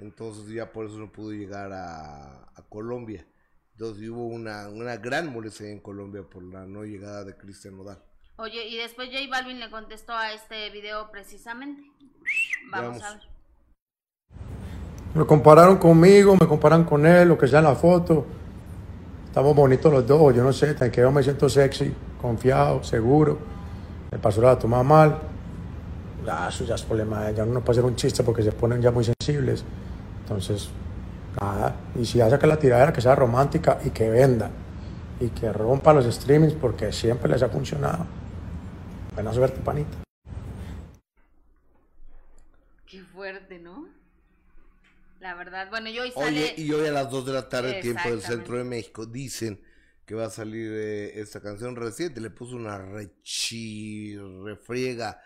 Entonces 0.00 0.48
ya 0.48 0.72
por 0.72 0.86
eso 0.86 0.98
no 0.98 1.12
pudo 1.12 1.30
llegar 1.30 1.70
a, 1.72 2.48
Colombia. 2.68 3.24
Entonces 3.72 4.08
hubo 4.08 4.26
una, 4.26 4.68
una 4.68 4.96
gran 4.96 5.32
molestia 5.32 5.68
en 5.68 5.78
Colombia 5.78 6.22
por 6.22 6.42
la 6.42 6.66
no 6.66 6.82
llegada 6.82 7.22
de 7.22 7.36
Cristian 7.36 7.76
Nodal. 7.76 8.02
Oye, 8.36 8.66
y 8.66 8.78
después 8.78 9.10
J 9.12 9.20
Balvin 9.30 9.60
le 9.60 9.70
contestó 9.70 10.12
a 10.12 10.32
este 10.32 10.70
video 10.70 11.08
precisamente. 11.12 11.82
Vamos, 12.72 13.00
a 13.00 13.14
ver. 13.14 13.22
Me 15.14 15.24
compararon 15.24 15.76
conmigo, 15.76 16.36
me 16.40 16.48
comparan 16.48 16.82
con 16.82 17.06
él, 17.06 17.28
lo 17.28 17.38
que 17.38 17.46
sea 17.46 17.60
en 17.60 17.66
la 17.66 17.76
foto. 17.76 18.26
Estamos 19.26 19.54
bonitos 19.54 19.92
los 19.92 20.04
dos, 20.04 20.34
yo 20.34 20.42
no 20.42 20.52
sé, 20.52 20.74
que 20.90 21.00
yo 21.00 21.12
me 21.12 21.22
siento 21.22 21.48
sexy, 21.48 21.94
confiado, 22.20 22.82
seguro 22.82 23.61
el 24.12 24.18
pastor 24.18 24.44
la 24.44 24.58
toma 24.58 24.82
mal, 24.82 25.18
ya, 26.24 26.48
eso 26.48 26.64
ya 26.64 26.74
es 26.74 26.82
problema, 26.82 27.30
ya 27.30 27.44
uno 27.44 27.54
no 27.54 27.60
puede 27.64 27.80
hacer 27.80 27.90
un 27.90 27.96
chiste 27.96 28.22
porque 28.22 28.42
se 28.42 28.52
ponen 28.52 28.80
ya 28.80 28.90
muy 28.90 29.04
sensibles. 29.04 29.64
Entonces, 30.20 30.68
nada, 31.40 31.74
y 31.98 32.04
si 32.04 32.20
hace 32.20 32.38
que 32.38 32.46
la 32.46 32.58
tiradera 32.58 32.92
que 32.92 33.00
sea 33.00 33.14
romántica 33.14 33.80
y 33.84 33.90
que 33.90 34.08
venda 34.10 34.50
y 35.18 35.28
que 35.28 35.52
rompa 35.52 35.92
los 35.92 36.04
streamings 36.14 36.54
porque 36.54 36.92
siempre 36.92 37.30
les 37.30 37.42
ha 37.42 37.48
funcionado. 37.48 38.06
Buena 39.14 39.32
suerte, 39.32 39.60
panita. 39.60 39.98
Qué 42.86 43.00
fuerte, 43.00 43.58
¿no? 43.58 43.88
La 45.20 45.34
verdad, 45.34 45.68
bueno, 45.70 45.88
yo 45.88 46.02
hoy 46.02 46.10
sale... 46.10 46.26
Oye, 46.26 46.54
y 46.56 46.72
hoy 46.72 46.88
a 46.88 46.92
las 46.92 47.10
2 47.10 47.26
de 47.26 47.32
la 47.32 47.48
tarde, 47.48 47.80
tiempo 47.80 48.10
del 48.10 48.20
centro 48.20 48.56
de 48.58 48.64
México, 48.64 49.06
dicen 49.06 49.60
que 50.06 50.14
va 50.14 50.26
a 50.26 50.30
salir 50.30 50.70
eh, 50.72 51.20
esta 51.20 51.40
canción 51.40 51.76
reciente. 51.76 52.20
Le 52.20 52.30
puso 52.30 52.56
una 52.56 52.78
rechi, 52.78 54.16
refriega 54.44 55.22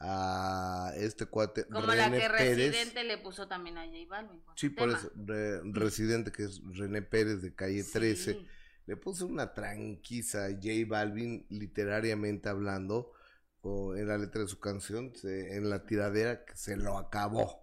a 0.00 0.92
este 0.96 1.26
cuate. 1.26 1.66
Como 1.66 1.92
la 1.92 2.10
que 2.10 2.28
Residente 2.28 3.04
le 3.04 3.18
puso 3.18 3.48
también 3.48 3.78
a 3.78 3.84
J 3.86 3.96
Balvin. 4.08 4.42
Sí, 4.54 4.70
por 4.70 4.90
eso, 4.90 5.10
Residente, 5.72 6.30
que 6.30 6.44
es 6.44 6.60
René 6.76 7.02
Pérez 7.02 7.42
de 7.42 7.54
calle 7.54 7.82
13, 7.82 8.46
le 8.86 8.96
puso 8.96 9.26
una 9.26 9.52
tranquiza 9.54 10.46
a 10.46 10.50
J 10.50 10.68
Balvin, 10.86 11.46
literariamente 11.50 12.48
hablando, 12.48 13.12
en 13.64 14.06
la 14.06 14.16
letra 14.16 14.42
de 14.42 14.48
su 14.48 14.60
canción, 14.60 15.12
en 15.24 15.68
la 15.68 15.84
tiradera, 15.84 16.44
que 16.44 16.56
se 16.56 16.76
lo 16.76 16.96
acabó. 16.96 17.60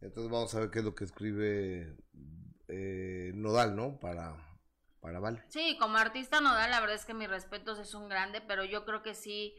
Entonces 0.00 0.30
vamos 0.30 0.54
a 0.54 0.60
ver 0.60 0.70
qué 0.70 0.80
es 0.80 0.84
lo 0.84 0.94
que 0.94 1.04
escribe 1.04 1.96
eh, 2.68 3.32
Nodal, 3.34 3.74
¿no? 3.74 3.98
Para 3.98 4.36
Sí, 5.48 5.76
como 5.78 5.98
artista 5.98 6.40
nodal, 6.40 6.70
la 6.70 6.80
verdad 6.80 6.96
es 6.96 7.04
que 7.04 7.14
mis 7.14 7.28
respetos 7.28 7.78
es 7.78 7.94
un 7.94 8.08
grande, 8.08 8.40
pero 8.40 8.64
yo 8.64 8.84
creo 8.84 9.02
que 9.02 9.14
sí, 9.14 9.54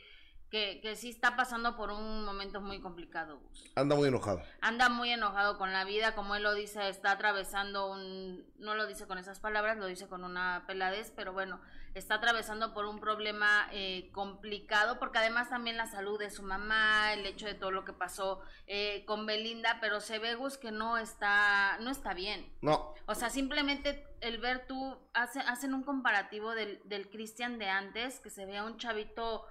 que, 0.56 0.80
que 0.80 0.96
sí 0.96 1.10
está 1.10 1.36
pasando 1.36 1.76
por 1.76 1.91
un 1.91 2.24
momento 2.24 2.62
muy 2.62 2.80
complicado. 2.80 3.41
Anda 3.76 3.94
muy 3.98 4.08
enojado. 4.08 4.41
Anda 4.62 4.88
muy 4.88 5.12
enojado 5.12 5.58
con 5.58 5.74
la 5.74 5.84
vida, 5.84 6.15
como 6.15 6.34
él 6.34 6.44
lo 6.44 6.54
dice, 6.54 6.88
está 6.88 7.12
atravesando 7.12 7.91
un, 7.91 8.46
no 8.58 8.74
lo 8.74 8.88
dice 8.88 9.06
con 9.06 9.18
esas 9.18 9.41
palabras, 9.41 9.76
lo 9.76 9.86
dice 9.86 10.08
con 10.08 10.24
una 10.24 10.63
peladez, 10.65 11.12
pero 11.13 11.34
bueno, 11.34 11.60
está 11.94 12.15
atravesando 12.15 12.74
por 12.74 12.86
un 12.86 13.02
problema 13.02 13.68
eh, 13.74 14.10
complicado, 14.13 14.98
porque 14.98 15.18
además 15.18 15.50
también 15.50 15.76
la 15.76 15.88
salud 15.88 16.18
de 16.18 16.32
su 16.32 16.41
mamá, 16.41 17.12
el 17.12 17.26
hecho 17.26 17.48
de 17.48 17.56
todo 17.56 17.72
lo 17.72 17.84
que 17.84 17.91
pasó 17.91 18.39
eh, 18.65 19.04
con 19.06 19.26
Belinda, 19.26 19.80
pero 19.82 20.00
se 20.00 20.20
ve 20.20 20.36
Gus 20.36 20.58
que 20.58 20.72
no 20.72 20.98
está, 20.98 21.78
no 21.82 21.91
está 21.91 22.13
bien. 22.13 22.50
No. 22.62 22.94
O 23.08 23.15
sea, 23.15 23.30
simplemente 23.30 24.08
el 24.22 24.38
ver 24.38 24.68
tú, 24.68 24.98
hace, 25.13 25.41
hacen 25.41 25.74
un 25.74 25.84
comparativo 25.84 26.56
del, 26.56 26.80
del 26.86 27.10
Cristian 27.10 27.60
de 27.60 27.68
antes, 27.68 28.22
que 28.22 28.30
se 28.30 28.46
vea 28.46 28.63
un 28.63 28.78
chavito, 28.78 29.46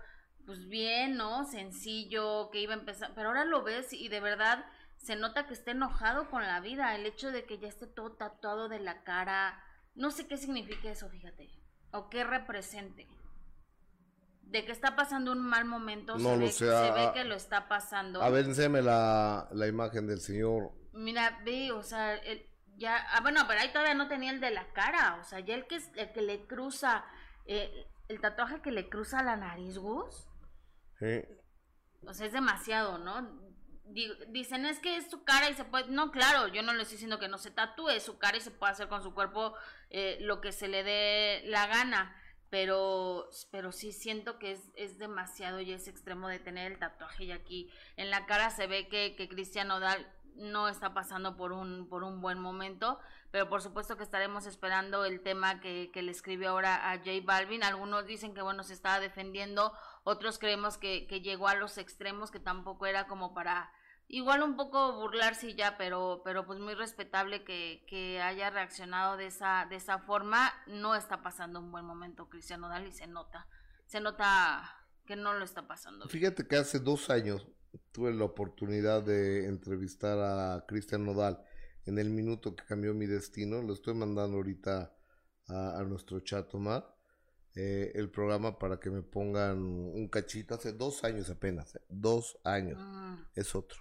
pues 0.46 0.68
bien, 0.68 1.16
¿no? 1.16 1.44
Sencillo, 1.44 2.50
que 2.50 2.61
iba 2.61 2.74
a 2.74 2.78
empezar, 2.78 3.12
pero 3.14 3.28
ahora 3.28 3.44
lo 3.44 3.62
ves 3.62 3.92
y 3.92 4.09
de 4.09 4.20
verdad 4.20 4.64
se 4.98 5.16
nota 5.16 5.46
que 5.46 5.54
está 5.54 5.72
enojado 5.72 6.30
con 6.30 6.42
la 6.42 6.61
vida, 6.61 6.94
el 6.94 7.07
hecho 7.07 7.30
de 7.30 7.44
que 7.44 7.59
ya 7.59 7.68
esté 7.68 7.87
todo 7.87 8.12
tatuado 8.12 8.68
de 8.68 8.80
la 8.80 9.02
cara, 9.04 9.62
no 9.94 10.11
sé 10.11 10.26
qué 10.26 10.37
significa 10.37 10.90
eso, 10.90 11.09
fíjate 11.09 11.50
o 11.94 12.11
qué 12.11 12.24
represente. 12.24 13.07
De 14.42 14.64
que 14.64 14.72
está 14.72 14.94
pasando 14.94 15.33
un 15.33 15.40
mal 15.40 15.64
momento, 15.64 16.18
no 16.18 16.30
se, 16.30 16.37
ve, 16.37 16.52
se 16.52 16.66
ve 16.66 17.11
que 17.14 17.24
lo 17.24 17.35
está 17.35 17.66
pasando. 17.66 18.22
A 18.22 18.28
ver, 18.30 18.46
la, 18.46 19.48
la 19.52 19.66
imagen 19.66 20.07
del 20.07 20.20
señor. 20.20 20.72
Mira, 20.92 21.40
ve, 21.44 21.72
o 21.72 21.83
sea, 21.83 22.20
ya, 22.76 22.96
ah, 23.12 23.20
bueno, 23.20 23.42
pero 23.48 23.61
ahí 23.61 23.72
todavía 23.72 23.94
no 23.94 24.09
tenía 24.09 24.30
el 24.30 24.40
de 24.40 24.50
la 24.50 24.72
cara, 24.72 25.18
o 25.20 25.24
sea, 25.24 25.40
ya 25.40 25.54
el 25.54 25.66
que, 25.66 25.80
el 25.96 26.12
que 26.12 26.22
le 26.22 26.46
cruza, 26.46 27.04
eh, 27.46 27.87
el 28.09 28.20
tatuaje 28.20 28.61
que 28.61 28.70
le 28.70 28.88
cruza 28.88 29.22
la 29.22 29.37
nariz, 29.37 29.78
Gus. 29.78 30.26
Sí. 31.05 31.23
O 32.07 32.14
sea, 32.14 32.27
es 32.27 32.33
demasiado, 32.33 32.99
¿no? 32.99 33.45
Dicen 34.29 34.64
es 34.64 34.81
que 34.81 34.97
es 34.97 35.11
su 35.11 35.25
cara 35.25 35.51
y 35.51 35.55
se 35.55 35.64
puede. 35.64 35.90
No, 35.90 36.11
claro, 36.11 36.49
yo 36.49 36.62
no 36.62 36.73
le 36.73 36.83
estoy 36.83 36.97
diciendo 36.97 37.19
que 37.19 37.29
no 37.29 37.37
se 37.37 37.51
tatúe, 37.51 38.01
su 38.01 38.19
cara 38.19 38.38
y 38.38 38.40
se 38.40 38.51
puede 38.51 38.73
hacer 38.73 38.88
con 38.88 39.03
su 39.03 39.12
cuerpo 39.12 39.55
eh, 39.90 40.17
lo 40.21 40.40
que 40.40 40.53
se 40.53 40.69
le 40.69 40.83
dé 40.83 41.43
la 41.47 41.67
gana. 41.67 42.17
Pero, 42.49 43.29
pero 43.51 43.73
sí 43.73 43.93
siento 43.93 44.38
que 44.38 44.53
es, 44.53 44.71
es 44.77 44.97
demasiado 44.99 45.61
y 45.61 45.73
es 45.73 45.88
extremo 45.88 46.29
de 46.29 46.38
tener 46.38 46.71
el 46.71 46.79
tatuaje 46.79 47.25
y 47.25 47.33
aquí 47.33 47.71
en 47.97 48.11
la 48.11 48.27
cara 48.27 48.49
se 48.51 48.69
ve 48.69 48.87
que, 48.88 49.17
que 49.17 49.29
Cristian 49.29 49.73
no 50.35 50.68
está 50.68 50.94
pasando 50.94 51.37
por 51.37 51.53
un, 51.53 51.88
por 51.88 52.05
un 52.05 52.20
buen 52.20 52.38
momento, 52.38 52.99
pero 53.31 53.49
por 53.49 53.62
supuesto 53.62 53.97
que 53.97 54.03
estaremos 54.03 54.47
esperando 54.47 55.05
el 55.05 55.20
tema 55.20 55.61
que, 55.61 55.90
que 55.92 56.03
le 56.03 56.11
escribió 56.11 56.51
ahora 56.51 56.90
a 56.90 56.99
J 56.99 57.11
Balvin. 57.25 57.64
Algunos 57.64 58.07
dicen 58.07 58.35
que 58.35 58.42
bueno, 58.42 58.62
se 58.62 58.75
estaba 58.75 59.01
defendiendo, 59.01 59.73
otros 60.05 60.38
creemos 60.38 60.79
que, 60.79 61.07
que 61.07 61.20
llegó 61.20 61.49
a 61.49 61.55
los 61.55 61.79
extremos, 61.79 62.31
que 62.31 62.40
tampoco 62.40 62.87
era 62.87 63.07
como 63.07 63.35
para 63.35 63.70
igual 64.09 64.42
un 64.42 64.57
poco 64.57 64.94
burlarse 64.94 65.55
ya, 65.55 65.77
pero, 65.77 66.23
pero 66.25 66.47
pues 66.47 66.59
muy 66.59 66.75
respetable 66.75 67.44
que, 67.44 67.85
que, 67.88 68.20
haya 68.20 68.51
reaccionado 68.51 69.16
de 69.16 69.27
esa, 69.27 69.66
de 69.68 69.77
esa 69.77 69.99
forma. 69.99 70.53
No 70.66 70.94
está 70.94 71.23
pasando 71.23 71.61
un 71.61 71.73
buen 71.73 71.85
momento 71.85 72.29
Cristiano 72.29 72.68
Dali, 72.68 72.92
se 72.92 73.07
nota, 73.07 73.47
se 73.87 74.01
nota 74.01 74.85
que 75.07 75.16
no 75.16 75.35
lo 75.35 75.44
está 75.44 75.66
pasando. 75.66 76.09
Fíjate 76.09 76.47
que 76.47 76.57
hace 76.57 76.79
dos 76.79 77.11
años 77.11 77.47
tuve 77.92 78.12
la 78.12 78.24
oportunidad 78.24 79.02
de 79.02 79.46
entrevistar 79.46 80.18
a 80.18 80.64
Cristian 80.66 81.04
Nodal 81.04 81.42
en 81.87 81.98
el 81.98 82.10
minuto 82.10 82.54
que 82.54 82.64
cambió 82.64 82.94
mi 82.94 83.06
destino. 83.06 83.62
Lo 83.62 83.72
estoy 83.74 83.94
mandando 83.94 84.37
ahorita 84.37 84.94
a, 85.48 85.82
nuestro 85.87 86.20
chat, 86.20 86.52
Omar. 86.54 86.94
Eh, 87.56 87.92
el 87.94 88.10
programa 88.10 88.58
para 88.58 88.80
que 88.80 88.90
me 88.90 89.02
pongan 89.02 89.58
un 89.58 90.08
cachito 90.08 90.54
hace 90.56 90.72
dos 90.72 91.04
años 91.04 91.30
apenas, 91.30 91.76
eh, 91.76 91.80
dos 91.88 92.37
años, 92.42 92.80
mm. 92.82 93.14
es 93.37 93.54
otro. 93.54 93.80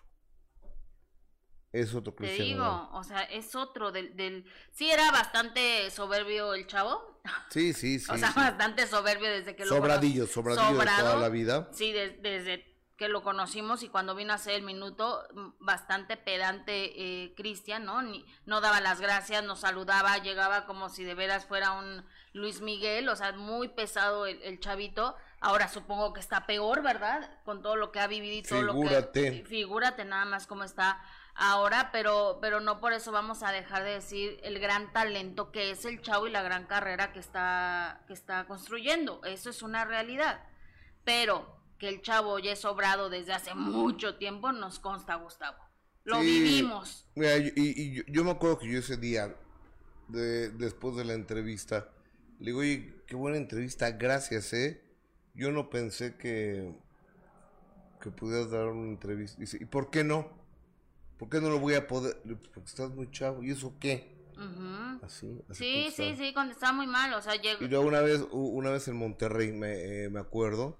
Es 1.71 1.95
otro 1.95 2.13
Te 2.13 2.32
digo, 2.34 2.89
o 2.91 3.03
sea, 3.03 3.23
es 3.23 3.56
otro 3.56 3.91
del, 3.91 4.15
del... 4.15 4.45
Sí, 4.71 4.91
era 4.91 5.10
bastante 5.10 5.89
soberbio 5.89 6.53
el 6.53 6.67
chavo. 6.67 7.19
Sí, 7.49 7.73
sí, 7.73 7.97
sí. 7.99 8.12
o 8.12 8.15
sea, 8.15 8.32
bastante 8.36 8.86
soberbio 8.86 9.32
desde 9.32 9.56
que 9.56 9.65
lo 9.65 9.69
Sobradillo, 9.69 10.27
sobradillo 10.27 10.77
de 10.77 10.86
toda 10.86 11.15
la 11.15 11.29
vida. 11.29 11.71
Sí, 11.73 11.91
desde 11.91 12.73
que 13.04 13.10
lo 13.10 13.22
conocimos 13.22 13.84
y 13.84 13.89
cuando 13.89 14.16
vino 14.16 14.32
a 14.32 14.38
hacer 14.38 14.54
el 14.54 14.62
minuto, 14.62 15.28
mm, 15.34 15.50
bastante 15.60 16.16
pedante 16.16 16.94
eh, 16.96 17.34
Cristian, 17.36 17.84
¿no? 17.84 18.02
Ni, 18.02 18.26
no 18.46 18.62
daba 18.62 18.80
las 18.80 19.02
gracias, 19.02 19.44
nos 19.44 19.60
saludaba, 19.60 20.20
llegaba 20.20 20.66
como 20.66 20.88
si 20.88 21.04
de 21.04 21.13
veras 21.13 21.46
fuera 21.46 21.74
un 21.74 22.06
Luis 22.32 22.62
Miguel, 22.62 23.10
o 23.10 23.16
sea, 23.18 23.34
muy 23.34 23.68
pesado 23.68 24.26
el, 24.26 24.42
el 24.42 24.62
chavito. 24.62 25.18
Ahora 25.42 25.68
supongo 25.68 26.13
que 26.13 26.22
está 26.22 26.46
peor, 26.46 26.82
¿verdad? 26.82 27.30
Con 27.44 27.62
todo 27.62 27.76
lo 27.76 27.92
que 27.92 28.00
ha 28.00 28.08
vivido 28.08 28.38
y 28.38 28.42
todo 28.42 28.62
lo 28.62 28.74
que... 29.12 29.44
Figúrate 29.46 30.06
nada 30.06 30.24
más 30.24 30.48
cómo 30.48 30.63
está 30.63 31.02
ahora, 31.36 31.89
pero, 31.92 32.39
pero 32.42 32.62
no 32.62 32.80
por 32.80 32.94
eso 32.94 33.12
vamos 33.12 33.44
a 33.44 33.52
dejar 33.52 33.84
de 33.84 33.96
decir 33.96 34.39
el 34.44 34.60
gran 34.60 34.94
talento 34.94 35.52
que 35.52 35.72
es 35.72 35.84
el 35.84 36.02
chavo 36.02 36.28
y 36.28 36.32
la 36.32 36.42
gran 36.42 36.68
carrera 36.68 37.12
que 37.12 37.20
está, 37.20 38.00
que 38.08 38.13
está 38.13 38.46
construyendo. 38.46 39.20
Eso 39.26 39.50
es 39.50 39.62
una 39.62 39.84
realidad. 39.84 40.42
Pero 41.04 41.62
que 41.84 41.89
el 41.89 42.02
chavo 42.02 42.39
ya 42.39 42.54
es 42.54 42.60
sobrado 42.60 43.10
desde 43.10 43.34
hace 43.34 43.54
mucho 43.54 44.15
tiempo, 44.15 44.54
nos 44.54 44.80
consta, 44.80 45.15
Gustavo. 45.15 45.58
Lo 46.06 46.22
vivimos. 46.22 47.06
Mira, 47.13 47.36
y, 47.38 48.02
yo, 48.10 48.24
me 48.24 48.32
acuerdo 48.32 48.60
que 48.60 48.72
yo 48.72 48.80
ese 48.80 48.96
día, 48.96 49.36
de, 50.08 50.50
después 50.52 50.96
de 50.96 51.04
la 51.04 51.12
entrevista, 51.12 51.89
le 52.39 52.46
digo, 52.46 52.60
oye, 52.60 53.04
qué 53.06 53.17
buena 53.17 53.36
entrevista, 53.36 53.91
gracias, 53.91 54.54
¿eh? 54.54 54.82
Yo 55.34 55.52
no 55.52 55.69
pensé 55.69 56.15
que, 56.15 56.74
que 58.00 58.12
pudieras 58.12 58.50
dar 58.50 58.67
una 58.67 58.88
entrevista. 58.88 59.41
Dice, 59.41 59.58
¿y 59.60 59.65
por 59.65 59.89
qué 59.89 60.06
no? 60.06 60.32
¿Por 61.17 61.28
qué 61.28 61.41
no 61.41 61.50
lo 61.50 61.60
voy 61.60 61.74
a 61.74 61.86
poder? 61.86 62.15
Porque 62.54 62.69
estás 62.69 62.91
muy 62.91 63.12
chavo. 63.12 63.43
¿Y 63.43 63.52
eso 63.52 63.76
qué? 63.78 64.24
Así, 65.02 65.38
Sí, 65.52 65.89
sí, 65.93 66.15
sí, 66.15 66.32
cuando 66.34 66.54
estaba 66.54 66.72
muy 66.72 66.88
mal, 66.88 67.13
o 67.13 67.22
sea, 67.22 67.36
llegó... 67.36 67.62
Y 67.62 67.67
luego 67.67 67.86
una 67.86 68.00
vez, 68.00 68.26
una 68.32 68.69
vez 68.69 68.88
en 68.88 68.96
Monterrey, 68.96 69.52
me, 69.52 70.06
eh, 70.06 70.10
me 70.10 70.22
acuerdo, 70.22 70.78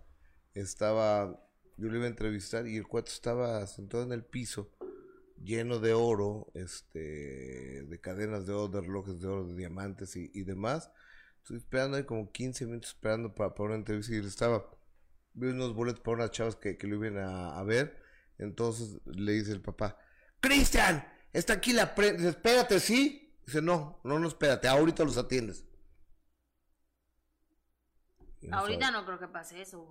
estaba, 0.54 1.40
yo 1.78 1.90
le 1.90 1.98
iba 1.98 2.06
a 2.06 2.10
entrevistar 2.10 2.68
y 2.68 2.78
el 2.78 2.88
cuarto 2.88 3.12
estaba 3.12 3.66
sentado 3.68 4.04
en 4.04 4.12
el 4.12 4.24
piso, 4.24 4.72
lleno 5.44 5.80
de 5.80 5.94
oro, 5.94 6.52
este, 6.54 7.84
de 7.84 8.00
cadenas 8.00 8.46
de 8.46 8.54
oro, 8.54 8.68
de 8.70 8.82
relojes 8.82 9.20
de 9.20 9.28
oro, 9.28 9.46
de 9.46 9.56
diamantes 9.56 10.16
y, 10.16 10.32
y 10.34 10.44
demás. 10.44 10.92
Estoy 11.42 11.58
esperando 11.58 11.98
ahí 11.98 12.04
como 12.04 12.32
15 12.32 12.66
minutos 12.66 12.92
esperando 12.92 13.34
para, 13.36 13.54
para 13.54 13.70
una 13.70 13.76
entrevista 13.76 14.14
y 14.14 14.18
él 14.18 14.28
estaba, 14.28 14.70
vi 15.34 15.48
unos 15.48 15.74
boletos 15.74 16.02
para 16.02 16.18
unas 16.18 16.32
chavas 16.32 16.56
que, 16.56 16.78
que 16.78 16.88
lo 16.88 16.96
iban 16.96 17.18
a, 17.18 17.58
a 17.58 17.64
ver. 17.64 18.02
Entonces 18.38 19.00
le 19.06 19.34
dice 19.34 19.52
el 19.52 19.62
papá, 19.62 19.98
Cristian, 20.40 21.06
está 21.32 21.54
aquí 21.54 21.74
la 21.74 21.96
prensa, 21.96 22.30
espérate, 22.30 22.80
¿sí? 22.80 23.36
Dice, 23.46 23.62
no, 23.62 24.00
no, 24.04 24.20
no, 24.20 24.28
espérate, 24.28 24.68
ahorita 24.68 25.04
los 25.04 25.18
atiendes. 25.18 25.66
Ahorita 28.52 28.92
no 28.92 29.06
creo 29.06 29.20
que 29.20 29.28
pase 29.28 29.62
eso, 29.62 29.88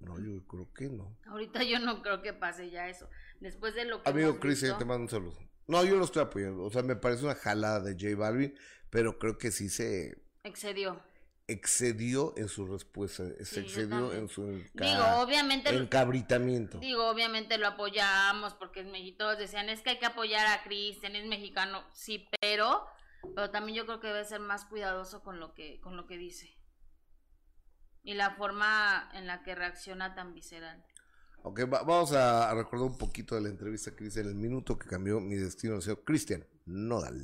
No, 0.00 0.18
yo 0.20 0.46
creo 0.46 0.72
que 0.72 0.88
no. 0.88 1.16
Ahorita 1.26 1.62
yo 1.62 1.78
no 1.78 2.02
creo 2.02 2.22
que 2.22 2.32
pase 2.32 2.70
ya 2.70 2.88
eso. 2.88 3.08
Después 3.40 3.74
de 3.74 3.84
lo 3.84 4.02
que. 4.02 4.10
Amigo 4.10 4.38
Cristian, 4.38 4.78
te 4.78 4.84
mando 4.84 5.02
un 5.02 5.08
saludo. 5.08 5.38
No, 5.66 5.84
yo 5.84 5.96
lo 5.96 6.04
estoy 6.04 6.22
apoyando. 6.22 6.62
O 6.62 6.70
sea, 6.70 6.82
me 6.82 6.96
parece 6.96 7.24
una 7.24 7.34
jalada 7.34 7.80
de 7.80 7.92
J 7.92 8.16
Balvin, 8.16 8.54
pero 8.90 9.18
creo 9.18 9.38
que 9.38 9.50
sí 9.50 9.68
se. 9.68 10.22
Excedió 10.44 11.02
excedió 11.48 12.34
en 12.36 12.48
su 12.48 12.66
respuesta, 12.66 13.24
se 13.44 13.60
excedió 13.60 14.12
en 14.12 14.28
su 14.28 14.46
digo, 14.74 15.04
obviamente, 15.18 15.70
encabritamiento. 15.74 16.78
Digo, 16.78 17.08
obviamente 17.08 17.56
lo 17.58 17.68
apoyamos 17.68 18.54
porque 18.54 18.80
es 18.80 18.86
México, 18.86 19.18
todos 19.18 19.38
decían, 19.38 19.68
es 19.68 19.80
que 19.80 19.90
hay 19.90 19.98
que 19.98 20.06
apoyar 20.06 20.46
a 20.46 20.64
Cristian, 20.64 21.14
es 21.14 21.26
mexicano, 21.26 21.84
sí, 21.92 22.28
pero, 22.40 22.86
pero 23.34 23.50
también 23.50 23.78
yo 23.78 23.86
creo 23.86 24.00
que 24.00 24.08
debe 24.08 24.24
ser 24.24 24.40
más 24.40 24.64
cuidadoso 24.64 25.22
con 25.22 25.38
lo 25.38 25.54
que, 25.54 25.80
con 25.80 25.96
lo 25.96 26.06
que 26.06 26.18
dice. 26.18 26.55
Y 28.06 28.14
la 28.14 28.30
forma 28.36 29.10
en 29.14 29.26
la 29.26 29.42
que 29.42 29.56
reacciona 29.56 30.14
tan 30.14 30.32
visceral. 30.32 30.80
Ok, 31.42 31.62
vamos 31.68 32.12
a, 32.12 32.54
recordar 32.54 32.86
un 32.86 32.96
poquito 32.96 33.34
de 33.34 33.40
la 33.40 33.48
entrevista 33.48 33.96
que 33.96 34.04
dice 34.04 34.20
en 34.20 34.28
el 34.28 34.36
minuto 34.36 34.78
que 34.78 34.88
cambió 34.88 35.18
mi 35.18 35.34
destino, 35.34 35.74
el 35.74 35.82
señor 35.82 36.04
Cristian 36.04 36.46
Nodal. 36.66 37.20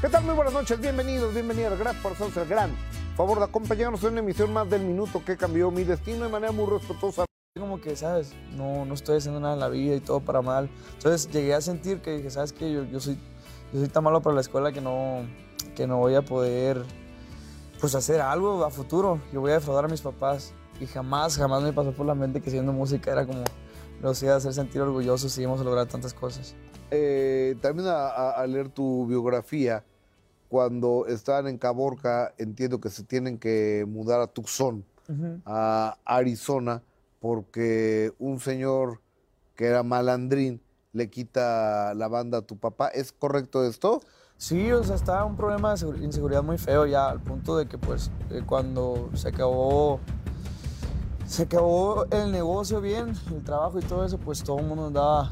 ¿Qué 0.00 0.08
tal? 0.10 0.24
Muy 0.24 0.34
buenas 0.34 0.52
noches, 0.52 0.80
bienvenidos, 0.80 1.32
bienvenidas. 1.32 1.78
Gracias 1.78 2.02
por 2.02 2.12
hacernos 2.14 2.36
el 2.36 2.48
gran 2.48 2.74
favor 3.16 3.38
de 3.38 3.44
acompañarnos 3.44 4.02
en 4.02 4.10
una 4.14 4.20
emisión 4.20 4.52
más 4.52 4.68
del 4.68 4.82
minuto 4.82 5.24
que 5.24 5.36
cambió 5.36 5.70
mi 5.70 5.84
destino 5.84 6.24
de 6.24 6.32
manera 6.32 6.50
muy 6.50 6.66
respetuosa. 6.66 7.24
Como 7.56 7.80
que, 7.80 7.94
¿sabes? 7.94 8.34
No, 8.56 8.84
no 8.84 8.94
estoy 8.94 9.18
haciendo 9.18 9.38
nada 9.38 9.54
en 9.54 9.60
la 9.60 9.68
vida 9.68 9.94
y 9.94 10.00
todo 10.00 10.18
para 10.18 10.42
mal. 10.42 10.68
Entonces 10.94 11.30
llegué 11.30 11.54
a 11.54 11.60
sentir 11.60 12.02
que 12.02 12.16
dije, 12.16 12.30
¿sabes 12.30 12.52
qué? 12.52 12.72
Yo, 12.72 12.82
yo, 12.86 12.98
soy, 12.98 13.16
yo 13.72 13.78
soy 13.78 13.88
tan 13.88 14.02
malo 14.02 14.20
para 14.20 14.34
la 14.34 14.40
escuela 14.40 14.72
que 14.72 14.80
no, 14.80 15.24
que 15.74 15.86
no 15.86 15.98
voy 15.98 16.14
a 16.14 16.22
poder 16.22 16.82
pues 17.80 17.94
hacer 17.94 18.20
algo 18.20 18.64
a 18.64 18.70
futuro. 18.70 19.20
Yo 19.32 19.40
voy 19.40 19.52
a 19.52 19.54
defraudar 19.54 19.84
a 19.86 19.88
mis 19.88 20.00
papás. 20.00 20.52
Y 20.80 20.86
jamás, 20.86 21.36
jamás 21.36 21.62
me 21.62 21.72
pasó 21.72 21.92
por 21.92 22.06
la 22.06 22.14
mente 22.14 22.40
que 22.40 22.50
siendo 22.50 22.72
música 22.72 23.12
era 23.12 23.26
como 23.26 23.44
los 24.00 24.22
iba 24.22 24.34
a 24.34 24.36
hacer 24.36 24.52
sentir 24.52 24.80
orgullosos 24.80 25.36
y 25.38 25.42
íbamos 25.42 25.60
a 25.60 25.64
lograr 25.64 25.86
tantas 25.86 26.12
cosas. 26.12 26.54
Eh, 26.90 27.56
también 27.60 27.88
a 27.88 28.44
leer 28.46 28.68
tu 28.68 29.06
biografía, 29.06 29.84
cuando 30.52 31.06
estaban 31.06 31.46
en 31.46 31.56
Caborca, 31.56 32.34
entiendo 32.36 32.78
que 32.78 32.90
se 32.90 33.04
tienen 33.04 33.38
que 33.38 33.86
mudar 33.88 34.20
a 34.20 34.26
Tucson, 34.26 34.84
a 35.46 35.96
Arizona, 36.04 36.82
porque 37.20 38.12
un 38.18 38.38
señor 38.38 39.00
que 39.54 39.64
era 39.64 39.82
malandrín 39.82 40.60
le 40.92 41.08
quita 41.08 41.94
la 41.94 42.06
banda 42.08 42.36
a 42.36 42.42
tu 42.42 42.58
papá. 42.58 42.88
¿Es 42.88 43.12
correcto 43.12 43.64
esto? 43.64 44.02
Sí, 44.42 44.72
o 44.72 44.82
sea, 44.82 44.96
estaba 44.96 45.24
un 45.24 45.36
problema 45.36 45.72
de 45.72 46.04
inseguridad 46.04 46.42
muy 46.42 46.58
feo 46.58 46.84
ya, 46.84 47.08
al 47.08 47.20
punto 47.20 47.56
de 47.56 47.66
que 47.66 47.78
pues 47.78 48.10
eh, 48.28 48.42
cuando 48.44 49.08
se 49.14 49.28
acabó 49.28 50.00
se 51.28 51.44
acabó 51.44 52.06
el 52.10 52.32
negocio 52.32 52.80
bien, 52.80 53.12
el 53.32 53.44
trabajo 53.44 53.78
y 53.78 53.82
todo 53.82 54.04
eso, 54.04 54.18
pues 54.18 54.42
todo 54.42 54.58
el 54.58 54.66
mundo 54.66 54.88
andaba 54.88 55.30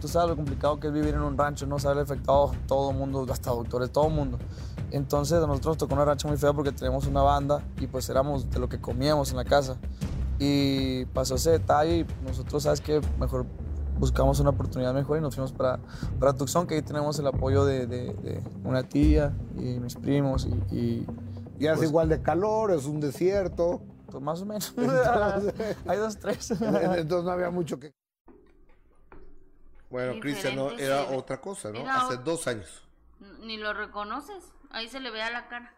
tú 0.00 0.06
sabes 0.06 0.28
lo 0.30 0.36
complicado 0.36 0.78
que 0.78 0.86
es 0.86 0.92
vivir 0.92 1.12
en 1.12 1.22
un 1.22 1.36
rancho, 1.36 1.66
no 1.66 1.80
sabe 1.80 2.02
afectado 2.02 2.52
todo 2.68 2.92
el 2.92 2.96
mundo, 2.96 3.26
hasta 3.32 3.50
doctores, 3.50 3.90
todo 3.90 4.06
el 4.06 4.14
mundo. 4.14 4.38
Entonces 4.92 5.42
a 5.42 5.46
nosotros 5.48 5.72
nos 5.72 5.78
tocó 5.78 5.94
una 5.94 6.04
rancha 6.04 6.28
muy 6.28 6.36
fea 6.36 6.52
porque 6.52 6.70
teníamos 6.70 7.08
una 7.08 7.22
banda 7.22 7.64
y 7.80 7.88
pues 7.88 8.08
éramos 8.10 8.48
de 8.48 8.60
lo 8.60 8.68
que 8.68 8.80
comíamos 8.80 9.32
en 9.32 9.38
la 9.38 9.44
casa. 9.44 9.76
Y 10.38 11.04
pasó 11.06 11.34
ese 11.34 11.50
detalle 11.50 11.96
y 11.96 12.06
nosotros, 12.24 12.62
¿sabes 12.62 12.80
que 12.80 13.00
Mejor 13.18 13.44
buscamos 14.02 14.40
una 14.40 14.50
oportunidad 14.50 14.92
mejor 14.92 15.18
y 15.18 15.20
nos 15.20 15.36
fuimos 15.36 15.52
para, 15.52 15.78
para 16.18 16.32
Tucson, 16.32 16.66
que 16.66 16.74
ahí 16.74 16.82
tenemos 16.82 17.16
el 17.20 17.26
apoyo 17.28 17.64
de, 17.64 17.86
de, 17.86 18.42
una 18.64 18.82
tía 18.82 19.32
y 19.54 19.78
mis 19.78 19.94
primos. 19.94 20.44
Y, 20.72 21.06
y, 21.56 21.66
hace 21.68 21.76
pues 21.76 21.88
igual 21.88 22.08
de 22.08 22.20
calor, 22.20 22.72
es 22.72 22.86
un 22.86 22.98
desierto. 22.98 23.80
Pues 24.10 24.20
más 24.20 24.42
o 24.42 24.46
menos. 24.46 24.74
Hay 25.86 25.98
dos, 25.98 26.18
tres. 26.18 26.50
Entonces 26.60 27.24
no 27.24 27.30
había 27.30 27.50
mucho 27.50 27.78
que... 27.78 27.94
Bueno, 29.88 30.20
Cristian 30.20 30.56
no, 30.56 30.72
era 30.72 31.04
otra 31.04 31.40
cosa, 31.40 31.70
¿no? 31.70 31.88
Hace 31.88 32.16
dos 32.16 32.48
años. 32.48 32.82
Ni 33.38 33.56
lo 33.56 33.72
reconoces. 33.72 34.42
Ahí 34.70 34.88
se 34.88 34.98
le 34.98 35.12
ve 35.12 35.22
a 35.22 35.30
la 35.30 35.48
cara. 35.48 35.72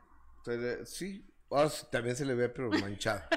sí, 0.87 1.27
ahora 1.51 1.71
también 1.93 2.17
se 2.17 2.25
le 2.25 2.35
ve, 2.35 2.49
pero 2.49 2.71
manchada. 2.71 3.29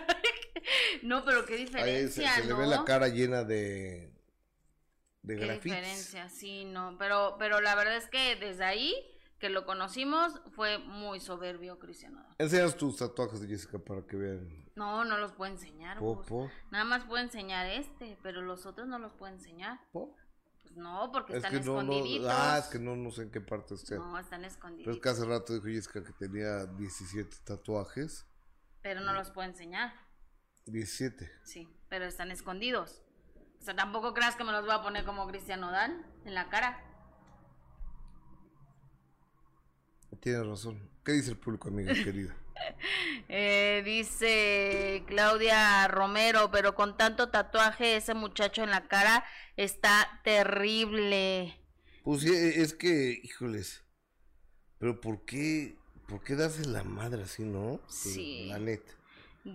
no, 1.04 1.26
pero 1.26 1.45
qué 1.45 1.58
diferencia, 1.58 2.34
Ahí 2.36 2.41
se, 2.41 2.47
le 2.47 2.54
ve 2.54 2.67
la 2.67 2.86
cara 2.86 3.10
llena 3.10 3.43
de 3.43 4.16
de 5.27 5.37
qué 5.37 5.51
diferencia, 5.53 6.29
sí, 6.29 6.65
no, 6.65 6.95
pero 6.97 7.35
pero 7.37 7.61
la 7.61 7.75
verdad 7.75 7.97
es 7.97 8.07
que 8.07 8.35
desde 8.35 8.63
ahí 8.63 8.95
que 9.39 9.49
lo 9.49 9.65
conocimos 9.65 10.41
fue 10.55 10.79
muy 10.79 11.19
soberbio 11.19 11.77
Cristiano. 11.79 12.25
Enseñas 12.37 12.75
tus 12.75 12.97
tatuajes 12.97 13.41
de 13.41 13.47
Jessica 13.47 13.77
para 13.77 14.01
que 14.05 14.17
vean. 14.17 14.65
No, 14.75 15.05
no 15.05 15.17
los 15.17 15.31
puedo 15.33 15.51
enseñar. 15.51 15.99
Pues. 15.99 16.51
Nada 16.71 16.85
más 16.85 17.03
puedo 17.05 17.23
enseñar 17.23 17.67
este, 17.67 18.17
pero 18.23 18.41
los 18.41 18.65
otros 18.65 18.87
no 18.87 18.99
los 18.99 19.13
puedo 19.13 19.31
enseñar. 19.33 19.79
Pues 19.91 20.07
no, 20.75 21.11
porque 21.11 21.37
están 21.37 21.55
escondiditos. 21.55 22.29
ah, 22.31 22.59
es 22.59 22.67
que 22.67 22.79
no, 22.79 22.95
no 22.95 23.11
sé 23.11 23.23
en 23.23 23.31
qué 23.31 23.41
parte 23.41 23.75
estén. 23.75 23.97
No, 23.97 24.17
están 24.19 24.45
escondiditos. 24.45 24.85
Pero 24.85 24.95
es 24.95 25.01
que 25.01 25.09
hace 25.09 25.25
rato 25.25 25.53
dijo 25.53 25.67
Jessica 25.67 26.03
que 26.03 26.13
tenía 26.13 26.65
17 26.65 27.37
tatuajes. 27.43 28.25
Pero 28.81 29.01
no 29.01 29.13
los 29.13 29.31
puedo 29.31 29.47
enseñar. 29.47 29.93
17. 30.65 31.31
Sí, 31.43 31.67
pero 31.89 32.05
están 32.05 32.31
escondidos. 32.31 33.01
O 33.59 33.63
sea, 33.63 33.75
tampoco 33.75 34.13
creas 34.13 34.35
que 34.35 34.43
me 34.43 34.51
los 34.51 34.61
voy 34.61 34.73
a 34.73 34.81
poner 34.81 35.05
como 35.05 35.27
Cristian 35.27 35.61
Nodal 35.61 36.05
en 36.25 36.33
la 36.33 36.49
cara. 36.49 36.83
Tienes 40.19 40.45
razón. 40.45 40.89
¿Qué 41.03 41.13
dice 41.13 41.31
el 41.31 41.37
público, 41.37 41.69
amiga 41.69 41.93
querida? 42.03 42.35
Eh, 43.29 43.81
dice 43.85 45.03
Claudia 45.07 45.87
Romero, 45.87 46.49
pero 46.51 46.75
con 46.75 46.97
tanto 46.97 47.29
tatuaje 47.29 47.95
ese 47.95 48.13
muchacho 48.13 48.63
en 48.63 48.71
la 48.71 48.87
cara 48.87 49.23
está 49.57 50.21
terrible. 50.23 51.59
Pues 52.03 52.23
es 52.23 52.73
que, 52.73 53.19
híjoles, 53.23 53.83
pero 54.79 54.99
¿por 55.01 55.25
qué, 55.25 55.75
por 56.07 56.23
qué 56.23 56.35
darse 56.35 56.65
la 56.65 56.83
madre 56.83 57.23
así, 57.23 57.43
no? 57.43 57.79
Sí. 57.87 58.47
La 58.49 58.59
neta. 58.59 58.96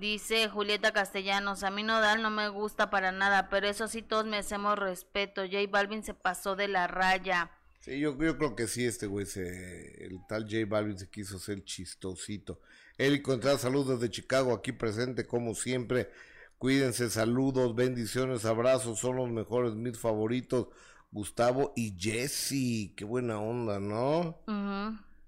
Dice 0.01 0.49
Julieta 0.49 0.93
Castellanos, 0.93 1.63
a 1.65 1.71
mí 1.71 1.83
Nodal 1.83 2.23
no 2.23 2.31
me 2.31 2.49
gusta 2.49 2.89
para 2.89 3.13
nada, 3.13 3.51
pero 3.51 3.69
eso 3.69 3.89
sí 3.89 4.01
todos 4.01 4.25
me 4.25 4.39
hacemos 4.39 4.79
respeto. 4.79 5.43
J 5.43 5.59
Balvin 5.71 6.03
se 6.03 6.15
pasó 6.15 6.57
de 6.57 6.67
la 6.67 6.87
raya. 6.87 7.51
Sí, 7.81 8.01
yo, 8.01 8.17
yo 8.19 8.39
creo 8.39 8.57
que 8.57 8.69
sí, 8.69 8.87
este 8.87 9.07
güey, 9.07 9.27
el 9.37 10.21
tal 10.27 10.45
J 10.45 10.65
Balvin 10.67 10.99
se 10.99 11.11
quiso 11.11 11.39
ser 11.39 11.63
chistosito. 11.65 12.59
Eli 12.97 13.21
Contreras, 13.21 13.61
saludos 13.61 14.01
desde 14.01 14.11
Chicago, 14.11 14.55
aquí 14.55 14.73
presente 14.73 15.27
como 15.27 15.55
siempre. 15.55 16.11
Cuídense, 16.57 17.11
saludos, 17.11 17.75
bendiciones, 17.75 18.47
abrazos, 18.47 18.99
son 18.99 19.17
los 19.17 19.29
mejores, 19.29 19.75
mis 19.75 19.99
favoritos. 19.99 20.69
Gustavo 21.11 21.75
y 21.77 21.95
Jesse, 21.99 22.95
qué 22.97 23.05
buena 23.05 23.39
onda, 23.39 23.79
¿no? 23.79 24.39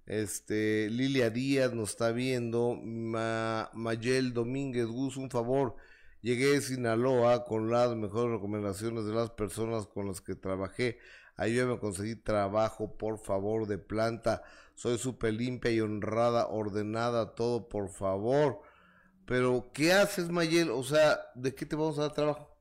Este, 0.06 0.90
Lilia 0.90 1.30
Díaz 1.30 1.72
nos 1.72 1.90
está 1.90 2.12
viendo. 2.12 2.78
Mayel 2.82 4.32
Domínguez 4.32 4.86
Gus, 4.86 5.16
un 5.16 5.30
favor. 5.30 5.76
Llegué 6.20 6.46
de 6.52 6.60
Sinaloa 6.60 7.44
con 7.44 7.70
las 7.70 7.94
mejores 7.96 8.32
recomendaciones 8.32 9.04
de 9.04 9.12
las 9.14 9.30
personas 9.30 9.86
con 9.86 10.06
las 10.06 10.20
que 10.20 10.34
trabajé. 10.34 10.98
Ayúdame 11.36 11.74
a 11.74 11.80
conseguir 11.80 12.22
trabajo, 12.22 12.96
por 12.96 13.18
favor, 13.18 13.66
de 13.66 13.78
planta. 13.78 14.42
Soy 14.74 14.98
súper 14.98 15.34
limpia 15.34 15.70
y 15.70 15.80
honrada, 15.80 16.46
ordenada, 16.48 17.34
todo, 17.34 17.68
por 17.68 17.90
favor. 17.90 18.62
Pero, 19.26 19.70
¿qué 19.72 19.92
haces, 19.92 20.30
Mayel? 20.30 20.70
O 20.70 20.82
sea, 20.84 21.18
¿de 21.34 21.54
qué 21.54 21.66
te 21.66 21.76
vamos 21.76 21.98
a 21.98 22.02
dar 22.02 22.12
trabajo? 22.14 22.56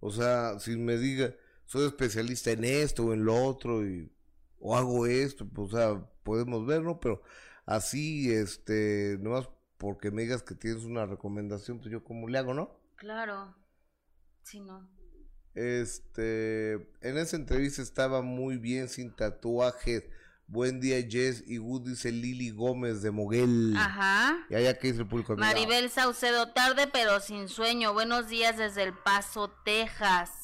O 0.00 0.10
sea, 0.10 0.58
si 0.58 0.76
me 0.76 0.96
diga, 0.98 1.34
soy 1.64 1.86
especialista 1.86 2.50
en 2.50 2.64
esto 2.64 3.06
o 3.06 3.12
en 3.14 3.24
lo 3.24 3.34
otro, 3.44 3.86
y, 3.86 4.13
o 4.66 4.74
hago 4.74 5.06
esto, 5.06 5.46
pues, 5.46 5.74
o 5.74 5.76
sea, 5.76 6.10
podemos 6.22 6.64
verlo, 6.64 6.98
pero 6.98 7.22
así, 7.66 8.32
este, 8.32 9.18
nomás 9.20 9.50
porque 9.76 10.10
me 10.10 10.22
digas 10.22 10.42
que 10.42 10.54
tienes 10.54 10.84
una 10.84 11.04
recomendación, 11.04 11.80
pues 11.80 11.90
yo 11.90 12.02
como 12.02 12.28
le 12.28 12.38
hago, 12.38 12.54
¿no? 12.54 12.80
Claro. 12.96 13.54
Sí, 14.42 14.60
no. 14.60 14.88
Este, 15.54 16.72
en 17.02 17.18
esa 17.18 17.36
entrevista 17.36 17.82
estaba 17.82 18.22
muy 18.22 18.56
bien, 18.56 18.88
sin 18.88 19.14
tatuajes. 19.14 20.04
Buen 20.46 20.80
día, 20.80 20.96
Jess 21.06 21.44
y 21.46 21.58
Good, 21.58 21.90
dice 21.90 22.10
Lili 22.10 22.48
Gómez 22.48 23.02
de 23.02 23.10
Moguel. 23.10 23.74
Ajá. 23.76 24.46
Y 24.48 24.54
allá 24.54 24.78
que 24.78 24.88
dice 24.88 25.02
el 25.02 25.08
público. 25.08 25.36
Maribel 25.36 25.90
Saucedo, 25.90 26.52
tarde 26.52 26.86
pero 26.90 27.20
sin 27.20 27.48
sueño. 27.48 27.92
Buenos 27.92 28.28
días 28.28 28.56
desde 28.56 28.82
El 28.84 28.94
Paso, 28.94 29.50
Texas. 29.64 30.43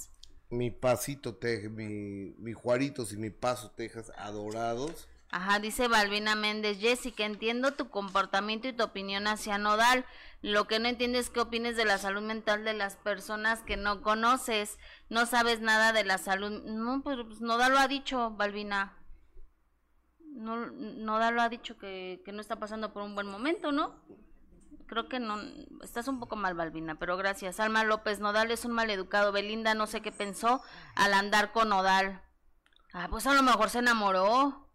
Mi 0.50 0.72
pasito, 0.72 1.36
Texas, 1.36 1.70
mi, 1.70 2.34
mi 2.38 2.52
Juaritos 2.52 3.12
y 3.12 3.16
mi 3.16 3.30
Paso, 3.30 3.70
Texas, 3.70 4.12
adorados. 4.16 5.08
Ajá, 5.30 5.60
dice 5.60 5.86
Balbina 5.86 6.34
Méndez, 6.34 6.80
Jessica, 6.80 7.24
entiendo 7.24 7.74
tu 7.74 7.88
comportamiento 7.88 8.66
y 8.66 8.72
tu 8.72 8.82
opinión 8.82 9.28
hacia 9.28 9.58
Nodal. 9.58 10.04
Lo 10.42 10.66
que 10.66 10.80
no 10.80 10.88
entiendes 10.88 11.26
es 11.26 11.30
qué 11.30 11.38
opines 11.38 11.76
de 11.76 11.84
la 11.84 11.98
salud 11.98 12.22
mental 12.22 12.64
de 12.64 12.74
las 12.74 12.96
personas 12.96 13.62
que 13.62 13.76
no 13.76 14.02
conoces. 14.02 14.76
No 15.08 15.26
sabes 15.26 15.60
nada 15.60 15.92
de 15.92 16.02
la 16.02 16.18
salud. 16.18 16.64
No, 16.64 17.00
pues, 17.04 17.18
pues 17.24 17.40
Nodal 17.40 17.72
lo 17.72 17.78
ha 17.78 17.86
dicho, 17.86 18.30
Balbina. 18.32 18.96
No, 20.18 20.66
Nodal 20.66 21.36
lo 21.36 21.42
ha 21.42 21.48
dicho 21.48 21.78
que, 21.78 22.22
que 22.24 22.32
no 22.32 22.40
está 22.40 22.56
pasando 22.56 22.92
por 22.92 23.04
un 23.04 23.14
buen 23.14 23.28
momento, 23.28 23.70
¿no? 23.70 24.02
Creo 24.90 25.09
que 25.09 25.20
no, 25.20 25.38
estás 25.85 26.09
un 26.09 26.18
poco 26.18 26.35
mal, 26.35 26.55
Balbina, 26.55 26.98
pero 26.98 27.16
gracias. 27.16 27.61
Alma 27.61 27.85
López, 27.85 28.18
Nodal 28.18 28.50
es 28.50 28.64
un 28.64 28.72
mal 28.72 28.90
educado. 28.90 29.31
Belinda 29.31 29.72
no 29.74 29.87
sé 29.87 30.03
qué 30.03 30.11
pensó 30.11 30.62
al 30.96 31.14
andar 31.14 31.53
con 31.53 31.68
Nodal. 31.68 32.20
Ah, 32.92 33.07
pues 33.09 33.24
a 33.29 33.33
lo 33.33 33.44
mejor 33.44 33.70
se 33.70 33.79
enamoró. 33.79 34.66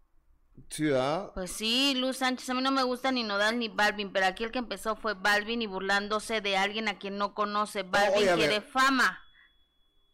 Sí, 0.70 0.88
¿ah? 0.90 1.32
Pues 1.34 1.50
sí, 1.50 1.94
Luz 1.96 2.16
Sánchez, 2.16 2.48
a 2.48 2.54
mí 2.54 2.62
no 2.62 2.70
me 2.70 2.82
gusta 2.82 3.12
ni 3.12 3.24
Nodal 3.24 3.58
ni 3.58 3.68
Balvin, 3.68 4.10
pero 4.10 4.24
aquí 4.24 4.42
el 4.42 4.52
que 4.52 4.58
empezó 4.58 4.96
fue 4.96 5.12
Balvin 5.12 5.60
y 5.60 5.66
burlándose 5.66 6.40
de 6.40 6.56
alguien 6.56 6.88
a 6.88 6.98
quien 6.98 7.18
no 7.18 7.34
conoce. 7.34 7.82
Balvin 7.82 8.30
a 8.30 8.34
quiere 8.36 8.62
fama. 8.62 9.20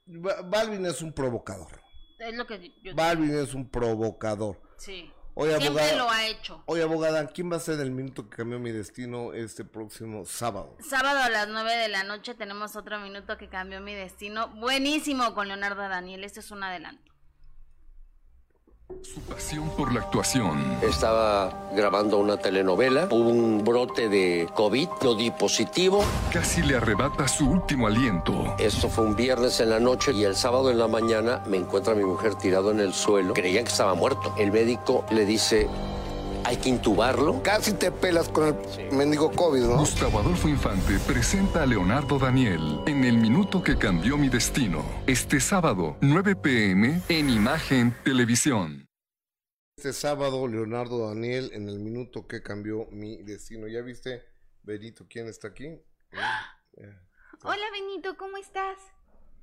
Ba- 0.05 0.43
Balvin 0.43 0.85
es 0.85 1.01
un 1.01 1.12
provocador. 1.12 1.81
Es 2.19 2.35
lo 2.35 2.45
que 2.49 2.75
yo 2.83 2.93
Balvin 2.97 3.37
es 3.37 3.55
un 3.55 3.71
provocador. 3.71 4.61
Sí. 4.79 5.12
Oye, 5.35 5.57
Siempre 5.59 5.83
abogada. 5.83 5.97
lo 5.97 6.11
ha 6.11 6.27
hecho. 6.27 6.62
Oye, 6.66 6.83
abogada, 6.83 7.27
¿quién 7.29 7.51
va 7.51 7.57
a 7.57 7.61
ser 7.61 7.81
el 7.81 7.90
minuto 7.90 8.29
que 8.29 8.37
cambió 8.37 8.59
mi 8.59 8.71
destino 8.71 9.33
este 9.33 9.64
próximo 9.64 10.27
sábado? 10.27 10.77
Sábado 10.81 11.21
a 11.21 11.31
las 11.31 11.49
9 11.49 11.75
de 11.75 11.88
la 11.88 12.03
noche 12.05 12.35
tenemos 12.35 12.77
otro 12.77 12.99
minuto 13.01 13.38
que 13.38 13.49
cambió 13.49 13.81
mi 13.81 13.95
destino. 13.95 14.49
Buenísimo 14.49 15.35
con 15.35 15.49
Leonardo 15.49 15.81
Daniel. 15.88 16.25
Este 16.25 16.40
es 16.40 16.51
un 16.51 16.62
adelanto. 16.62 17.12
Su 19.00 19.20
pasión 19.20 19.70
por 19.76 19.92
la 19.92 20.00
actuación. 20.00 20.61
Estaba 20.83 21.70
grabando 21.74 22.18
una 22.18 22.37
telenovela, 22.37 23.09
hubo 23.11 23.31
un 23.31 23.64
brote 23.64 24.09
de 24.09 24.48
COVID, 24.55 24.88
yo 25.02 25.14
di 25.14 25.31
positivo. 25.31 26.05
Casi 26.33 26.62
le 26.62 26.76
arrebata 26.76 27.26
su 27.26 27.48
último 27.48 27.87
aliento. 27.87 28.55
Esto 28.59 28.88
fue 28.88 29.05
un 29.05 29.16
viernes 29.16 29.61
en 29.61 29.70
la 29.70 29.81
noche 29.81 30.12
y 30.12 30.24
el 30.24 30.37
sábado 30.37 30.70
en 30.70 30.78
la 30.78 30.88
mañana 30.88 31.42
me 31.46 31.57
encuentra 31.57 31.94
mi 31.94 32.05
mujer 32.05 32.35
tirado 32.35 32.70
en 32.70 32.81
el 32.81 32.92
suelo. 32.92 33.35
Creían 33.35 33.64
que 33.64 33.70
estaba 33.70 33.94
muerto. 33.94 34.35
El 34.38 34.52
médico 34.52 35.05
le 35.11 35.24
dice, 35.24 35.68
hay 36.44 36.57
que 36.57 36.68
intubarlo. 36.68 37.42
Casi 37.42 37.72
te 37.72 37.90
pelas 37.90 38.28
con 38.28 38.48
el 38.48 38.92
mendigo 38.96 39.31
COVID, 39.33 39.61
¿no? 39.62 39.78
Gustavo 39.78 40.18
Adolfo 40.18 40.48
Infante 40.48 40.98
presenta 41.07 41.62
a 41.62 41.66
Leonardo 41.66 42.18
Daniel 42.18 42.81
en 42.87 43.05
El 43.05 43.18
Minuto 43.18 43.62
que 43.62 43.76
Cambió 43.76 44.16
Mi 44.16 44.28
Destino. 44.28 44.85
Este 45.07 45.40
sábado, 45.40 45.96
9 46.00 46.37
pm, 46.37 47.02
en 47.09 47.31
Imagen 47.31 47.94
Televisión. 48.05 48.87
Este 49.76 49.92
sábado, 49.92 50.46
Leonardo 50.48 51.09
Daniel, 51.09 51.50
en 51.55 51.68
el 51.68 51.78
minuto 51.81 52.26
que 52.26 52.42
cambió 52.42 52.87
mi 52.92 53.22
destino. 53.22 53.66
¿Ya 53.66 53.81
viste, 53.81 54.22
Benito, 54.62 55.07
quién 55.09 55.26
está 55.28 55.48
aquí? 55.48 55.64
Eh, 55.64 56.98
Hola 57.42 57.64
Benito, 57.72 58.16
¿cómo 58.16 58.37
estás? 58.37 58.76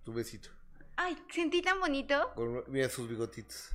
tu 0.04 0.14
besito. 0.14 0.50
Ay, 0.96 1.18
sentí 1.34 1.62
tan 1.62 1.80
bonito. 1.80 2.34
Mira 2.68 2.90
sus 2.90 3.08
bigotitos. 3.10 3.70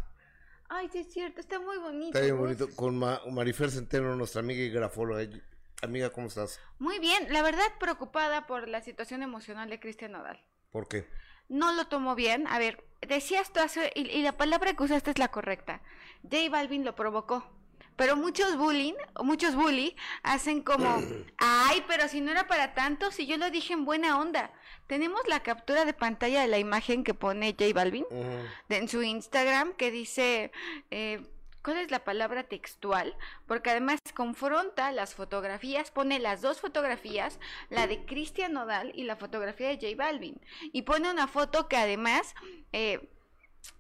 Ay, 0.69 0.89
sí 0.93 0.99
es 0.99 1.13
cierto, 1.13 1.41
está 1.41 1.59
muy 1.59 1.77
bonito. 1.79 2.17
Está 2.19 2.21
bien 2.21 2.39
bonito. 2.39 2.69
Con 2.75 2.99
Ma- 2.99 3.21
Marifer 3.31 3.71
Centeno, 3.71 4.17
nuestra 4.17 4.41
amiga 4.41 4.63
y 4.63 4.71
grafóloga. 4.71 5.23
Amiga, 5.83 6.11
¿cómo 6.11 6.29
estás? 6.29 6.61
Muy 6.79 6.99
bien, 6.99 7.27
la 7.31 7.43
verdad 7.43 7.67
preocupada 7.79 8.47
por 8.47 8.69
la 8.69 8.81
situación 8.81 9.23
emocional 9.23 9.69
de 9.69 9.79
Cristian 9.81 10.13
Nodal. 10.13 10.41
¿Por 10.71 10.89
qué? 10.89 11.07
No 11.49 11.73
lo 11.75 11.87
tomó 11.89 12.15
bien. 12.15 12.47
A 12.47 12.59
ver, 12.59 12.83
decías 13.07 13.53
tú 13.53 13.61
hace, 13.61 13.93
y, 13.95 14.09
y 14.09 14.23
la 14.23 14.37
palabra 14.37 14.73
que 14.75 14.83
usaste 14.83 15.11
es 15.11 15.19
la 15.19 15.29
correcta. 15.29 15.83
J 16.23 16.49
Balvin 16.51 16.85
lo 16.85 16.95
provocó. 16.95 17.45
Pero 17.97 18.17
muchos 18.17 18.57
bullying, 18.57 18.95
muchos 19.23 19.55
bully, 19.55 19.95
hacen 20.25 20.63
como, 20.63 21.01
ay, 21.39 21.85
pero 21.87 22.09
si 22.09 22.21
no 22.23 22.33
era 22.33 22.49
para 22.49 22.75
tanto, 22.75 23.13
si 23.13 23.27
yo 23.27 23.37
lo 23.37 23.51
dije 23.51 23.75
en 23.75 23.85
buena 23.85 24.19
onda. 24.19 24.51
Tenemos 24.87 25.21
la 25.27 25.43
captura 25.43 25.85
de 25.85 25.95
pantalla 25.95 26.43
de 26.43 26.49
la 26.49 26.59
imagen 26.59 27.05
que 27.05 27.15
pone 27.15 27.53
J 27.59 27.73
Balvin. 27.75 28.05
De- 28.69 28.77
en 28.77 28.89
su 28.89 29.03
Instagram 29.03 29.73
que 29.75 29.91
dice, 29.91 30.53
eh, 30.91 31.23
¿cuál 31.63 31.79
es 31.79 31.91
la 31.91 32.05
palabra 32.05 32.45
textual? 32.45 33.17
Porque 33.47 33.71
además 33.71 33.99
confronta 34.15 34.93
las 34.93 35.15
fotografías, 35.15 35.91
pone 35.91 36.19
las 36.19 36.43
dos 36.43 36.61
fotografías, 36.61 37.39
la 37.71 37.87
de 37.87 38.05
Cristian 38.05 38.53
Nodal 38.53 38.93
y 38.95 39.05
la 39.05 39.17
fotografía 39.17 39.69
de 39.69 39.77
J 39.77 39.97
Balvin. 39.97 40.39
Y 40.73 40.83
pone 40.83 41.11
una 41.11 41.27
foto 41.29 41.67
que 41.67 41.77
además, 41.77 42.35
eh, 42.73 43.09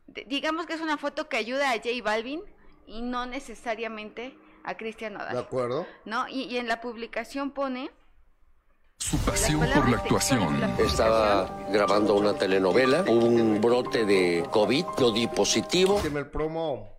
de- 0.07 0.25
digamos 0.25 0.64
que 0.67 0.73
es 0.73 0.81
una 0.81 0.97
foto 0.97 1.29
que 1.29 1.37
ayuda 1.37 1.71
a 1.71 1.75
J 1.75 1.88
Balvin 2.03 2.43
y 2.87 3.03
no 3.03 3.27
necesariamente 3.27 4.35
a 4.62 4.77
Cristian 4.79 5.12
¿De 5.12 5.19
Nodal. 5.19 5.37
acuerdo? 5.37 5.87
¿No? 6.07 6.27
Y, 6.29 6.45
y 6.45 6.57
en 6.57 6.67
la 6.69 6.81
publicación 6.81 7.51
pone... 7.51 7.90
Su 8.98 9.18
pasión 9.18 9.61
por 9.74 9.88
la 9.88 9.98
actuación. 9.98 10.62
Estaba 10.78 11.66
grabando 11.70 12.14
una 12.14 12.35
telenovela, 12.35 13.02
hubo 13.02 13.26
un 13.26 13.61
brote 13.61 14.04
de 14.04 14.44
COVID, 14.50 14.85
yo 14.98 15.12
di 15.12 15.26
positivo. 15.26 16.00
El 16.02 16.26
promo. 16.30 16.94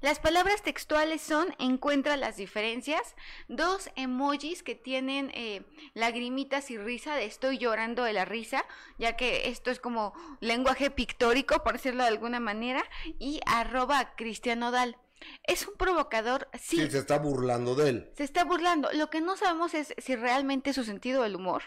Las 0.00 0.20
palabras 0.20 0.62
textuales 0.62 1.20
son 1.20 1.54
encuentra 1.58 2.16
las 2.16 2.36
diferencias, 2.36 3.16
dos 3.48 3.90
emojis 3.96 4.62
que 4.62 4.76
tienen 4.76 5.32
eh, 5.34 5.64
lagrimitas 5.94 6.70
y 6.70 6.78
risa 6.78 7.16
de 7.16 7.24
estoy 7.24 7.58
llorando 7.58 8.04
de 8.04 8.12
la 8.12 8.24
risa, 8.24 8.64
ya 8.98 9.16
que 9.16 9.48
esto 9.48 9.72
es 9.72 9.80
como 9.80 10.12
lenguaje 10.40 10.92
pictórico, 10.92 11.64
por 11.64 11.72
decirlo 11.74 12.04
de 12.04 12.10
alguna 12.10 12.38
manera, 12.38 12.84
y 13.18 13.40
arroba 13.44 14.14
Cristian 14.16 14.60
Nodal. 14.60 14.96
Es 15.44 15.66
un 15.66 15.74
provocador, 15.76 16.48
sí, 16.60 16.76
Sí, 16.76 16.90
se 16.90 16.98
está 16.98 17.18
burlando 17.18 17.74
de 17.74 17.88
él. 17.90 18.12
se 18.16 18.24
está 18.24 18.44
burlando. 18.44 18.88
Lo 18.92 19.10
que 19.10 19.20
no 19.20 19.36
sabemos 19.36 19.74
es 19.74 19.94
si 19.98 20.16
realmente 20.16 20.70
es 20.70 20.76
su 20.76 20.84
sentido 20.84 21.22
del 21.22 21.36
humor 21.36 21.62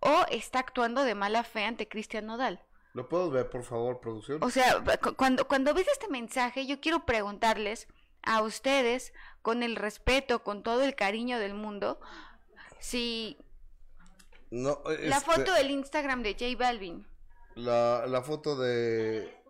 o 0.00 0.24
está 0.30 0.58
actuando 0.60 1.02
de 1.04 1.14
mala 1.14 1.44
fe 1.44 1.64
ante 1.64 1.88
Cristian 1.88 2.26
Nodal. 2.26 2.62
¿Lo 2.94 3.08
puedo 3.08 3.30
ver, 3.30 3.50
por 3.50 3.64
favor, 3.64 4.00
producción? 4.00 4.42
O 4.42 4.50
sea, 4.50 4.82
cu- 5.02 5.14
cuando, 5.16 5.48
cuando 5.48 5.74
ves 5.74 5.88
este 5.88 6.08
mensaje, 6.08 6.66
yo 6.66 6.80
quiero 6.80 7.04
preguntarles 7.04 7.88
a 8.22 8.40
ustedes, 8.42 9.12
con 9.42 9.62
el 9.62 9.76
respeto, 9.76 10.42
con 10.42 10.62
todo 10.62 10.82
el 10.82 10.94
cariño 10.94 11.38
del 11.38 11.54
mundo, 11.54 12.00
si 12.78 13.36
No, 14.50 14.80
la 14.86 15.16
este, 15.18 15.20
foto 15.30 15.52
del 15.52 15.70
Instagram 15.70 16.22
de 16.22 16.32
J 16.34 16.44
Balvin, 16.58 17.06
La, 17.56 18.06
la 18.06 18.22
foto 18.22 18.56
de... 18.56 19.42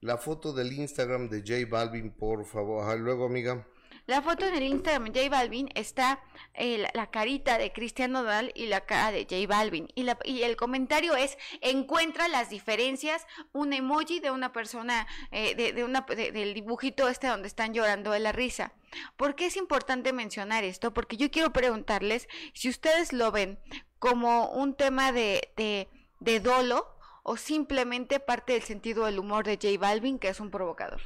La 0.00 0.16
foto 0.16 0.52
del 0.52 0.72
Instagram 0.72 1.28
de 1.28 1.40
J 1.40 1.68
Balvin, 1.70 2.10
por 2.10 2.44
favor. 2.46 2.98
Luego, 2.98 3.26
amiga. 3.26 3.66
la 4.06 4.22
foto 4.22 4.46
en 4.46 4.54
el 4.54 4.62
Instagram 4.62 5.04
de 5.12 5.20
J 5.24 5.28
Balvin 5.30 5.68
está 5.74 6.20
eh, 6.54 6.86
la, 6.94 7.10
carita 7.10 7.58
de 7.58 7.70
Cristian 7.72 8.12
Nodal 8.12 8.50
y 8.54 8.66
la 8.66 8.86
cara 8.86 9.12
de 9.12 9.24
J 9.28 9.46
Balvin. 9.46 9.88
Y, 9.94 10.04
la, 10.04 10.18
y 10.24 10.42
el 10.42 10.56
comentario 10.56 11.16
es, 11.16 11.36
encuentra 11.60 12.28
las 12.28 12.48
diferencias, 12.48 13.26
un 13.52 13.74
emoji 13.74 14.20
de 14.20 14.30
una 14.30 14.52
persona, 14.52 15.06
eh, 15.32 15.54
de, 15.54 15.74
de 15.74 15.84
una, 15.84 16.00
de- 16.08 16.32
del 16.32 16.54
dibujito 16.54 17.06
este 17.08 17.26
donde 17.26 17.46
están 17.48 17.74
llorando 17.74 18.10
de 18.12 18.20
la 18.20 18.32
risa. 18.32 18.72
¿Por 19.18 19.34
qué 19.34 19.46
es 19.46 19.56
importante 19.58 20.14
mencionar 20.14 20.64
esto? 20.64 20.94
Porque 20.94 21.18
yo 21.18 21.30
quiero 21.30 21.52
preguntarles 21.52 22.26
si 22.54 22.70
ustedes 22.70 23.12
lo 23.12 23.30
ven 23.32 23.58
como 23.98 24.48
un 24.50 24.74
tema 24.74 25.12
de, 25.12 25.52
de, 25.58 25.88
de 26.20 26.40
dolo 26.40 26.86
o 27.22 27.36
simplemente 27.36 28.20
parte 28.20 28.54
del 28.54 28.62
sentido 28.62 29.06
del 29.06 29.18
humor 29.18 29.44
de 29.44 29.56
J 29.56 29.78
Balvin, 29.78 30.18
que 30.18 30.28
es 30.28 30.40
un 30.40 30.50
provocador. 30.50 31.00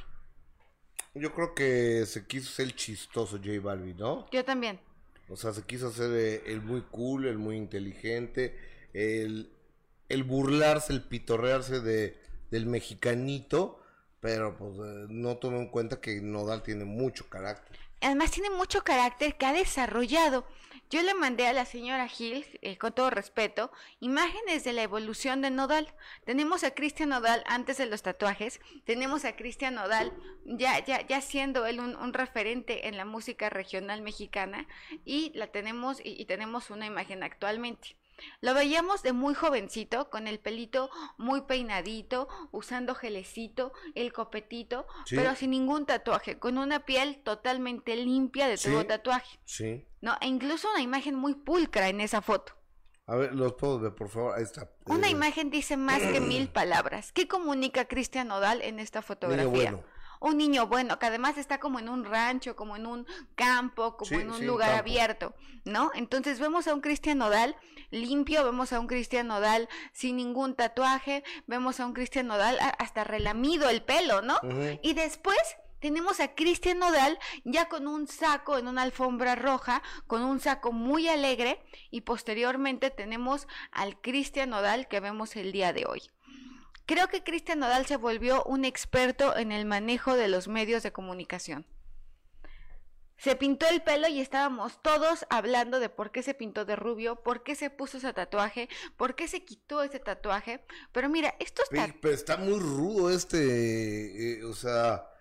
Yo 1.13 1.33
creo 1.33 1.55
que 1.55 2.05
se 2.05 2.27
quiso 2.27 2.51
ser 2.51 2.75
chistoso 2.75 3.37
J 3.37 3.59
Balvin, 3.61 3.97
¿no? 3.97 4.27
Yo 4.31 4.43
también. 4.43 4.79
O 5.29 5.35
sea, 5.35 5.53
se 5.53 5.63
quiso 5.63 5.87
hacer 5.87 6.11
eh, 6.11 6.43
el 6.47 6.61
muy 6.61 6.81
cool, 6.91 7.25
el 7.25 7.37
muy 7.37 7.55
inteligente, 7.57 8.57
el, 8.93 9.51
el 10.09 10.23
burlarse, 10.23 10.93
el 10.93 11.01
pitorrearse 11.01 11.79
de, 11.79 12.17
del 12.51 12.65
mexicanito, 12.65 13.79
pero 14.19 14.57
pues 14.57 14.73
eh, 14.73 15.05
no 15.09 15.37
tomó 15.37 15.57
en 15.57 15.67
cuenta 15.67 15.99
que 15.99 16.21
Nodal 16.21 16.63
tiene 16.63 16.85
mucho 16.85 17.27
carácter. 17.29 17.77
Además 18.01 18.31
tiene 18.31 18.49
mucho 18.51 18.83
carácter 18.83 19.35
que 19.35 19.45
ha 19.45 19.53
desarrollado. 19.53 20.45
Yo 20.91 21.01
le 21.01 21.13
mandé 21.15 21.47
a 21.47 21.53
la 21.53 21.65
señora 21.65 22.07
Gil, 22.07 22.45
eh, 22.61 22.77
con 22.77 22.93
todo 22.93 23.09
respeto, 23.09 23.71
imágenes 23.99 24.63
de 24.63 24.71
la 24.73 24.83
evolución 24.83 25.41
de 25.41 25.49
Nodal. 25.49 25.87
Tenemos 26.25 26.63
a 26.63 26.71
Cristian 26.75 27.09
Nodal 27.09 27.43
antes 27.47 27.77
de 27.77 27.87
los 27.87 28.03
tatuajes, 28.03 28.59
tenemos 28.85 29.25
a 29.25 29.35
Cristian 29.35 29.75
Nodal 29.75 30.13
ya, 30.45 30.83
ya, 30.85 31.05
ya 31.05 31.21
siendo 31.21 31.65
él 31.65 31.79
un, 31.79 31.95
un 31.95 32.13
referente 32.13 32.87
en 32.87 32.97
la 32.97 33.05
música 33.05 33.49
regional 33.49 34.01
mexicana 34.03 34.67
y 35.05 35.31
la 35.33 35.47
tenemos 35.47 35.99
y, 35.99 36.21
y 36.21 36.25
tenemos 36.25 36.69
una 36.69 36.85
imagen 36.85 37.23
actualmente. 37.23 37.97
Lo 38.39 38.53
veíamos 38.53 39.03
de 39.03 39.11
muy 39.11 39.33
jovencito, 39.33 40.09
con 40.09 40.27
el 40.27 40.39
pelito 40.39 40.89
muy 41.17 41.41
peinadito, 41.41 42.29
usando 42.51 42.95
gelecito, 42.95 43.73
el 43.93 44.13
copetito, 44.13 44.87
Sí. 45.05 45.17
pero 45.17 45.35
sin 45.35 45.49
ningún 45.51 45.85
tatuaje, 45.85 46.39
con 46.39 46.57
una 46.57 46.85
piel 46.85 47.17
totalmente 47.23 47.93
limpia 47.97 48.47
de 48.47 48.57
todo 48.57 48.81
Sí. 48.81 48.87
tatuaje. 48.87 49.39
Sí. 49.43 49.85
¿No? 50.05 50.15
E 50.21 50.27
incluso 50.27 50.69
una 50.71 50.81
imagen 50.81 51.15
muy 51.15 51.33
pulcra 51.33 51.89
en 51.89 51.99
esa 51.99 52.21
foto. 52.21 52.53
A 53.07 53.15
ver, 53.15 53.33
los 53.33 53.53
puedo 53.53 53.79
ver, 53.79 53.93
por 53.95 54.09
favor. 54.09 54.35
Ahí 54.37 54.43
está. 54.43 54.69
Una 54.85 55.07
Eh, 55.07 55.11
imagen 55.11 55.49
dice 55.49 55.75
más 55.89 55.99
que 55.99 56.19
mil 56.19 56.47
palabras. 56.49 57.11
¿Qué 57.11 57.27
comunica 57.27 57.85
Cristian 57.85 58.27
Nodal 58.27 58.61
en 58.61 58.79
esta 58.79 59.01
fotografía? 59.01 59.49
bueno. 59.49 59.83
Un 60.21 60.37
niño 60.37 60.65
bueno, 60.67 60.97
que 60.97 61.05
además 61.07 61.37
está 61.37 61.59
como 61.59 61.77
en 61.77 61.89
un 61.89 62.05
rancho, 62.05 62.55
como 62.55 62.75
en 62.77 62.85
un 62.87 63.05
campo, 63.35 63.97
como 63.97 64.07
Sí, 64.09 64.15
en 64.15 64.31
un 64.31 64.37
sí, 64.39 64.45
lugar 64.45 64.73
abierto, 64.73 65.35
¿no? 65.65 65.91
Entonces 65.93 66.39
vemos 66.39 66.67
a 66.67 66.73
un 66.73 66.79
Cristian 66.81 67.17
Nodal 67.17 67.55
limpio, 67.91 68.43
vemos 68.45 68.71
a 68.73 68.79
un 68.79 68.87
Cristian 68.87 69.27
Nodal 69.27 69.67
sin 69.91 70.15
ningún 70.15 70.55
tatuaje, 70.55 71.23
vemos 71.47 71.79
a 71.79 71.85
un 71.85 71.93
Cristian 71.93 72.27
Nodal 72.27 72.57
a- 72.59 72.69
hasta 72.69 73.03
relamido 73.03 73.69
el 73.69 73.83
pelo, 73.83 74.21
¿no? 74.21 74.39
Y 74.81 74.93
después 74.93 75.37
tenemos 75.85 76.19
a 76.19 76.33
Cristian 76.33 76.79
Nodal 76.79 77.19
ya 77.43 77.69
con 77.69 77.85
un 77.85 78.07
saco 78.07 78.57
en 78.57 78.67
una 78.67 78.81
alfombra 78.81 79.35
roja, 79.35 79.83
con 80.07 80.23
un 80.23 80.39
saco 80.39 80.71
muy 80.71 81.07
alegre, 81.07 81.61
y 81.91 82.01
posteriormente 82.01 82.89
tenemos 82.89 83.47
al 83.69 84.01
Cristian 84.01 84.49
Nodal 84.49 84.87
que 84.87 84.99
vemos 84.99 85.35
el 85.35 85.51
día 85.51 85.73
de 85.73 85.85
hoy. 85.85 86.01
Creo 86.87 87.07
que 87.07 87.23
Cristian 87.23 87.59
Nodal 87.59 87.85
se 87.85 87.97
volvió 87.97 88.43
un 88.45 88.65
experto 88.65 89.37
en 89.37 89.51
el 89.51 89.65
manejo 89.67 90.15
de 90.15 90.27
los 90.27 90.47
medios 90.47 90.81
de 90.81 90.91
comunicación. 90.91 91.67
Se 93.17 93.35
pintó 93.35 93.67
el 93.67 93.83
pelo 93.83 94.07
y 94.07 94.21
estábamos 94.21 94.81
todos 94.81 95.27
hablando 95.29 95.79
de 95.79 95.89
por 95.89 96.11
qué 96.11 96.23
se 96.23 96.33
pintó 96.33 96.65
de 96.65 96.75
rubio, 96.75 97.21
por 97.21 97.43
qué 97.43 97.53
se 97.53 97.69
puso 97.69 97.97
ese 97.99 98.11
tatuaje, 98.11 98.69
por 98.97 99.13
qué 99.13 99.27
se 99.27 99.45
quitó 99.45 99.83
ese 99.83 99.99
tatuaje. 99.99 100.65
Pero 100.91 101.09
mira, 101.09 101.35
Pe- 101.37 101.45
tatuajes... 101.45 101.95
Pero 102.01 102.13
está 102.15 102.37
muy 102.37 102.57
rudo 102.59 103.11
este, 103.11 104.39
eh, 104.39 104.43
o 104.43 104.53
sea, 104.53 105.11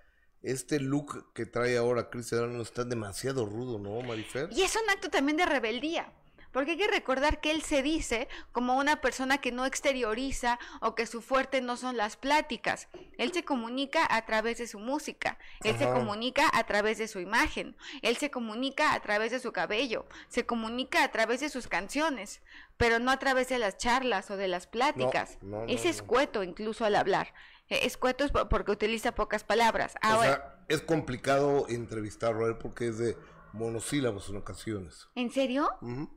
este 0.44 0.78
look 0.78 1.32
que 1.32 1.46
trae 1.46 1.76
ahora 1.76 2.10
Cristian 2.10 2.60
está 2.60 2.84
demasiado 2.84 3.46
rudo, 3.46 3.78
¿no, 3.78 4.00
Marifer? 4.06 4.50
Y 4.52 4.62
es 4.62 4.76
un 4.76 4.88
acto 4.90 5.08
también 5.08 5.38
de 5.38 5.46
rebeldía, 5.46 6.12
porque 6.52 6.72
hay 6.72 6.76
que 6.76 6.86
recordar 6.86 7.40
que 7.40 7.50
él 7.50 7.62
se 7.62 7.82
dice 7.82 8.28
como 8.52 8.76
una 8.76 9.00
persona 9.00 9.38
que 9.38 9.52
no 9.52 9.64
exterioriza 9.64 10.58
o 10.82 10.94
que 10.94 11.06
su 11.06 11.22
fuerte 11.22 11.62
no 11.62 11.78
son 11.78 11.96
las 11.96 12.16
pláticas. 12.16 12.88
Él 13.16 13.32
se 13.32 13.42
comunica 13.42 14.06
a 14.08 14.26
través 14.26 14.58
de 14.58 14.66
su 14.66 14.78
música, 14.78 15.38
él 15.62 15.78
se 15.78 15.86
comunica 15.86 16.50
a 16.52 16.64
través 16.64 16.98
de 16.98 17.08
su 17.08 17.20
imagen, 17.20 17.74
él 18.02 18.18
se 18.18 18.30
comunica 18.30 18.92
a 18.92 19.00
través 19.00 19.32
de 19.32 19.40
su 19.40 19.50
cabello, 19.50 20.06
se 20.28 20.44
comunica 20.44 21.02
a 21.02 21.10
través 21.10 21.40
de 21.40 21.48
sus 21.48 21.68
canciones, 21.68 22.42
pero 22.76 22.98
no 22.98 23.10
a 23.10 23.18
través 23.18 23.48
de 23.48 23.58
las 23.58 23.78
charlas 23.78 24.30
o 24.30 24.36
de 24.36 24.48
las 24.48 24.66
pláticas. 24.66 25.38
no, 25.40 25.60
no, 25.60 25.66
es 25.66 25.86
escueto 25.86 26.42
incluso 26.42 26.84
al 26.84 26.96
hablar. 26.96 27.32
Eh, 27.68 27.80
Escueto 27.86 28.24
es 28.24 28.30
po- 28.32 28.48
porque 28.48 28.72
utiliza 28.72 29.14
pocas 29.14 29.44
palabras. 29.44 29.94
O 30.02 30.06
Ahora, 30.06 30.22
sea, 30.34 30.64
es 30.68 30.82
complicado 30.82 31.66
entrevistarlo 31.68 32.44
a 32.46 32.48
él 32.48 32.58
porque 32.58 32.88
es 32.88 32.98
de 32.98 33.16
monosílabos 33.52 34.28
en 34.28 34.36
ocasiones. 34.36 35.08
¿en 35.14 35.30
serio? 35.30 35.70
Ujú. 35.80 36.10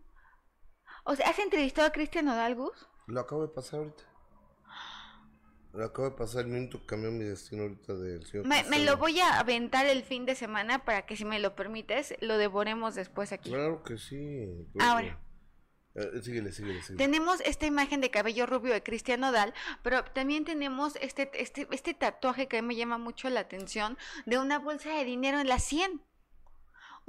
O 1.06 1.16
sea, 1.16 1.30
¿has 1.30 1.40
entrevistado 1.40 1.88
a 1.88 1.92
Cristian 1.92 2.26
Nodal, 2.26 2.56
Gus? 2.56 2.88
Lo 3.08 3.22
acabo 3.22 3.44
de 3.48 3.54
pasar 3.54 3.80
ahorita. 3.80 4.04
Lo 5.74 5.86
acabo 5.86 6.10
de 6.10 6.16
pasar 6.16 6.42
el 6.46 6.48
minuto 6.52 6.80
que 6.80 6.86
cambió 6.88 7.12
mi 7.12 7.24
destino 7.24 7.64
ahorita 7.64 7.94
del 7.94 8.26
señor. 8.26 8.48
Me, 8.48 8.64
me 8.64 8.80
lo 8.84 8.98
voy 8.98 9.20
a 9.20 9.40
aventar 9.40 9.86
el 9.86 10.04
fin 10.04 10.26
de 10.26 10.34
semana 10.34 10.84
para 10.84 11.06
que 11.06 11.16
si 11.16 11.24
me 11.24 11.40
lo 11.40 11.56
permites, 11.56 12.16
lo 12.20 12.38
devoremos 12.38 12.96
después 12.96 13.32
aquí. 13.32 13.52
Claro 13.52 13.84
que 13.84 13.98
sí. 13.98 14.68
Ahora. 14.80 15.20
Eh, 15.98 16.22
síguele, 16.22 16.52
síguele, 16.52 16.82
síguele. 16.82 17.04
Tenemos 17.04 17.42
esta 17.42 17.66
imagen 17.66 18.02
de 18.02 18.12
cabello 18.12 18.46
rubio 18.46 18.72
de 18.72 18.84
Cristian 18.84 19.20
Nodal, 19.20 19.54
pero 19.82 20.04
también 20.04 20.46
tenemos 20.46 20.96
este, 21.02 21.30
este, 21.34 21.68
este 21.72 21.96
tatuaje 21.96 22.48
que 22.48 22.60
a 22.60 22.62
mí 22.62 22.68
me 22.68 22.76
llama 22.76 23.00
mucho 23.00 23.30
la 23.30 23.40
atención 23.40 23.98
de 24.28 24.38
una 24.38 24.60
bolsa 24.60 24.92
de 24.92 25.04
dinero 25.04 25.40
en 25.40 25.48
la 25.48 25.60
100. 25.60 26.07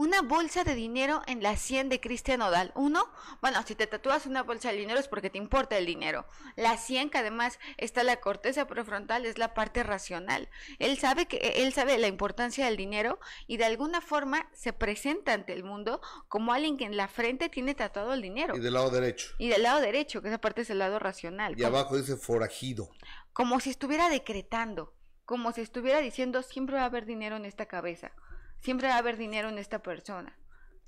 Una 0.01 0.22
bolsa 0.22 0.62
de 0.62 0.76
dinero 0.76 1.22
en 1.26 1.42
la 1.42 1.57
100 1.57 1.88
de 1.88 2.01
Cristian 2.01 2.38
Nodal. 2.38 2.70
Uno, 2.76 3.11
bueno, 3.42 3.61
si 3.66 3.74
te 3.74 3.88
tatúas 3.88 4.26
una 4.26 4.44
bolsa 4.44 4.70
de 4.70 4.76
dinero 4.76 5.01
es 5.01 5.09
porque 5.09 5.28
te 5.28 5.38
importa 5.38 5.76
el 5.76 5.86
dinero. 5.86 6.24
La 6.55 6.76
100, 6.76 7.11
que 7.11 7.18
además 7.18 7.59
está 7.78 8.05
la 8.05 8.20
corteza 8.20 8.68
prefrontal, 8.68 9.26
es 9.26 9.38
la 9.38 9.55
parte 9.55 9.82
racional. 9.82 10.51
Él 10.78 10.99
sabe 10.99 11.26
que 11.26 11.38
él 11.64 11.72
sabe 11.72 11.99
la 11.99 12.07
importancia 12.07 12.66
del 12.66 12.76
dinero 12.76 13.18
y 13.49 13.57
de 13.57 13.64
alguna 13.64 14.01
forma 14.01 14.49
se 14.53 14.72
presenta 14.72 15.32
ante 15.32 15.53
el 15.53 15.64
mundo 15.64 16.01
como 16.28 16.53
alguien 16.53 16.76
que 16.76 16.84
en 16.84 16.96
la 16.96 17.09
frente 17.09 17.49
tiene 17.49 17.74
tatuado 17.74 18.14
el 18.14 18.22
dinero. 18.22 18.57
Y 18.57 18.61
del 18.61 18.74
lado 18.74 18.90
derecho. 18.90 19.34
Y 19.38 19.49
del 19.49 19.64
lado 19.64 19.80
derecho, 19.80 20.22
que 20.22 20.28
esa 20.28 20.40
parte 20.40 20.61
es 20.61 20.70
el 20.70 20.78
lado 20.78 21.01
racional. 21.01 21.55
Y 21.59 21.64
como, 21.64 21.76
abajo 21.76 21.96
dice 21.96 22.16
forajido. 22.16 22.88
como 23.32 23.59
si 23.59 23.70
estuviera 23.70 24.09
decretando, 24.09 24.94
como 25.24 25.51
si 25.51 25.62
estuviera 25.62 25.99
diciendo 25.99 26.44
siempre 26.44 26.76
va 26.76 26.82
a 26.82 26.86
haber 26.86 27.05
dinero 27.05 27.34
en 27.34 27.46
esta 27.46 27.66
cabeza, 27.66 28.12
siempre 28.61 28.88
va 28.88 28.94
a 28.94 28.98
haber 28.98 29.16
dinero 29.16 29.48
en 29.48 29.59
esta 29.59 29.82
persona. 29.82 30.38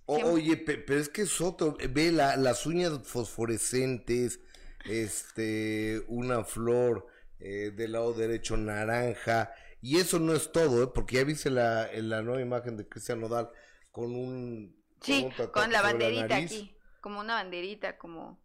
Siempre- 0.06 0.30
oye, 0.30 0.56
pe- 0.56 0.78
pero 0.78 0.98
es 1.00 1.08
que 1.08 1.22
es 1.22 1.40
otro. 1.40 1.76
Ve 1.90 2.10
la- 2.12 2.36
las 2.36 2.66
uñas 2.66 3.06
fosforescentes, 3.06 4.40
este, 4.84 6.02
una 6.08 6.44
flor 6.44 7.06
eh, 7.38 7.70
del 7.74 7.92
lado 7.92 8.12
derecho 8.12 8.56
naranja. 8.56 9.52
Y 9.80 9.98
eso 9.98 10.18
no 10.18 10.34
es 10.34 10.52
todo, 10.52 10.82
¿eh? 10.84 10.90
porque 10.94 11.16
ya 11.16 11.24
viste 11.24 11.48
la, 11.50 11.88
la 11.94 12.20
nueva 12.22 12.42
imagen 12.42 12.76
de 12.76 12.86
Cristian 12.88 13.20
Nodal 13.20 13.50
con 13.90 14.14
un. 14.14 14.76
Sí, 15.00 15.24
un 15.38 15.46
con 15.48 15.72
la 15.72 15.80
banderita 15.80 16.36
aquí, 16.36 16.76
como 17.00 17.20
una 17.20 17.34
banderita, 17.34 17.96
como... 17.96 18.44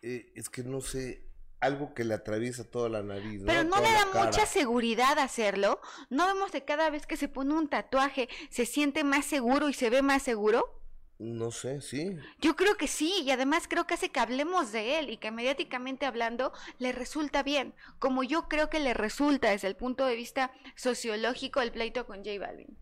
Eh, 0.00 0.32
es 0.34 0.48
que 0.48 0.62
no 0.62 0.80
sé, 0.80 1.27
algo 1.60 1.92
que 1.94 2.04
le 2.04 2.14
atraviesa 2.14 2.64
toda 2.64 2.88
la 2.88 3.02
nariz. 3.02 3.42
Pero 3.44 3.64
no 3.64 3.76
le 3.80 3.90
da 3.90 4.06
mucha 4.24 4.46
seguridad 4.46 5.18
hacerlo. 5.18 5.80
¿No 6.10 6.26
vemos 6.26 6.50
que 6.50 6.64
cada 6.64 6.90
vez 6.90 7.06
que 7.06 7.16
se 7.16 7.28
pone 7.28 7.54
un 7.54 7.68
tatuaje 7.68 8.28
se 8.50 8.64
siente 8.66 9.04
más 9.04 9.24
seguro 9.26 9.68
y 9.68 9.74
se 9.74 9.90
ve 9.90 10.02
más 10.02 10.22
seguro? 10.22 10.74
No 11.18 11.50
sé, 11.50 11.80
sí. 11.80 12.16
Yo 12.40 12.54
creo 12.54 12.76
que 12.76 12.86
sí, 12.86 13.22
y 13.24 13.32
además 13.32 13.66
creo 13.68 13.88
que 13.88 13.94
hace 13.94 14.10
que 14.10 14.20
hablemos 14.20 14.70
de 14.70 15.00
él 15.00 15.10
y 15.10 15.16
que 15.16 15.32
mediáticamente 15.32 16.06
hablando 16.06 16.52
le 16.78 16.92
resulta 16.92 17.42
bien, 17.42 17.74
como 17.98 18.22
yo 18.22 18.46
creo 18.48 18.70
que 18.70 18.78
le 18.78 18.94
resulta 18.94 19.50
desde 19.50 19.66
el 19.66 19.74
punto 19.74 20.06
de 20.06 20.14
vista 20.14 20.52
sociológico 20.76 21.60
el 21.60 21.72
pleito 21.72 22.06
con 22.06 22.18
J 22.18 22.38
Balvin. 22.38 22.78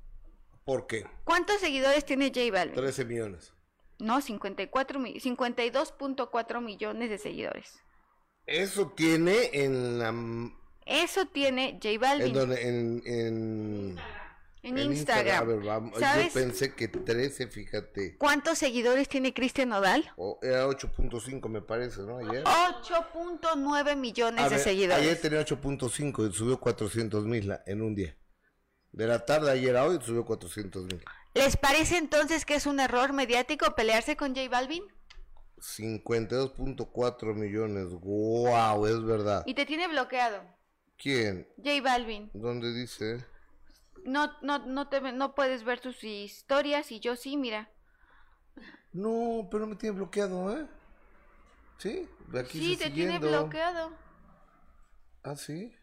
¿Por 0.66 0.86
qué? 0.86 1.06
¿Cuántos 1.24 1.60
seguidores 1.60 2.04
tiene 2.04 2.26
J 2.28 2.40
Balvin? 2.52 2.74
13 2.74 3.06
millones. 3.06 3.54
No, 3.98 4.20
54 4.20 4.98
mi- 4.98 5.18
52.4 5.18 6.60
millones 6.60 7.08
de 7.08 7.16
seguidores. 7.16 7.82
Eso 8.46 8.92
tiene 8.96 9.50
en 9.52 9.98
la. 9.98 10.14
Eso 10.86 11.26
tiene 11.26 11.80
J 11.82 11.98
Balvin 11.98 12.28
En, 12.28 12.32
donde, 12.32 12.62
en, 12.62 13.02
en, 13.04 13.98
en 14.62 14.78
en 14.78 14.92
Instagram. 14.92 15.42
A 15.68 15.78
ver. 15.80 16.00
¿Sabes 16.00 16.34
Yo 16.34 16.40
pensé 16.40 16.74
que 16.74 16.88
13, 16.88 17.48
fíjate. 17.48 18.16
cuántos 18.18 18.58
seguidores 18.58 19.08
tiene 19.08 19.34
Cristian 19.34 19.70
Nodal? 19.70 20.12
O 20.16 20.38
era 20.42 20.66
8.5, 20.66 21.48
me 21.48 21.60
parece, 21.60 22.02
¿no? 22.02 22.18
Ayer. 22.18 22.44
8.9 22.44 23.96
millones 23.96 24.40
A 24.40 24.48
de 24.48 24.56
ver, 24.56 24.64
seguidores. 24.64 25.02
Ayer 25.04 25.20
tenía 25.20 25.40
8.5 25.44 26.30
y 26.30 26.32
subió 26.32 26.58
400 26.60 27.24
mil 27.26 27.52
en 27.66 27.82
un 27.82 27.94
día. 27.94 28.16
De 28.92 29.06
la 29.06 29.24
tarde 29.24 29.50
ayer 29.50 29.76
a 29.76 29.84
hoy 29.84 29.98
subió 30.02 30.24
400 30.24 30.84
mil. 30.86 31.04
¿Les 31.34 31.56
parece 31.56 31.98
entonces 31.98 32.44
que 32.44 32.54
es 32.54 32.66
un 32.66 32.80
error 32.80 33.12
mediático 33.12 33.74
pelearse 33.74 34.16
con 34.16 34.34
J 34.34 34.48
Balvin? 34.48 34.82
52.4 35.58 37.34
millones. 37.34 37.88
¡Wow! 37.92 38.86
Es 38.86 39.02
verdad. 39.04 39.42
Y 39.46 39.54
te 39.54 39.66
tiene 39.66 39.88
bloqueado. 39.88 40.42
¿Quién? 40.98 41.48
J 41.56 41.82
Balvin. 41.82 42.30
¿Dónde 42.32 42.72
dice? 42.72 43.24
No, 44.04 44.32
no, 44.42 44.58
no, 44.66 44.88
te, 44.88 45.00
no 45.12 45.34
puedes 45.34 45.64
ver 45.64 45.80
sus 45.80 46.02
historias 46.04 46.92
y 46.92 47.00
yo 47.00 47.16
sí, 47.16 47.36
mira. 47.36 47.70
No, 48.92 49.48
pero 49.50 49.66
me 49.66 49.76
tiene 49.76 49.96
bloqueado, 49.96 50.56
¿eh? 50.56 50.66
¿Sí? 51.78 52.08
Aquí 52.38 52.58
sí, 52.58 52.76
te 52.76 52.90
tiene 52.90 53.14
siguiendo. 53.14 53.28
bloqueado. 53.28 53.92
¿Ah, 55.22 55.36
sí? 55.36 55.74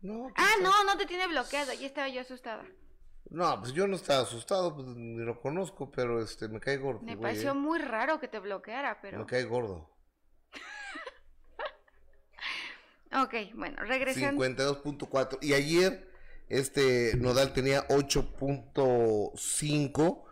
No. 0.00 0.28
Ah, 0.36 0.48
está. 0.56 0.62
no, 0.62 0.84
no 0.84 0.96
te 0.96 1.06
tiene 1.06 1.26
bloqueado. 1.28 1.72
Ya 1.74 1.86
estaba 1.86 2.08
yo 2.08 2.20
asustada. 2.22 2.64
No, 3.30 3.60
pues 3.60 3.72
yo 3.72 3.86
no 3.86 3.96
estaba 3.96 4.22
asustado, 4.22 4.74
pues 4.74 4.88
ni 4.88 5.24
lo 5.24 5.40
conozco, 5.40 5.90
pero 5.90 6.22
este, 6.22 6.48
me 6.48 6.60
cae 6.60 6.76
gordo. 6.76 7.00
Me 7.00 7.16
güey, 7.16 7.32
pareció 7.32 7.50
¿eh? 7.50 7.54
muy 7.54 7.78
raro 7.78 8.20
que 8.20 8.28
te 8.28 8.38
bloqueara, 8.38 9.00
pero... 9.00 9.18
Me 9.18 9.26
cae 9.26 9.44
gordo. 9.44 9.90
Ok, 13.12 13.34
bueno, 13.54 13.76
regresando. 13.84 14.44
52.4. 14.44 15.38
Y 15.40 15.54
ayer, 15.54 16.12
este 16.48 17.16
Nodal 17.16 17.52
tenía 17.54 17.86
8.5, 17.88 20.24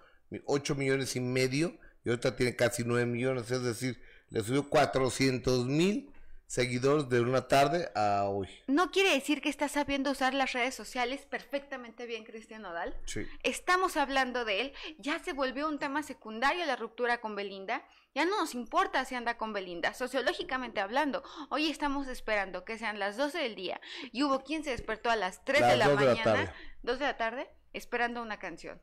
8 0.45 0.74
millones 0.74 1.16
y 1.16 1.20
medio, 1.20 1.78
y 2.05 2.11
ahorita 2.11 2.36
tiene 2.36 2.57
casi 2.57 2.84
9 2.84 3.07
millones, 3.07 3.51
es 3.51 3.62
decir, 3.62 4.03
le 4.28 4.42
subió 4.42 4.68
400 4.68 5.64
mil 5.66 6.13
seguidores 6.47 7.09
de 7.09 7.20
una 7.20 7.49
tarde 7.49 7.90
a 7.95 8.24
hoy. 8.24 8.49
No 8.66 8.90
quiere 8.90 9.11
decir 9.11 9.40
que 9.40 9.49
estás 9.49 9.72
sabiendo 9.72 10.11
usar 10.11 10.34
las 10.34 10.53
redes 10.53 10.74
sociales 10.74 11.26
perfectamente 11.26 12.07
bien, 12.07 12.24
Cristian 12.24 12.62
Nodal. 12.62 12.95
Sí. 13.07 13.26
Estamos 13.42 13.97
hablando 13.97 14.45
de 14.45 14.61
él, 14.61 14.72
ya 14.99 15.18
se 15.18 15.32
volvió 15.32 15.68
un 15.68 15.78
tema 15.78 16.03
secundario 16.03 16.64
la 16.66 16.76
ruptura 16.76 17.20
con 17.20 17.34
Belinda, 17.34 17.84
ya 18.14 18.24
no 18.24 18.38
nos 18.38 18.55
importa 18.55 19.05
si 19.05 19.16
anda 19.16 19.36
con 19.36 19.53
Belinda, 19.53 19.92
sociológicamente 19.92 20.80
hablando. 20.80 21.24
Hoy 21.51 21.68
estamos 21.68 22.07
esperando 22.07 22.64
que 22.64 22.78
sean 22.78 22.99
las 22.99 23.16
12 23.16 23.38
del 23.38 23.57
día 23.57 23.80
y 24.12 24.22
hubo 24.22 24.45
quien 24.45 24.62
se 24.62 24.70
despertó 24.70 25.11
a 25.11 25.16
las 25.16 25.45
3 25.45 25.66
de 25.66 25.76
la 25.76 25.88
dos 25.88 25.99
de 25.99 26.05
la 26.05 26.11
mañana, 26.12 26.32
tarde. 26.32 26.53
2 26.82 26.99
de 26.99 27.05
la 27.05 27.16
tarde, 27.16 27.51
esperando 27.72 28.22
una 28.22 28.38
canción. 28.38 28.80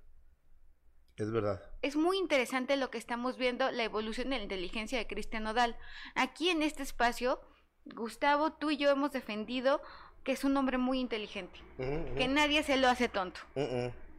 Es 1.16 1.32
verdad. 1.32 1.62
Es 1.82 1.96
muy 1.96 2.18
interesante 2.18 2.78
lo 2.78 2.90
que 2.90 2.98
estamos 2.98 3.38
viendo, 3.38 3.70
la 3.72 3.84
evolución 3.84 4.30
de 4.30 4.38
la 4.38 4.44
inteligencia 4.44 4.98
de 4.98 5.08
Cristian 5.08 5.44
Nodal. 5.44 5.78
Aquí 6.16 6.50
en 6.50 6.64
este 6.64 6.84
espacio, 6.84 7.40
Gustavo, 7.86 8.52
tú 8.54 8.72
y 8.72 8.78
yo 8.78 8.90
hemos 8.90 9.12
defendido 9.12 9.82
que 10.24 10.34
es 10.34 10.44
un 10.44 10.56
hombre 10.58 10.78
muy 10.78 11.00
inteligente, 11.00 11.60
que 11.78 12.28
nadie 12.28 12.64
se 12.64 12.78
lo 12.78 12.88
hace 12.88 13.10
tonto. 13.10 13.42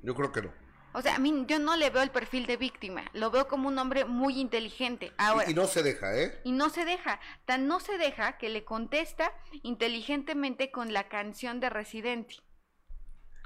Yo 0.02 0.14
creo 0.14 0.32
que 0.32 0.42
no. 0.42 0.52
O 0.94 1.00
sea, 1.00 1.14
a 1.14 1.18
mí 1.18 1.44
yo 1.46 1.58
no 1.58 1.76
le 1.76 1.88
veo 1.88 2.02
el 2.02 2.10
perfil 2.10 2.44
de 2.46 2.58
víctima, 2.58 3.04
lo 3.14 3.30
veo 3.30 3.48
como 3.48 3.68
un 3.68 3.78
hombre 3.78 4.04
muy 4.04 4.38
inteligente. 4.38 5.12
Ahora, 5.16 5.48
Y, 5.48 5.52
y 5.52 5.54
no 5.54 5.66
se 5.66 5.82
deja, 5.82 6.14
¿eh? 6.18 6.38
y 6.44 6.52
no 6.52 6.68
se 6.68 6.84
deja, 6.84 7.18
tan 7.46 7.66
no 7.66 7.80
se 7.80 7.96
deja 7.96 8.36
que 8.36 8.50
le 8.50 8.64
contesta 8.64 9.32
inteligentemente 9.62 10.70
con 10.70 10.92
la 10.92 11.08
canción 11.08 11.60
de 11.60 11.70
Residente. 11.70 12.36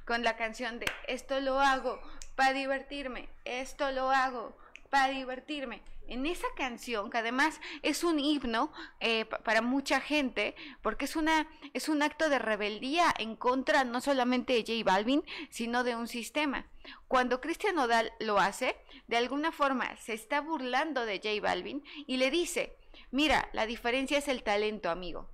Con 0.06 0.24
la 0.24 0.36
canción 0.36 0.80
de 0.80 0.86
esto 1.06 1.38
lo 1.40 1.60
hago 1.60 2.00
para 2.34 2.52
divertirme, 2.52 3.28
esto 3.44 3.92
lo 3.92 4.10
hago 4.10 4.56
para 4.96 5.12
divertirme. 5.12 5.82
En 6.08 6.24
esa 6.24 6.46
canción, 6.56 7.10
que 7.10 7.18
además 7.18 7.60
es 7.82 8.02
un 8.02 8.18
himno 8.18 8.72
eh, 9.00 9.24
pa- 9.26 9.40
para 9.40 9.60
mucha 9.60 10.00
gente, 10.00 10.54
porque 10.80 11.04
es, 11.04 11.16
una, 11.16 11.48
es 11.74 11.90
un 11.90 12.00
acto 12.02 12.30
de 12.30 12.38
rebeldía 12.38 13.12
en 13.18 13.36
contra 13.36 13.84
no 13.84 14.00
solamente 14.00 14.54
de 14.54 14.60
J 14.60 14.90
Balvin, 14.90 15.22
sino 15.50 15.84
de 15.84 15.96
un 15.96 16.06
sistema. 16.08 16.64
Cuando 17.08 17.40
Cristian 17.42 17.74
Nodal 17.74 18.10
lo 18.20 18.38
hace, 18.38 18.76
de 19.06 19.18
alguna 19.18 19.52
forma 19.52 19.94
se 19.96 20.14
está 20.14 20.40
burlando 20.40 21.04
de 21.04 21.16
J 21.18 21.42
Balvin 21.42 21.84
y 22.06 22.16
le 22.16 22.30
dice, 22.30 22.78
mira, 23.10 23.50
la 23.52 23.66
diferencia 23.66 24.16
es 24.16 24.28
el 24.28 24.42
talento, 24.42 24.88
amigo 24.88 25.28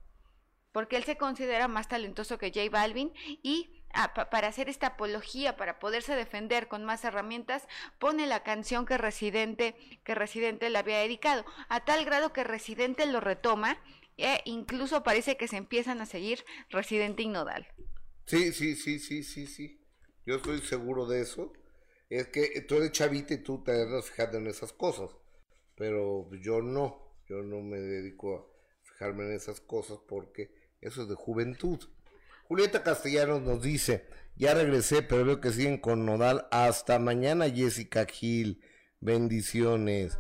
porque 0.73 0.97
él 0.97 1.05
se 1.05 1.19
considera 1.19 1.69
más 1.69 1.87
talentoso 1.87 2.39
que 2.39 2.51
J 2.51 2.71
Balvin 2.71 3.13
y 3.43 3.82
pa- 3.93 4.31
para 4.31 4.49
hacer 4.49 4.69
esta 4.69 4.89
apología, 4.89 5.57
para 5.57 5.79
poderse 5.79 6.15
defender 6.15 6.69
con 6.69 6.85
más 6.85 7.05
herramientas, 7.05 7.67
pone 7.99 8.27
la 8.27 8.43
canción 8.43 8.87
que 8.87 8.99
Residente, 8.99 9.77
que 10.05 10.15
Residente 10.15 10.71
le 10.71 10.79
había 10.79 10.99
dedicado, 10.99 11.45
a 11.69 11.85
tal 11.85 12.05
grado 12.05 12.33
que 12.33 12.45
Residente 12.45 13.07
lo 13.07 13.21
retoma 13.21 13.79
e 14.17 14.41
incluso 14.45 15.03
parece 15.03 15.37
que 15.37 15.49
se 15.49 15.57
empiezan 15.57 16.01
a 16.01 16.07
seguir 16.07 16.45
Residente 16.71 17.23
y 17.23 17.29
Nodal. 17.29 17.67
Sí, 18.27 18.53
sí, 18.53 18.77
sí, 18.77 18.99
sí, 18.99 19.23
sí, 19.23 19.47
sí. 19.47 19.81
Yo 20.25 20.37
estoy 20.37 20.61
seguro 20.61 21.07
de 21.07 21.21
eso. 21.23 21.53
Es 22.09 22.29
que 22.29 22.61
tú 22.69 22.77
eres 22.77 22.93
chavita 22.93 23.35
y 23.35 23.39
tú 23.43 23.63
te 23.65 23.73
andas 23.73 24.07
fijando 24.11 24.39
en 24.39 24.47
esas 24.47 24.73
cosas. 24.73 25.11
Pero 25.75 26.31
yo 26.41 26.61
no. 26.63 27.17
Yo 27.27 27.43
no 27.43 27.61
me 27.61 27.79
dedico 27.79 28.37
a 28.37 28.47
fijarme 28.83 29.25
en 29.25 29.33
esas 29.33 29.61
cosas 29.61 29.99
porque 30.07 30.51
eso 30.81 31.03
es 31.03 31.09
de 31.09 31.15
juventud. 31.15 31.81
Julieta 32.53 32.83
Castellanos 32.83 33.41
nos 33.41 33.63
dice, 33.63 34.05
ya 34.37 34.53
regresé, 34.53 35.01
pero 35.01 35.25
veo 35.25 35.41
que 35.41 35.53
siguen 35.53 35.79
con 35.79 36.05
Nodal. 36.05 36.49
Hasta 36.51 36.99
mañana, 36.99 37.49
Jessica 37.49 38.05
Gil. 38.05 38.61
Bendiciones. 39.01 40.19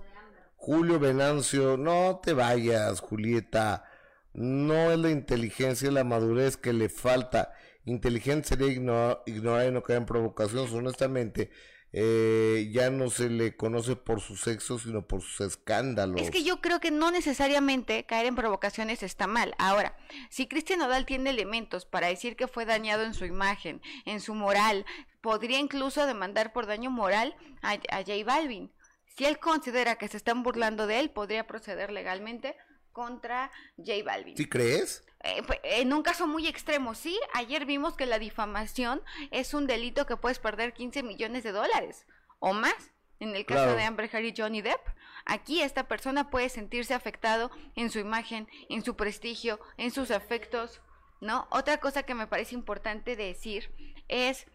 Julio 0.57 0.99
Venancio, 0.99 1.77
no 1.77 2.23
te 2.25 2.33
vayas, 2.33 3.01
Julieta. 3.01 3.85
No 4.33 4.91
es 4.91 4.99
la 4.99 5.11
inteligencia, 5.11 5.89
es 5.89 5.93
la 5.93 6.05
madurez 6.05 6.57
que 6.57 6.73
le 6.73 6.89
falta. 6.89 7.53
Inteligente 7.85 8.49
sería 8.49 8.69
ignorar, 8.69 9.23
ignorar 9.27 9.69
y 9.69 9.73
no 9.73 9.83
caer 9.83 9.99
en 9.99 10.07
provocaciones. 10.07 10.73
Honestamente, 10.73 11.51
eh, 11.93 12.71
ya 12.73 12.91
no 12.91 13.11
se 13.11 13.29
le 13.29 13.55
conoce 13.55 13.97
por 13.97 14.21
su 14.21 14.37
sexo, 14.37 14.79
sino 14.79 15.07
por 15.07 15.21
sus 15.21 15.41
escándalos. 15.47 16.21
Es 16.21 16.31
que 16.31 16.43
yo 16.43 16.61
creo 16.61 16.81
que 16.81 16.91
no 16.91 17.11
necesariamente 17.11 18.05
caer 18.05 18.27
en 18.27 18.35
provocaciones 18.35 19.03
está 19.03 19.27
mal. 19.27 19.55
Ahora, 19.59 19.97
si 20.31 20.47
Cristian 20.47 20.79
Nodal 20.79 21.05
tiene 21.05 21.31
elementos 21.31 21.85
para 21.85 22.07
decir 22.07 22.35
que 22.37 22.49
fue 22.49 22.65
dañado 22.65 23.05
en 23.05 23.13
su 23.13 23.27
imagen, 23.27 23.83
en 24.07 24.21
su 24.21 24.35
moral, 24.35 24.87
podría 25.21 25.59
incluso 25.59 26.07
demandar 26.07 26.53
por 26.53 26.67
daño 26.67 26.91
moral 26.91 27.37
a, 27.61 27.73
a 27.73 27.99
J 27.99 28.13
Balvin. 28.25 28.73
Si 29.17 29.27
él 29.27 29.39
considera 29.39 29.97
que 29.97 30.09
se 30.09 30.17
están 30.17 30.43
burlando 30.43 30.87
de 30.87 30.99
él, 30.99 31.11
podría 31.11 31.47
proceder 31.47 31.93
legalmente 31.93 32.57
contra 32.93 33.51
J 33.77 33.93
Balvin. 34.05 34.37
¿Sí 34.37 34.49
crees? 34.49 35.05
Eh, 35.25 35.43
en 35.65 35.93
un 35.93 36.03
caso 36.03 36.27
muy 36.27 36.47
extremo, 36.49 36.95
sí, 36.95 37.19
ayer 37.35 37.65
vimos 37.65 37.95
que 37.95 38.07
la 38.07 38.19
difamación 38.19 39.03
es 39.31 39.55
un 39.55 39.67
delito 39.67 40.05
que 40.07 40.17
puedes 40.17 40.39
perder 40.39 40.73
15 40.73 41.03
millones 41.03 41.45
de 41.45 41.53
dólares 41.53 42.07
o 42.41 42.53
más. 42.53 42.75
En 43.21 43.37
el 43.37 43.47
caso 43.47 43.63
Claro. 43.63 43.77
de 43.77 43.85
Amber 43.85 44.11
Heard 44.13 44.25
y 44.25 44.35
Johnny 44.37 44.63
Depp, 44.63 44.81
aquí 45.27 45.63
esta 45.63 45.87
persona 45.87 46.29
puede 46.29 46.49
sentirse 46.49 46.93
afectado 46.93 47.53
en 47.77 47.89
su 47.91 48.01
imagen, 48.01 48.49
en 48.69 48.83
su 48.85 48.97
prestigio, 48.97 49.61
en 49.77 49.93
sus 49.93 50.11
afectos, 50.11 50.81
¿no? 51.21 51.47
Otra 51.51 51.79
cosa 51.79 52.03
que 52.03 52.15
me 52.17 52.27
parece 52.27 52.57
importante 52.57 53.15
decir 53.15 53.71
es 54.09 54.47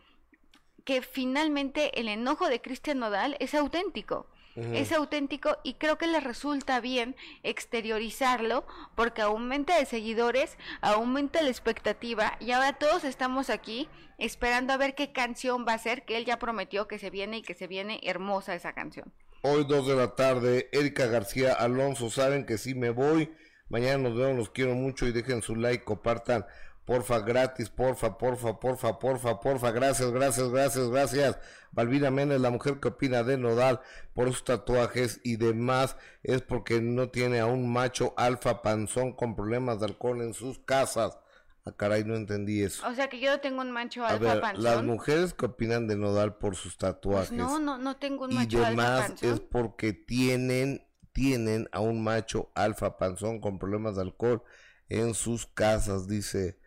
que 0.84 1.02
finalmente 1.02 1.98
el 1.98 2.10
enojo 2.10 2.50
de 2.50 2.62
Cristian 2.62 3.00
Nodal 3.00 3.38
es 3.40 3.54
auténtico. 3.56 4.30
Es 4.58 4.92
auténtico 4.92 5.58
y 5.64 5.76
creo 5.76 6.00
que 6.00 6.08
le 6.08 6.20
resulta 6.20 6.80
bien 6.80 7.16
exteriorizarlo 7.44 8.66
porque 8.96 9.22
aumenta 9.22 9.78
de 9.78 9.86
seguidores, 9.86 10.58
aumenta 10.82 11.44
la 11.44 11.50
expectativa 11.50 12.38
y 12.40 12.52
ahora 12.52 12.74
todos 12.74 13.04
estamos 13.04 13.52
aquí 13.52 13.88
esperando 14.18 14.74
a 14.74 14.78
ver 14.78 14.96
qué 14.96 15.12
canción 15.12 15.66
va 15.68 15.74
a 15.74 15.78
ser 15.78 16.06
que 16.06 16.18
él 16.18 16.26
ya 16.26 16.40
prometió 16.40 16.88
que 16.88 16.98
se 16.98 17.12
viene 17.12 17.38
y 17.38 17.42
que 17.44 17.54
se 17.54 17.68
viene 17.68 18.00
hermosa 18.04 18.56
esa 18.56 18.74
canción. 18.74 19.14
Hoy 19.44 19.64
dos 19.66 19.88
de 19.88 19.96
la 19.96 20.16
tarde, 20.16 20.70
Erika 20.72 21.06
García 21.06 21.54
Alonso, 21.54 22.10
saben 22.10 22.46
que 22.46 22.58
sí 22.58 22.74
me 22.74 22.90
voy. 22.90 23.32
Mañana 23.70 24.10
nos 24.10 24.18
vemos, 24.18 24.38
los 24.38 24.50
quiero 24.50 24.74
mucho 24.74 25.06
y 25.06 25.12
dejen 25.12 25.44
su 25.44 25.56
like, 25.56 25.84
compartan, 25.84 26.46
porfa, 26.88 27.20
gratis, 27.20 27.70
porfa, 27.70 28.18
porfa, 28.18 28.60
porfa, 28.62 28.98
porfa, 28.98 29.40
porfa, 29.42 29.72
gracias, 29.72 30.10
gracias, 30.12 30.50
gracias, 30.50 30.90
gracias. 30.90 31.38
Balbina 31.74 32.10
Méndez, 32.10 32.40
la 32.40 32.50
mujer 32.50 32.80
que 32.80 32.88
opina 32.88 33.24
de 33.24 33.38
Nodal 33.38 33.82
por 34.14 34.30
sus 34.30 34.46
tatuajes 34.46 35.20
y 35.24 35.36
demás, 35.36 35.98
es 36.24 36.42
porque 36.42 36.80
no 36.82 37.10
tiene 37.10 37.42
a 37.42 37.46
un 37.46 37.72
macho 37.72 38.14
alfa 38.16 38.62
panzón 38.62 39.12
con 39.12 39.36
problemas 39.36 39.82
de 39.82 39.88
alcohol 39.88 40.22
en 40.22 40.34
sus 40.34 40.60
casas. 40.60 41.20
Ah, 41.66 41.74
caray, 41.76 42.06
no 42.06 42.16
entendí 42.16 42.64
eso. 42.64 42.88
O 42.88 42.96
sea 42.96 43.10
que 43.10 43.20
yo 43.20 43.32
no 43.32 43.42
tengo 43.42 43.60
un 43.62 43.72
macho 43.72 44.06
A 44.06 44.12
alfa 44.12 44.34
ver, 44.36 44.42
panzón. 44.42 44.64
las 44.64 44.82
mujeres 44.84 45.34
que 45.34 45.46
opinan 45.48 45.88
de 45.88 45.98
Nodal 45.98 46.38
por 46.38 46.56
sus 46.56 46.78
tatuajes 46.78 47.28
Pues 47.28 47.38
no, 47.38 47.60
no, 47.60 47.78
no 47.78 47.98
tengo 47.98 48.24
un 48.24 48.32
y 48.32 48.36
macho 48.36 48.60
alfa 48.60 48.70
demás 48.70 49.08
panzón. 49.10 49.34
es 49.34 49.40
porque 49.42 49.92
tienen 49.92 50.88
tienen 51.12 51.68
a 51.74 51.82
un 51.82 52.02
macho 52.02 52.50
alfa 52.56 52.98
panzón 52.98 53.42
con 53.42 53.60
problemas 53.60 53.96
de 53.98 54.04
alcohol 54.04 54.44
en 54.88 55.14
sus 55.16 55.48
casas 55.48 56.08
dice 56.08 56.58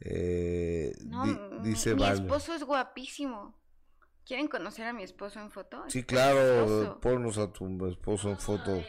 eh, 0.00 0.92
No, 1.04 1.24
di- 1.24 1.30
m- 1.30 1.62
dice 1.62 1.94
mi 1.94 2.00
Val. 2.02 2.14
esposo 2.14 2.54
es 2.54 2.62
guapísimo. 2.64 3.58
¿Quieren 4.26 4.48
conocer 4.48 4.86
a 4.86 4.92
mi 4.94 5.02
esposo 5.02 5.38
en 5.40 5.50
foto? 5.50 5.84
sí 5.88 6.02
claro 6.02 6.98
ponnos 7.00 7.36
a 7.36 7.52
tu 7.52 7.86
esposo 7.86 8.30
en 8.30 8.38
foto 8.38 8.82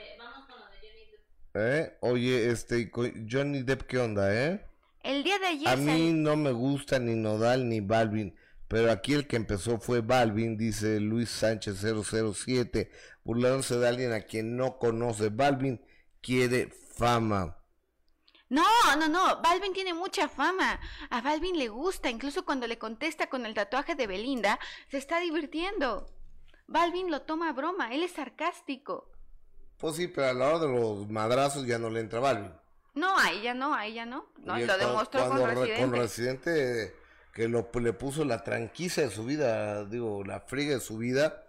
¿Eh? 1.54 1.98
oye 2.02 2.50
este 2.52 2.90
Johnny 3.30 3.64
Depp 3.64 3.84
qué 3.84 3.98
onda 3.98 4.34
eh 4.34 4.66
El 5.04 5.24
día 5.24 5.38
de 5.40 5.48
ayer 5.48 5.68
a 5.68 5.76
mí 5.76 6.12
no 6.14 6.36
me 6.36 6.52
gusta 6.52 7.00
ni 7.00 7.16
Nodal 7.16 7.68
ni 7.70 7.80
Balvin, 7.82 8.36
pero 8.68 8.92
aquí 8.92 9.14
el 9.14 9.28
que 9.28 9.36
empezó 9.36 9.78
fue 9.80 10.02
Balvin, 10.02 10.58
dice 10.58 11.00
Luis 11.00 11.30
Sánchez 11.30 11.80
007, 11.82 12.90
burlándose 13.24 13.78
de 13.78 13.88
alguien 13.88 14.12
a 14.14 14.22
quien 14.22 14.58
no 14.58 14.78
conoce. 14.80 15.30
Balvin 15.30 15.80
quiere 16.22 16.70
fama. 16.98 17.58
No, 18.50 18.64
no, 18.98 19.08
no, 19.08 19.42
Balvin 19.42 19.74
tiene 19.74 19.94
mucha 19.94 20.30
fama. 20.30 20.80
A 21.10 21.22
Balvin 21.22 21.58
le 21.58 21.68
gusta, 21.68 22.10
incluso 22.10 22.46
cuando 22.46 22.68
le 22.68 22.78
contesta 22.78 23.28
con 23.28 23.46
el 23.46 23.54
tatuaje 23.56 23.96
de 23.96 24.08
Belinda, 24.08 24.60
se 24.90 24.98
está 24.98 25.20
divirtiendo. 25.20 26.08
Balvin 26.68 27.10
lo 27.10 27.24
toma 27.24 27.50
a 27.50 27.54
broma, 27.54 27.94
él 27.94 28.04
es 28.04 28.12
sarcástico. 28.12 29.10
Pues 29.78 29.96
sí, 29.96 30.08
pero 30.08 30.28
a 30.28 30.34
la 30.34 30.48
hora 30.48 30.60
de 30.60 30.68
los 30.68 31.10
madrazos 31.10 31.66
ya 31.66 31.80
no 31.80 31.90
le 31.90 32.00
entra 32.00 32.20
Balvin. 32.20 32.52
No, 32.94 33.18
ahí 33.18 33.42
ya 33.42 33.54
no, 33.54 33.74
ahí 33.74 33.94
ya 33.94 34.06
no. 34.06 34.28
No, 34.38 34.58
y 34.58 34.66
lo 34.66 34.78
demostró 34.78 35.28
con 35.28 35.44
Residente. 35.44 35.82
Con 35.82 35.92
Residente, 35.94 36.96
que 37.34 37.48
lo, 37.50 37.70
le 37.74 37.94
puso 37.94 38.24
la 38.24 38.44
tranquiza 38.44 39.02
de 39.02 39.10
su 39.10 39.26
vida, 39.26 39.84
digo, 39.86 40.24
la 40.24 40.40
friga 40.40 40.76
de 40.76 40.80
su 40.80 40.98
vida, 40.98 41.44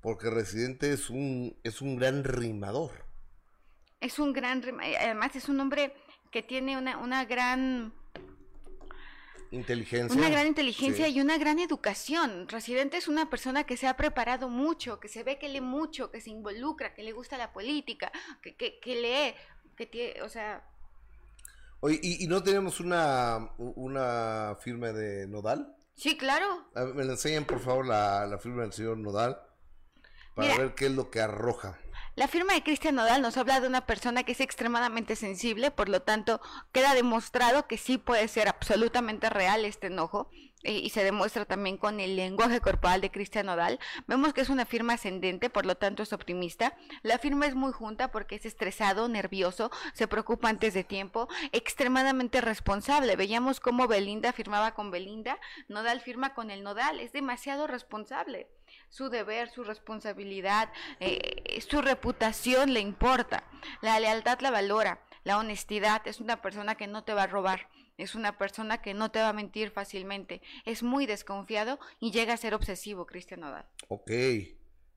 porque 0.00 0.30
Residente 0.30 0.92
es 0.92 1.10
un, 1.10 1.56
es 1.62 1.80
un 1.80 1.96
gran 1.96 2.24
rimador. 2.24 2.90
Es 4.00 4.18
un 4.18 4.32
gran, 4.32 4.64
además 4.98 5.36
es 5.36 5.48
un 5.48 5.60
hombre 5.60 5.94
que 6.30 6.42
tiene 6.42 6.78
una, 6.78 6.98
una 6.98 7.24
gran 7.24 7.92
inteligencia. 9.50 10.16
Una 10.16 10.30
gran 10.30 10.46
inteligencia 10.46 11.08
y 11.08 11.20
una 11.20 11.38
gran 11.38 11.58
educación. 11.58 12.48
Residente 12.48 12.96
es 12.96 13.08
una 13.08 13.28
persona 13.28 13.64
que 13.64 13.76
se 13.76 13.88
ha 13.88 13.96
preparado 13.96 14.48
mucho, 14.48 15.00
que 15.00 15.08
se 15.08 15.22
ve 15.22 15.38
que 15.38 15.48
lee 15.48 15.60
mucho, 15.60 16.10
que 16.10 16.20
se 16.20 16.30
involucra, 16.30 16.94
que 16.94 17.02
le 17.02 17.12
gusta 17.12 17.36
la 17.36 17.52
política, 17.52 18.12
que, 18.42 18.54
que, 18.54 18.78
que 18.78 18.94
lee, 19.00 19.34
que 19.76 19.86
tiene, 19.86 20.22
o 20.22 20.28
sea, 20.28 20.64
Oye, 21.82 21.98
¿y, 22.02 22.26
no 22.26 22.42
tenemos 22.42 22.78
una, 22.78 23.52
una 23.56 24.54
firma 24.60 24.92
de 24.92 25.26
Nodal? 25.26 25.74
Sí, 25.94 26.18
claro. 26.18 26.66
me 26.94 27.04
la 27.04 27.12
enseñan, 27.12 27.46
por 27.46 27.58
favor, 27.58 27.86
la, 27.86 28.26
la 28.26 28.38
firma 28.38 28.62
del 28.62 28.72
señor 28.72 28.98
Nodal 28.98 29.40
para 30.34 30.56
ver 30.58 30.74
qué 30.74 30.86
es 30.86 30.92
lo 30.92 31.10
que 31.10 31.20
arroja. 31.20 31.78
La 32.16 32.26
firma 32.26 32.54
de 32.54 32.62
Cristian 32.62 32.96
Nodal 32.96 33.22
nos 33.22 33.36
habla 33.36 33.60
de 33.60 33.68
una 33.68 33.86
persona 33.86 34.24
que 34.24 34.32
es 34.32 34.40
extremadamente 34.40 35.14
sensible, 35.14 35.70
por 35.70 35.88
lo 35.88 36.02
tanto, 36.02 36.40
queda 36.72 36.94
demostrado 36.94 37.68
que 37.68 37.78
sí 37.78 37.98
puede 37.98 38.26
ser 38.26 38.48
absolutamente 38.48 39.30
real 39.30 39.64
este 39.64 39.86
enojo 39.86 40.28
eh, 40.64 40.72
y 40.72 40.90
se 40.90 41.04
demuestra 41.04 41.44
también 41.44 41.78
con 41.78 42.00
el 42.00 42.16
lenguaje 42.16 42.60
corporal 42.60 43.00
de 43.00 43.12
Cristian 43.12 43.46
Nodal. 43.46 43.78
Vemos 44.08 44.34
que 44.34 44.40
es 44.40 44.50
una 44.50 44.66
firma 44.66 44.94
ascendente, 44.94 45.50
por 45.50 45.66
lo 45.66 45.76
tanto 45.76 46.02
es 46.02 46.12
optimista. 46.12 46.76
La 47.02 47.18
firma 47.18 47.46
es 47.46 47.54
muy 47.54 47.72
junta 47.72 48.10
porque 48.10 48.34
es 48.34 48.44
estresado, 48.44 49.08
nervioso, 49.08 49.70
se 49.94 50.08
preocupa 50.08 50.48
antes 50.48 50.74
de 50.74 50.82
tiempo, 50.82 51.28
extremadamente 51.52 52.40
responsable. 52.40 53.14
Veíamos 53.14 53.60
cómo 53.60 53.86
Belinda 53.86 54.32
firmaba 54.32 54.74
con 54.74 54.90
Belinda, 54.90 55.38
Nodal 55.68 56.00
firma 56.00 56.34
con 56.34 56.50
el 56.50 56.64
Nodal, 56.64 56.98
es 56.98 57.12
demasiado 57.12 57.68
responsable 57.68 58.48
su 58.90 59.08
deber, 59.08 59.48
su 59.50 59.64
responsabilidad, 59.64 60.70
eh, 60.98 61.60
su 61.66 61.80
reputación 61.80 62.74
le 62.74 62.80
importa, 62.80 63.44
la 63.80 63.98
lealtad 64.00 64.40
la 64.40 64.50
valora, 64.50 65.00
la 65.24 65.38
honestidad 65.38 66.06
es 66.06 66.20
una 66.20 66.42
persona 66.42 66.74
que 66.74 66.88
no 66.88 67.04
te 67.04 67.14
va 67.14 67.22
a 67.22 67.26
robar, 67.28 67.68
es 67.96 68.14
una 68.14 68.36
persona 68.36 68.82
que 68.82 68.92
no 68.92 69.10
te 69.10 69.20
va 69.20 69.28
a 69.28 69.32
mentir 69.32 69.70
fácilmente, 69.70 70.42
es 70.66 70.82
muy 70.82 71.06
desconfiado 71.06 71.78
y 72.00 72.10
llega 72.10 72.34
a 72.34 72.36
ser 72.36 72.52
obsesivo, 72.52 73.06
Cristian 73.06 73.40
Nodal. 73.40 73.66
Ok, 73.88 74.10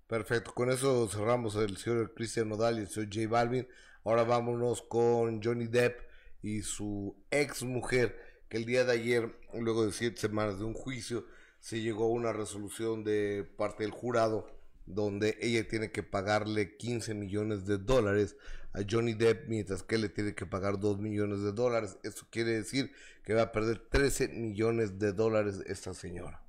perfecto, 0.08 0.54
con 0.54 0.72
eso 0.72 1.08
cerramos 1.08 1.56
el 1.56 1.78
señor 1.78 2.14
Cristian 2.16 2.50
Nodal 2.50 2.80
y 2.80 2.82
el 2.82 2.90
señor 2.90 3.10
J 3.14 3.28
Balvin, 3.30 3.68
ahora 4.04 4.24
vámonos 4.24 4.82
con 4.82 5.42
Johnny 5.44 5.68
Depp 5.68 6.02
y 6.42 6.64
su 6.64 7.16
ex 7.30 7.64
mujer, 7.64 8.44
que 8.50 8.58
el 8.58 8.66
día 8.66 8.86
de 8.86 8.94
ayer, 8.94 9.40
luego 9.54 9.86
de 9.86 9.92
siete 9.92 10.20
semanas 10.20 10.58
de 10.58 10.66
un 10.66 10.74
juicio, 10.74 11.26
se 11.64 11.80
llegó 11.80 12.04
a 12.04 12.10
una 12.10 12.34
resolución 12.34 13.06
de 13.06 13.50
parte 13.56 13.84
del 13.84 13.94
jurado 13.94 14.48
donde 14.86 15.38
ella 15.40 15.66
tiene 15.66 15.92
que 15.92 16.04
pagarle 16.04 16.76
15 16.76 17.14
millones 17.14 17.66
de 17.66 17.78
dólares 17.78 18.36
a 18.74 18.80
Johnny 18.88 19.14
Depp, 19.14 19.48
mientras 19.48 19.82
que 19.82 19.96
él 19.96 20.02
le 20.02 20.10
tiene 20.10 20.36
que 20.36 20.46
pagar 20.46 20.78
2 20.78 21.00
millones 21.00 21.42
de 21.42 21.54
dólares. 21.54 21.98
Eso 22.04 22.28
quiere 22.30 22.52
decir 22.52 22.92
que 23.24 23.34
va 23.34 23.44
a 23.44 23.52
perder 23.54 23.80
13 23.80 24.28
millones 24.28 25.00
de 25.00 25.14
dólares 25.14 25.62
esta 25.66 25.94
señora. 25.94 26.42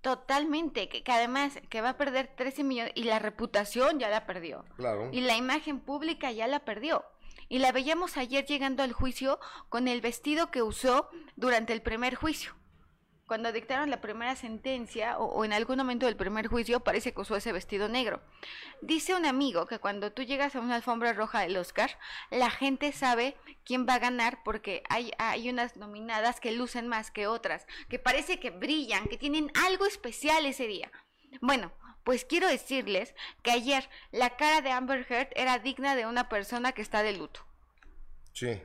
Totalmente, 0.00 0.88
que, 0.88 1.04
además 1.12 1.52
que 1.68 1.80
va 1.80 1.90
a 1.90 1.96
perder 1.96 2.34
13 2.34 2.64
millones 2.64 2.92
y 2.96 3.04
la 3.04 3.20
reputación 3.20 4.00
ya 4.00 4.08
la 4.08 4.26
perdió. 4.26 4.64
Claro. 4.74 5.10
Y 5.12 5.20
la 5.20 5.36
imagen 5.36 5.78
pública 5.78 6.32
ya 6.32 6.48
la 6.48 6.64
perdió. 6.64 7.04
Y 7.48 7.60
la 7.60 7.70
veíamos 7.70 8.16
ayer 8.16 8.44
llegando 8.46 8.82
al 8.82 8.94
juicio 8.94 9.38
con 9.68 9.86
el 9.86 10.00
vestido 10.00 10.50
que 10.50 10.62
usó 10.62 11.08
durante 11.36 11.72
el 11.72 11.82
primer 11.82 12.16
juicio 12.16 12.59
cuando 13.30 13.52
dictaron 13.52 13.90
la 13.90 14.00
primera 14.00 14.34
sentencia 14.34 15.16
o, 15.16 15.44
en 15.44 15.52
algún 15.52 15.76
momento 15.76 16.06
del 16.06 16.16
primer 16.16 16.48
juicio 16.48 16.80
parece 16.80 17.14
que 17.14 17.20
usó 17.20 17.36
ese 17.36 17.52
vestido 17.52 17.88
negro. 17.88 18.20
Dice 18.82 19.14
un 19.14 19.24
amigo 19.24 19.66
que 19.66 19.78
cuando 19.78 20.10
tú 20.10 20.24
llegas 20.24 20.56
a 20.56 20.60
una 20.60 20.74
alfombra 20.74 21.12
roja 21.12 21.42
del 21.42 21.56
Oscar, 21.56 21.96
la 22.32 22.50
gente 22.50 22.90
sabe 22.90 23.36
quién 23.64 23.86
va 23.88 23.94
a 23.94 23.98
ganar 24.00 24.42
porque 24.42 24.82
hay, 24.88 25.12
hay 25.18 25.48
unas 25.48 25.76
nominadas 25.76 26.40
que 26.40 26.50
lucen 26.50 26.88
más 26.88 27.12
que 27.12 27.28
otras, 27.28 27.68
que 27.88 28.00
parece 28.00 28.40
que 28.40 28.50
brillan, 28.50 29.06
que 29.06 29.16
tienen 29.16 29.52
algo 29.64 29.86
especial 29.86 30.44
ese 30.44 30.66
día. 30.66 30.90
Bueno, 31.40 31.70
pues 32.02 32.24
quiero 32.24 32.48
decirles 32.48 33.14
que 33.44 33.52
ayer 33.52 33.88
la 34.10 34.30
cara 34.30 34.60
de 34.60 34.72
Amber 34.72 35.06
Heard 35.08 35.28
era 35.36 35.60
digna 35.60 35.94
de 35.94 36.06
una 36.06 36.28
persona 36.28 36.72
que 36.72 36.82
está 36.82 37.04
de 37.04 37.12
luto. 37.12 37.46
Sí. 38.32 38.60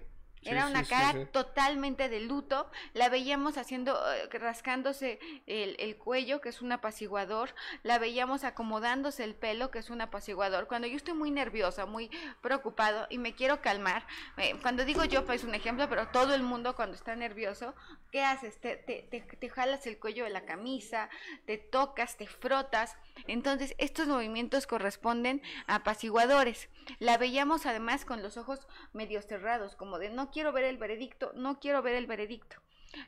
Era 0.46 0.68
una 0.68 0.84
cara 0.84 1.26
totalmente 1.32 2.08
de 2.08 2.22
luto. 2.22 2.70
La 2.94 3.10
veíamos 3.10 3.58
haciendo, 3.58 4.00
eh, 4.14 4.30
rascándose 4.38 5.20
el, 5.48 5.98
cuello, 5.98 6.40
que 6.40 6.50
es 6.50 6.62
un 6.62 6.72
apaciguador. 6.72 7.50
La 7.84 7.98
veíamos 7.98 8.44
acomodándose 8.44 9.24
el 9.24 9.36
pelo, 9.36 9.72
que 9.72 9.80
es 9.80 9.90
un 9.90 10.02
apaciguador. 10.02 10.68
Cuando 10.68 10.88
yo 10.88 10.98
estoy 10.98 11.16
muy 11.16 11.32
nerviosa, 11.32 11.86
muy 11.86 12.10
preocupado 12.42 13.08
y 13.10 13.18
me 13.18 13.34
quiero 13.34 13.62
calmar, 13.62 14.06
eh, 14.38 14.56
cuando 14.62 14.86
digo 14.86 15.04
yo, 15.04 15.26
pues 15.26 15.44
un 15.44 15.56
ejemplo, 15.56 15.90
pero 15.90 16.08
todo 16.10 16.36
el 16.36 16.44
mundo 16.44 16.76
cuando 16.76 16.96
está 16.96 17.16
nervioso, 17.16 17.74
¿qué 18.12 18.24
haces? 18.24 18.60
Te, 18.60 18.78
te, 18.78 19.08
te, 19.10 19.22
te 19.22 19.50
jalas 19.50 19.88
el 19.88 19.98
cuello 19.98 20.26
de 20.26 20.30
la 20.30 20.46
camisa, 20.46 21.10
te 21.46 21.58
tocas, 21.58 22.18
te 22.18 22.28
frotas. 22.28 22.96
Entonces, 23.28 23.74
estos 23.78 24.08
movimientos 24.08 24.68
corresponden 24.68 25.42
a 25.68 25.76
apaciguadores. 25.76 26.70
La 27.00 27.18
veíamos 27.18 27.66
además 27.66 28.06
con 28.06 28.22
los 28.22 28.38
ojos 28.38 28.68
medio 28.94 29.22
cerrados, 29.22 29.76
como 29.76 30.00
de 30.00 30.10
no 30.10 30.32
quiero 30.36 30.52
ver 30.52 30.66
el 30.66 30.78
veredicto, 30.78 31.32
no 31.34 31.62
quiero 31.62 31.82
ver 31.82 31.96
el 31.96 32.08
veredicto. 32.08 32.58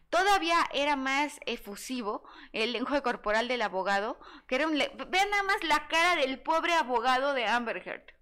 Todavía 0.09 0.59
era 0.73 0.95
más 0.95 1.41
efusivo 1.45 2.23
el 2.53 2.71
lenguaje 2.71 3.01
corporal 3.01 3.49
del 3.49 3.63
abogado, 3.63 4.17
que 4.47 4.55
era 4.55 4.65
un... 4.65 4.77
Vean 4.77 5.29
nada 5.29 5.43
más 5.43 5.61
la 5.63 5.89
cara 5.89 6.15
del 6.15 6.39
pobre 6.39 6.73
abogado 6.73 7.33
de 7.33 7.45
Amber 7.45 7.85
Heard. 7.85 8.13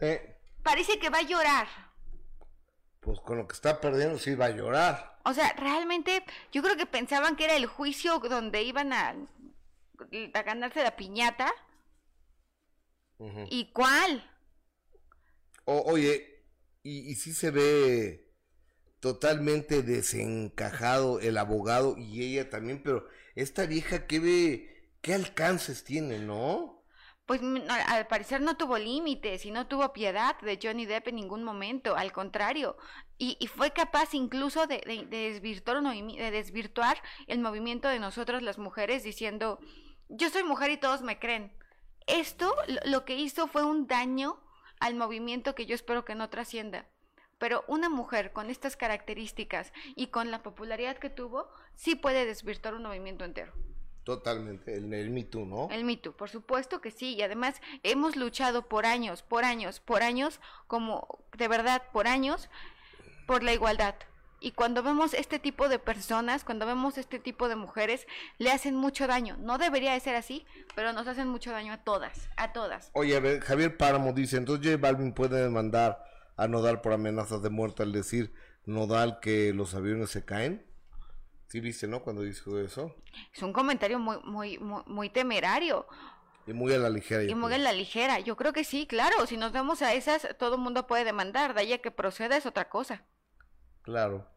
Eh. 0.00 0.40
Parece 0.62 0.98
que 0.98 1.10
va 1.10 1.18
a 1.18 1.22
llorar. 1.22 1.68
Pues 3.00 3.20
con 3.20 3.36
lo 3.36 3.46
que 3.46 3.52
está 3.52 3.82
perdiendo 3.82 4.18
sí 4.18 4.34
va 4.34 4.46
a 4.46 4.56
llorar. 4.56 5.18
O 5.24 5.34
sea, 5.34 5.52
realmente 5.52 6.24
yo 6.52 6.62
creo 6.62 6.78
que 6.78 6.86
pensaban 6.86 7.36
que 7.36 7.44
era 7.44 7.54
el 7.54 7.66
juicio 7.66 8.18
donde 8.18 8.62
iban 8.62 8.94
a, 8.94 9.14
a 10.32 10.42
ganarse 10.42 10.82
la 10.82 10.96
piñata. 10.96 11.52
¿Y 13.50 13.70
cuál? 13.72 14.30
oye, 15.66 16.33
y, 16.84 17.14
sí 17.14 17.32
se 17.32 17.50
ve 17.50 18.30
totalmente 19.00 19.82
desencajado 19.82 21.18
el 21.18 21.38
abogado 21.38 21.96
y 21.96 22.22
ella 22.22 22.50
también, 22.50 22.82
pero 22.82 23.08
esta 23.34 23.66
vieja, 23.66 24.06
¿qué 24.06 24.20
ve? 24.20 24.90
¿Qué 25.00 25.14
alcances 25.14 25.82
tiene, 25.82 26.18
no? 26.18 26.84
Pues 27.26 27.40
al 27.68 28.06
parecer 28.06 28.42
no 28.42 28.58
tuvo 28.58 28.76
límites 28.76 29.46
y 29.46 29.50
no 29.50 29.66
tuvo 29.66 29.94
piedad 29.94 30.38
de 30.40 30.58
Johnny 30.62 30.84
Depp 30.84 31.08
en 31.08 31.16
ningún 31.16 31.42
momento, 31.42 31.96
al 31.96 32.12
contrario, 32.12 32.76
y, 33.16 33.38
fue 33.46 33.72
capaz 33.72 34.12
incluso 34.12 34.66
de, 34.66 34.82
desvirtuar, 35.08 35.82
de 35.82 36.30
desvirtuar 36.30 36.98
el 37.26 37.38
movimiento 37.38 37.88
de 37.88 37.98
nosotros 37.98 38.42
las 38.42 38.58
mujeres 38.58 39.02
diciendo, 39.04 39.58
yo 40.08 40.28
soy 40.28 40.42
mujer 40.44 40.70
y 40.70 40.76
todos 40.76 41.00
me 41.00 41.18
creen. 41.18 41.56
Esto 42.06 42.54
lo 42.84 43.06
que 43.06 43.16
hizo 43.16 43.46
fue 43.46 43.64
un 43.64 43.86
daño 43.86 44.43
al 44.84 44.94
movimiento 44.96 45.54
que 45.54 45.64
yo 45.64 45.74
espero 45.74 46.04
que 46.04 46.14
no 46.14 46.28
trascienda. 46.28 46.84
Pero 47.38 47.64
una 47.68 47.88
mujer 47.88 48.32
con 48.32 48.50
estas 48.50 48.76
características 48.76 49.72
y 49.96 50.08
con 50.08 50.30
la 50.30 50.42
popularidad 50.42 50.98
que 50.98 51.08
tuvo, 51.08 51.48
sí 51.74 51.94
puede 51.94 52.26
desvirtuar 52.26 52.74
un 52.74 52.82
movimiento 52.82 53.24
entero. 53.24 53.54
Totalmente, 54.04 54.74
el, 54.74 54.92
el 54.92 55.08
Me 55.08 55.24
Too, 55.24 55.46
¿no? 55.46 55.68
El 55.70 55.84
Me 55.84 55.96
Too, 55.96 56.12
por 56.12 56.28
supuesto 56.28 56.82
que 56.82 56.90
sí. 56.90 57.14
Y 57.14 57.22
además 57.22 57.62
hemos 57.82 58.14
luchado 58.14 58.68
por 58.68 58.84
años, 58.84 59.22
por 59.22 59.46
años, 59.46 59.80
por 59.80 60.02
años, 60.02 60.38
como 60.66 61.24
de 61.38 61.48
verdad, 61.48 61.82
por 61.90 62.06
años, 62.06 62.50
por 63.26 63.42
la 63.42 63.54
igualdad. 63.54 63.94
Y 64.44 64.52
cuando 64.52 64.82
vemos 64.82 65.14
este 65.14 65.38
tipo 65.38 65.70
de 65.70 65.78
personas, 65.78 66.44
cuando 66.44 66.66
vemos 66.66 66.98
este 66.98 67.18
tipo 67.18 67.48
de 67.48 67.56
mujeres, 67.56 68.06
le 68.36 68.50
hacen 68.50 68.74
mucho 68.74 69.06
daño. 69.06 69.38
No 69.40 69.56
debería 69.56 69.94
de 69.94 70.00
ser 70.00 70.16
así, 70.16 70.44
pero 70.74 70.92
nos 70.92 71.08
hacen 71.08 71.28
mucho 71.28 71.50
daño 71.50 71.72
a 71.72 71.78
todas, 71.78 72.28
a 72.36 72.52
todas. 72.52 72.90
Oye, 72.92 73.16
a 73.16 73.20
ver, 73.20 73.40
Javier 73.40 73.78
Páramo 73.78 74.12
dice, 74.12 74.36
entonces 74.36 74.66
J 74.66 74.76
Balvin 74.76 75.14
puede 75.14 75.40
demandar 75.40 76.04
a 76.36 76.46
Nodal 76.46 76.82
por 76.82 76.92
amenazas 76.92 77.40
de 77.40 77.48
muerte 77.48 77.84
al 77.84 77.92
decir 77.92 78.34
Nodal 78.66 79.18
que 79.20 79.54
los 79.54 79.74
aviones 79.74 80.10
se 80.10 80.26
caen. 80.26 80.66
Sí 81.46 81.60
viste, 81.60 81.88
¿no? 81.88 82.02
Cuando 82.02 82.20
dijo 82.20 82.58
eso. 82.58 82.94
Es 83.32 83.42
un 83.42 83.54
comentario 83.54 83.98
muy, 83.98 84.18
muy, 84.24 84.58
muy, 84.58 85.08
temerario. 85.08 85.86
Y 86.46 86.52
muy 86.52 86.74
a 86.74 86.78
la 86.78 86.90
ligera. 86.90 87.22
Y 87.22 87.34
muy 87.34 87.54
a 87.54 87.56
la 87.56 87.72
ligera. 87.72 88.20
Yo 88.20 88.36
creo 88.36 88.52
que 88.52 88.64
sí, 88.64 88.86
claro. 88.86 89.26
Si 89.26 89.38
nos 89.38 89.52
vemos 89.52 89.80
a 89.80 89.94
esas, 89.94 90.36
todo 90.38 90.56
el 90.56 90.60
mundo 90.60 90.86
puede 90.86 91.04
demandar. 91.04 91.54
De 91.54 91.62
ahí 91.62 91.72
a 91.72 91.80
que 91.80 91.90
proceda 91.90 92.36
es 92.36 92.44
otra 92.44 92.68
cosa. 92.68 93.06
Claro. 93.80 94.33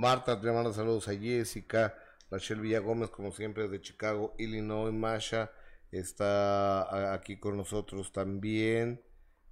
Marta, 0.00 0.40
te 0.40 0.50
manda 0.50 0.72
saludos 0.72 1.08
a 1.08 1.14
Jessica, 1.14 1.94
Rachel 2.30 2.62
Villagómez, 2.62 3.10
como 3.10 3.32
siempre, 3.32 3.68
de 3.68 3.82
Chicago, 3.82 4.34
Illinois, 4.38 4.94
Masha 4.94 5.52
está 5.92 7.12
aquí 7.12 7.38
con 7.38 7.58
nosotros 7.58 8.10
también. 8.10 9.02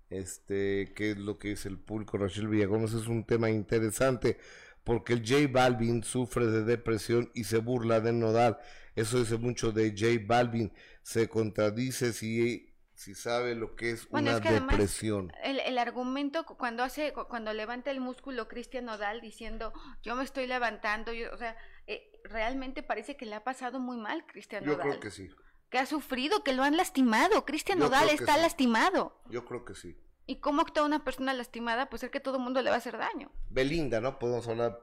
Este, 0.09 0.94
¿qué 0.96 1.11
es 1.11 1.18
lo 1.18 1.38
que 1.38 1.53
es 1.53 1.66
el 1.66 1.78
público? 1.78 2.16
Rachel 2.16 2.49
Villagómez 2.49 2.94
es 2.94 3.09
un 3.09 3.24
tema 3.24 3.51
interesante 3.51 4.38
porque 4.84 5.12
el 5.12 5.20
J 5.20 5.49
Balvin 5.53 6.03
sufre 6.03 6.46
de 6.46 6.64
depresión 6.64 7.30
y 7.34 7.44
se 7.44 7.59
burla 7.59 8.01
de 8.01 8.14
Nodal. 8.14 8.57
Eso 8.96 9.18
dice 9.18 9.36
mucho 9.36 9.70
de 9.70 9.90
J 9.90 10.24
Balvin. 10.26 10.72
Se 11.03 11.28
contradice 11.28 12.14
si, 12.14 12.68
si 12.99 13.14
sabe 13.14 13.55
lo 13.55 13.76
que 13.76 13.92
es 13.92 14.09
Bueno, 14.09 14.30
una 14.30 14.38
es 14.38 14.42
que 14.42 14.49
además 14.49 14.70
depresión. 14.70 15.32
el, 15.44 15.61
el 15.61 15.78
argumento 15.78 16.44
cu- 16.44 16.57
cuando 16.57 16.82
hace 16.82 17.12
cu- 17.12 17.28
cuando 17.28 17.53
levanta 17.53 17.92
el 17.92 18.01
músculo 18.01 18.49
Cristian 18.49 18.86
Nodal 18.86 19.20
diciendo 19.20 19.72
yo 20.03 20.16
me 20.16 20.24
estoy 20.24 20.49
levantando, 20.49 21.12
yo, 21.12 21.32
o 21.32 21.36
sea, 21.36 21.57
eh, 21.86 22.11
realmente 22.24 22.82
parece 22.82 23.16
que 23.16 23.24
le 23.24 23.36
ha 23.36 23.44
pasado 23.44 23.78
muy 23.78 23.96
mal 23.99 24.26
Cristian 24.26 24.64
Yo 24.64 24.72
Nodal, 24.72 24.88
creo 24.88 25.01
que 25.01 25.11
sí. 25.12 25.30
que 25.70 25.78
ha 25.78 25.86
sufrido, 25.86 26.42
que 26.42 26.53
lo 26.55 26.64
han 26.64 26.76
lastimado. 26.76 27.44
Cristian 27.44 27.78
Yo 27.78 27.84
Nodal 27.84 28.09
está 28.11 28.34
sí. 28.34 28.40
lastimado. 28.40 29.22
Yo 29.30 29.44
creo 29.44 29.64
que 29.64 29.74
sí. 29.76 29.96
¿Y 30.26 30.40
cómo 30.40 30.61
actúa 30.62 30.84
una 30.84 31.05
persona 31.05 31.32
lastimada? 31.34 31.88
Pues 31.88 32.03
es 32.03 32.11
que 32.11 32.20
todo 32.20 32.38
el 32.38 32.42
mundo 32.42 32.61
le 32.62 32.70
va 32.70 32.74
a 32.76 32.78
hacer 32.78 32.99
daño. 32.99 33.30
Belinda, 33.49 34.01
¿no? 34.01 34.18
Podemos 34.18 34.46
hablar. 34.49 34.78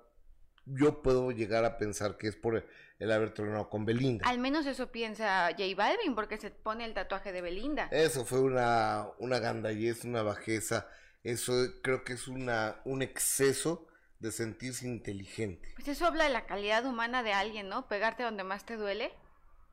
Yo 0.66 1.02
puedo 1.02 1.32
llegar 1.32 1.64
a 1.66 1.78
pensar 1.78 2.18
que 2.18 2.28
es 2.28 2.36
por 2.36 2.66
el 2.98 3.12
haber 3.12 3.34
tronado 3.34 3.70
con 3.70 3.86
Belinda. 3.86 4.28
Al 4.28 4.40
menos 4.40 4.66
eso 4.66 4.92
piensa 4.92 5.50
J 5.52 5.64
Balvin 5.76 6.16
porque 6.16 6.38
se 6.38 6.50
pone 6.52 6.86
el 6.86 6.94
tatuaje 6.94 7.32
de 7.32 7.42
Belinda. 7.42 7.88
Eso 7.92 8.26
fue 8.26 8.40
una, 8.42 9.08
una 9.20 9.40
gandallez, 9.40 10.04
una 10.06 10.24
bajeza. 10.24 10.88
Eso 11.24 11.54
creo 11.84 12.04
que 12.04 12.14
es 12.14 12.28
una, 12.28 12.78
un 12.86 13.02
exceso 13.02 13.88
de 14.20 14.32
sentirse 14.32 14.88
inteligente. 14.88 15.72
Pues 15.76 15.88
eso 15.88 16.06
habla 16.08 16.24
de 16.24 16.30
la 16.32 16.46
calidad 16.46 16.86
humana 16.86 17.22
de 17.22 17.34
alguien, 17.34 17.68
¿no? 17.70 17.88
Pegarte 17.88 18.24
donde 18.24 18.44
más 18.44 18.66
te 18.66 18.76
duele 18.76 19.12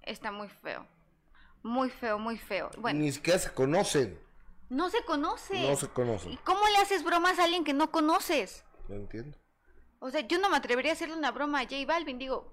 está 0.03 0.31
muy 0.33 0.49
feo. 0.49 0.87
Muy 1.63 1.91
feo, 1.91 2.19
muy 2.19 2.37
feo. 2.37 2.71
Bueno, 2.79 3.01
Ni 3.01 3.13
siquiera 3.13 3.39
se 3.39 3.51
conocen. 3.53 4.19
no 4.69 4.91
se 4.91 5.03
conoce. 5.05 5.61
No 5.69 5.77
se 5.77 5.89
conocen. 5.89 6.33
¿Y 6.33 6.37
cómo 6.39 6.61
le 6.69 6.79
haces 6.79 7.05
bromas 7.05 7.39
a 7.39 7.45
alguien 7.45 7.65
que 7.65 7.73
no 7.73 7.91
conoces? 7.93 8.65
No 8.89 8.97
entiendo. 8.97 9.39
O 10.05 10.11
sea, 10.11 10.23
yo 10.23 10.41
no 10.41 10.51
me 10.51 10.57
atrevería 10.57 10.91
a 10.91 10.95
hacerle 10.95 11.15
una 11.15 11.31
broma 11.31 11.61
a 11.61 11.63
J 11.63 11.77
Balvin, 11.87 12.19
digo, 12.19 12.53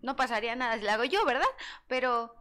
no 0.00 0.16
pasaría 0.16 0.56
nada 0.56 0.78
si 0.78 0.82
la 0.82 0.94
hago 0.94 1.04
yo, 1.04 1.26
¿verdad? 1.26 1.44
Pero, 1.88 2.34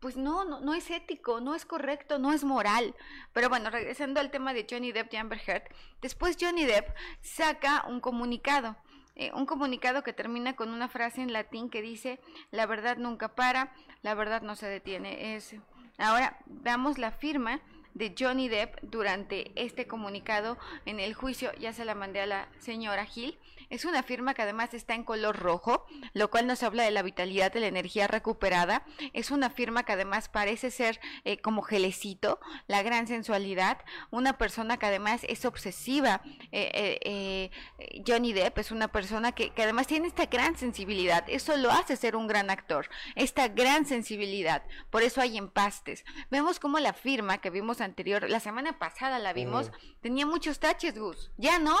pues 0.00 0.16
no, 0.16 0.46
no, 0.46 0.60
no 0.60 0.72
es 0.72 0.90
ético, 0.90 1.42
no 1.42 1.54
es 1.54 1.66
correcto, 1.66 2.18
no 2.18 2.32
es 2.32 2.42
moral. 2.42 2.94
Pero 3.34 3.50
bueno, 3.50 3.68
regresando 3.68 4.18
al 4.20 4.30
tema 4.30 4.54
de 4.54 4.66
Johnny 4.68 4.92
Depp 4.92 5.12
y 5.12 5.16
Amber 5.18 5.42
Heard, 5.46 5.64
después 6.00 6.38
Johnny 6.40 6.64
Depp 6.64 6.88
saca 7.20 7.84
un 7.86 8.00
comunicado. 8.00 8.76
eh, 9.14 9.30
un 9.34 9.44
comunicado 9.44 10.02
que 10.02 10.14
termina 10.14 10.56
con 10.56 10.70
una 10.70 10.88
frase 10.88 11.20
en 11.20 11.32
latín 11.32 11.68
que 11.68 11.82
dice, 11.82 12.20
la 12.50 12.64
verdad 12.64 12.96
nunca 12.96 13.34
para, 13.34 13.74
la 14.00 14.14
verdad 14.14 14.40
no 14.40 14.56
se 14.56 14.68
detiene. 14.68 15.34
Es... 15.34 15.54
Ahora 15.98 16.38
veamos 16.46 16.96
la 16.96 17.10
firma 17.10 17.60
de 17.94 18.14
Johnny 18.16 18.48
Depp 18.48 18.78
durante 18.82 19.50
este 19.56 19.88
comunicado 19.88 20.56
en 20.86 21.00
el 21.00 21.14
juicio, 21.14 21.52
ya 21.58 21.72
se 21.72 21.84
la 21.84 21.96
mandé 21.96 22.20
a 22.20 22.26
la 22.26 22.48
señora 22.58 23.04
Gil. 23.04 23.36
Es 23.70 23.84
una 23.84 24.02
firma 24.02 24.34
que 24.34 24.42
además 24.42 24.74
está 24.74 24.94
en 24.94 25.04
color 25.04 25.36
rojo, 25.36 25.86
lo 26.12 26.30
cual 26.30 26.46
nos 26.46 26.62
habla 26.62 26.84
de 26.84 26.90
la 26.90 27.02
vitalidad, 27.02 27.52
de 27.52 27.60
la 27.60 27.66
energía 27.66 28.06
recuperada. 28.06 28.84
Es 29.12 29.30
una 29.30 29.50
firma 29.50 29.84
que 29.84 29.92
además 29.92 30.28
parece 30.28 30.70
ser 30.70 31.00
eh, 31.24 31.38
como 31.38 31.62
gelecito, 31.62 32.40
la 32.66 32.82
gran 32.82 33.06
sensualidad. 33.06 33.78
Una 34.10 34.38
persona 34.38 34.78
que 34.78 34.86
además 34.86 35.22
es 35.28 35.44
obsesiva. 35.44 36.22
Eh, 36.52 36.70
eh, 36.74 37.50
eh, 37.78 38.02
Johnny 38.06 38.32
Depp 38.32 38.58
es 38.58 38.70
una 38.70 38.88
persona 38.88 39.32
que, 39.32 39.50
que 39.50 39.62
además 39.62 39.86
tiene 39.86 40.08
esta 40.08 40.26
gran 40.26 40.56
sensibilidad. 40.56 41.24
Eso 41.28 41.56
lo 41.56 41.70
hace 41.70 41.96
ser 41.96 42.16
un 42.16 42.26
gran 42.26 42.50
actor. 42.50 42.88
Esta 43.16 43.48
gran 43.48 43.86
sensibilidad. 43.86 44.62
Por 44.90 45.02
eso 45.02 45.20
hay 45.20 45.36
empastes. 45.36 46.04
Vemos 46.30 46.58
como 46.58 46.78
la 46.78 46.92
firma 46.92 47.38
que 47.38 47.50
vimos 47.50 47.80
anterior, 47.80 48.28
la 48.28 48.40
semana 48.40 48.78
pasada 48.78 49.18
la 49.18 49.32
vimos, 49.32 49.70
tenía 50.00 50.26
muchos 50.26 50.58
taches, 50.58 50.98
Gus. 50.98 51.30
Ya 51.36 51.58
no. 51.58 51.76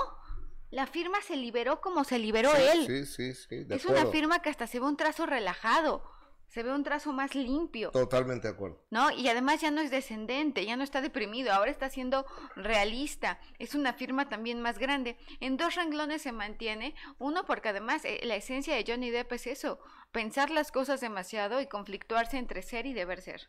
La 0.70 0.86
firma 0.86 1.20
se 1.22 1.36
liberó 1.36 1.80
como 1.80 2.04
se 2.04 2.18
liberó 2.18 2.50
Sí, 2.54 2.62
él. 2.72 2.86
Sí, 2.86 3.06
sí, 3.06 3.34
sí. 3.34 3.64
De 3.64 3.76
es 3.76 3.84
una 3.86 4.06
firma 4.06 4.40
que 4.42 4.50
hasta 4.50 4.66
se 4.66 4.80
ve 4.80 4.86
un 4.86 4.96
trazo 4.96 5.24
relajado, 5.26 6.02
se 6.48 6.62
ve 6.62 6.72
un 6.72 6.82
trazo 6.82 7.12
más 7.12 7.34
limpio, 7.34 7.90
Totalmente 7.90 8.48
de 8.48 8.54
acuerdo. 8.54 8.82
¿no? 8.90 9.10
Y 9.10 9.28
además 9.28 9.60
ya 9.60 9.70
no 9.70 9.80
es 9.80 9.90
descendente, 9.90 10.64
ya 10.64 10.76
no 10.76 10.84
está 10.84 11.00
deprimido, 11.00 11.52
ahora 11.52 11.70
está 11.70 11.90
siendo 11.90 12.26
realista. 12.56 13.38
Es 13.58 13.74
una 13.74 13.92
firma 13.92 14.28
también 14.28 14.60
más 14.60 14.78
grande. 14.78 15.16
En 15.40 15.56
dos 15.56 15.74
renglones 15.74 16.22
se 16.22 16.32
mantiene, 16.32 16.94
uno 17.18 17.44
porque 17.44 17.68
además 17.68 18.04
eh, 18.04 18.20
la 18.24 18.36
esencia 18.36 18.74
de 18.74 18.84
Johnny 18.86 19.10
Depp 19.10 19.32
es 19.32 19.46
eso, 19.46 19.78
pensar 20.10 20.50
las 20.50 20.72
cosas 20.72 21.00
demasiado 21.00 21.60
y 21.60 21.66
conflictuarse 21.66 22.38
entre 22.38 22.62
ser 22.62 22.86
y 22.86 22.94
deber 22.94 23.20
ser. 23.20 23.48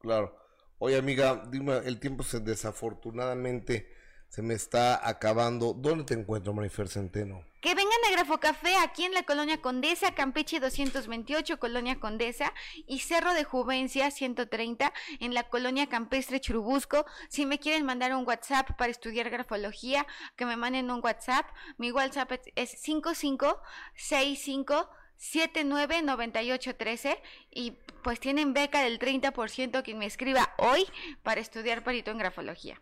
Claro. 0.00 0.36
Oye, 0.78 0.96
amiga, 0.96 1.44
dime, 1.50 1.78
el 1.84 2.00
tiempo 2.00 2.22
se 2.22 2.40
desafortunadamente 2.40 3.92
se 4.30 4.40
me 4.42 4.54
está 4.54 5.06
acabando. 5.06 5.74
¿Dónde 5.74 6.04
te 6.04 6.14
encuentro, 6.14 6.54
Marifer 6.54 6.88
Centeno? 6.88 7.44
Que 7.60 7.74
vengan 7.74 7.92
a 8.08 8.12
Grafo 8.12 8.38
Café 8.38 8.74
aquí 8.82 9.04
en 9.04 9.12
la 9.12 9.24
Colonia 9.24 9.60
Condesa, 9.60 10.14
Campeche 10.14 10.60
228, 10.60 11.58
Colonia 11.58 12.00
Condesa, 12.00 12.54
y 12.86 13.00
Cerro 13.00 13.34
de 13.34 13.44
Juvencia 13.44 14.10
130 14.10 14.94
en 15.20 15.34
la 15.34 15.42
Colonia 15.50 15.86
Campestre 15.88 16.40
Churubusco. 16.40 17.04
Si 17.28 17.44
me 17.44 17.58
quieren 17.58 17.84
mandar 17.84 18.14
un 18.14 18.26
WhatsApp 18.26 18.70
para 18.78 18.90
estudiar 18.90 19.28
grafología, 19.28 20.06
que 20.36 20.46
me 20.46 20.56
manden 20.56 20.90
un 20.90 21.00
WhatsApp. 21.04 21.44
Mi 21.76 21.92
WhatsApp 21.92 22.32
es- 22.32 22.40
es 22.54 22.70
5565 22.80 24.88
799813 25.16 27.20
y 27.50 27.72
pues 28.02 28.20
tienen 28.20 28.54
beca 28.54 28.80
del 28.82 28.98
30% 28.98 29.82
quien 29.82 29.98
me 29.98 30.06
escriba 30.06 30.54
hoy 30.56 30.86
para 31.22 31.42
estudiar 31.42 31.84
perito 31.84 32.10
en 32.10 32.16
grafología. 32.18 32.80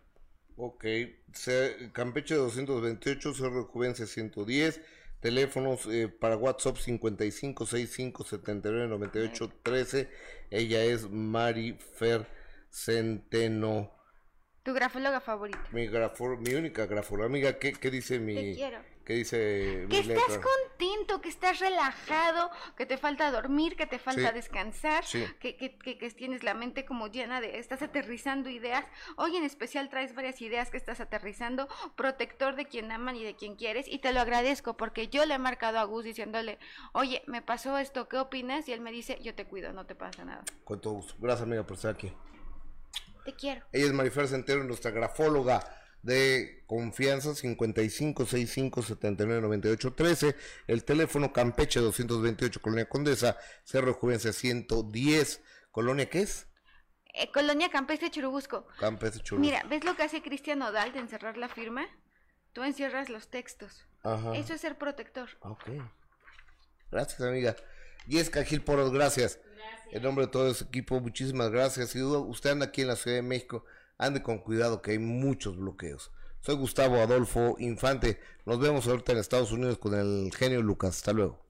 Ok, 0.61 0.83
Campeche 1.93 2.35
228, 2.35 3.33
Cerro 3.33 3.61
de 3.61 3.67
Juvencia 3.71 4.05
110, 4.05 4.81
teléfonos 5.21 5.85
eh, 5.85 6.09
para 6.09 6.35
WhatsApp 6.35 6.75
55 6.75 7.65
65 7.65 8.25
79 8.25 8.89
98 8.89 9.53
13. 9.63 10.09
Ella 10.51 10.83
es 10.83 11.09
Marifer 11.09 12.27
Centeno, 12.69 13.89
Tu 14.69 14.75
grafóloga 14.75 15.19
favorita. 15.19 15.59
mi, 15.71 15.87
grafo, 15.87 16.37
mi 16.37 16.53
única 16.53 16.85
grafóloga. 16.85 17.25
Amiga, 17.25 17.57
¿qué, 17.57 17.73
qué 17.73 17.89
dice 17.89 18.19
mi, 18.19 18.35
Te 18.35 18.53
quiero. 18.53 18.77
qué 19.03 19.13
dice 19.13 19.87
Que 19.89 20.03
mi 20.03 20.11
estás 20.13 20.29
letra? 20.29 20.41
contento, 20.43 21.21
que 21.21 21.29
estás 21.29 21.59
relajado, 21.59 22.51
que 22.77 22.85
te 22.85 22.99
falta 22.99 23.31
dormir, 23.31 23.75
que 23.75 23.87
te 23.87 23.97
falta 23.97 24.27
Sí. 24.29 24.33
descansar, 24.35 25.03
Sí. 25.05 25.25
que, 25.39 25.57
que, 25.57 25.75
que- 25.79 25.97
que 25.97 26.11
tienes 26.11 26.43
la 26.43 26.53
mente 26.53 26.85
como 26.85 27.07
llena 27.07 27.41
de, 27.41 27.57
estás 27.57 27.81
aterrizando 27.81 28.47
ideas. 28.51 28.85
Hoy 29.15 29.37
en 29.37 29.43
especial 29.43 29.89
traes 29.89 30.13
varias 30.13 30.39
ideas 30.39 30.69
que 30.69 30.77
estás 30.77 30.99
aterrizando, 30.99 31.67
protector 31.95 32.55
de 32.55 32.65
quien 32.65 32.91
aman 32.91 33.15
y 33.15 33.23
de 33.23 33.35
quien 33.35 33.55
quieres, 33.55 33.87
y 33.87 33.97
te 33.97 34.13
lo 34.13 34.19
agradezco 34.21 34.77
porque 34.77 35.07
yo 35.07 35.25
le 35.25 35.33
he 35.33 35.39
marcado 35.39 35.79
a 35.79 35.83
Gus 35.85 36.03
diciéndole, 36.03 36.59
oye, 36.93 37.23
me 37.25 37.41
pasó 37.41 37.79
esto, 37.79 38.07
¿qué 38.07 38.17
opinas? 38.19 38.69
Y 38.69 38.73
él 38.73 38.81
me 38.81 38.91
dice, 38.91 39.17
yo 39.23 39.33
te 39.33 39.45
cuido, 39.45 39.73
no 39.73 39.87
te 39.87 39.95
pasa 39.95 40.23
nada. 40.25 40.43
Con 40.63 40.79
todo 40.79 40.93
gusto. 40.93 41.15
Gracias, 41.17 41.41
amiga, 41.47 41.63
por 41.63 41.75
estar 41.75 41.95
aquí. 41.95 42.13
Te 43.25 43.33
quiero. 43.33 43.65
Ella 43.71 43.85
es 43.85 43.93
Marifer 43.93 44.27
Centeno, 44.27 44.63
nuestra 44.63 44.91
grafóloga 44.91 45.75
de 46.01 46.63
confianza 46.65 47.35
55 47.35 48.25
65 48.25 48.83
79 48.83 49.41
98 49.41 49.93
13 49.93 50.35
el 50.67 50.85
teléfono 50.85 51.33
Campeche 51.33 51.81
228 51.81 52.61
Colonia 52.61 52.87
Condesa 52.87 53.37
Cerro 53.65 53.93
Juvencia 53.93 54.31
110 54.31 55.43
Colonia 55.71 56.09
¿qué 56.09 56.21
es? 56.21 56.47
Eh, 57.13 57.31
Colonia 57.31 57.69
Campestre 57.69 58.11
Churubusco. 58.11 58.67
Campeche 58.79 59.19
Churubusco. 59.19 59.39
Mira, 59.39 59.67
¿ves 59.67 59.83
lo 59.83 59.95
que 59.95 60.03
hace 60.03 60.21
Cristian 60.21 60.61
Odal 60.61 60.93
de 60.93 60.99
encerrar 60.99 61.37
la 61.37 61.49
firma? 61.49 61.85
Tú 62.53 62.63
encierras 62.63 63.09
los 63.09 63.29
textos. 63.29 63.87
Ajá. 64.03 64.35
Eso 64.35 64.53
es 64.53 64.61
ser 64.61 64.77
protector. 64.77 65.29
Ok. 65.41 65.69
Gracias, 66.91 67.21
amiga. 67.21 67.55
Jessica 68.07 68.43
Gil 68.43 68.61
Poros, 68.61 68.91
gracias. 68.91 69.39
En 69.91 70.03
nombre 70.03 70.25
de 70.25 70.31
todo 70.31 70.49
ese 70.49 70.65
equipo, 70.65 70.99
muchísimas 70.99 71.49
gracias. 71.49 71.89
Si 71.89 72.01
usted 72.01 72.51
anda 72.51 72.67
aquí 72.67 72.81
en 72.81 72.87
la 72.87 72.95
Ciudad 72.95 73.17
de 73.17 73.23
México, 73.23 73.65
ande 73.97 74.21
con 74.21 74.37
cuidado 74.37 74.81
que 74.81 74.91
hay 74.91 74.99
muchos 74.99 75.57
bloqueos. 75.57 76.11
Soy 76.41 76.55
Gustavo 76.55 77.01
Adolfo 77.01 77.55
Infante. 77.59 78.19
Nos 78.45 78.59
vemos 78.59 78.87
ahorita 78.87 79.11
en 79.11 79.17
Estados 79.17 79.51
Unidos 79.51 79.77
con 79.77 79.93
el 79.93 80.31
genio 80.35 80.61
Lucas. 80.61 80.97
Hasta 80.97 81.13
luego. 81.13 81.48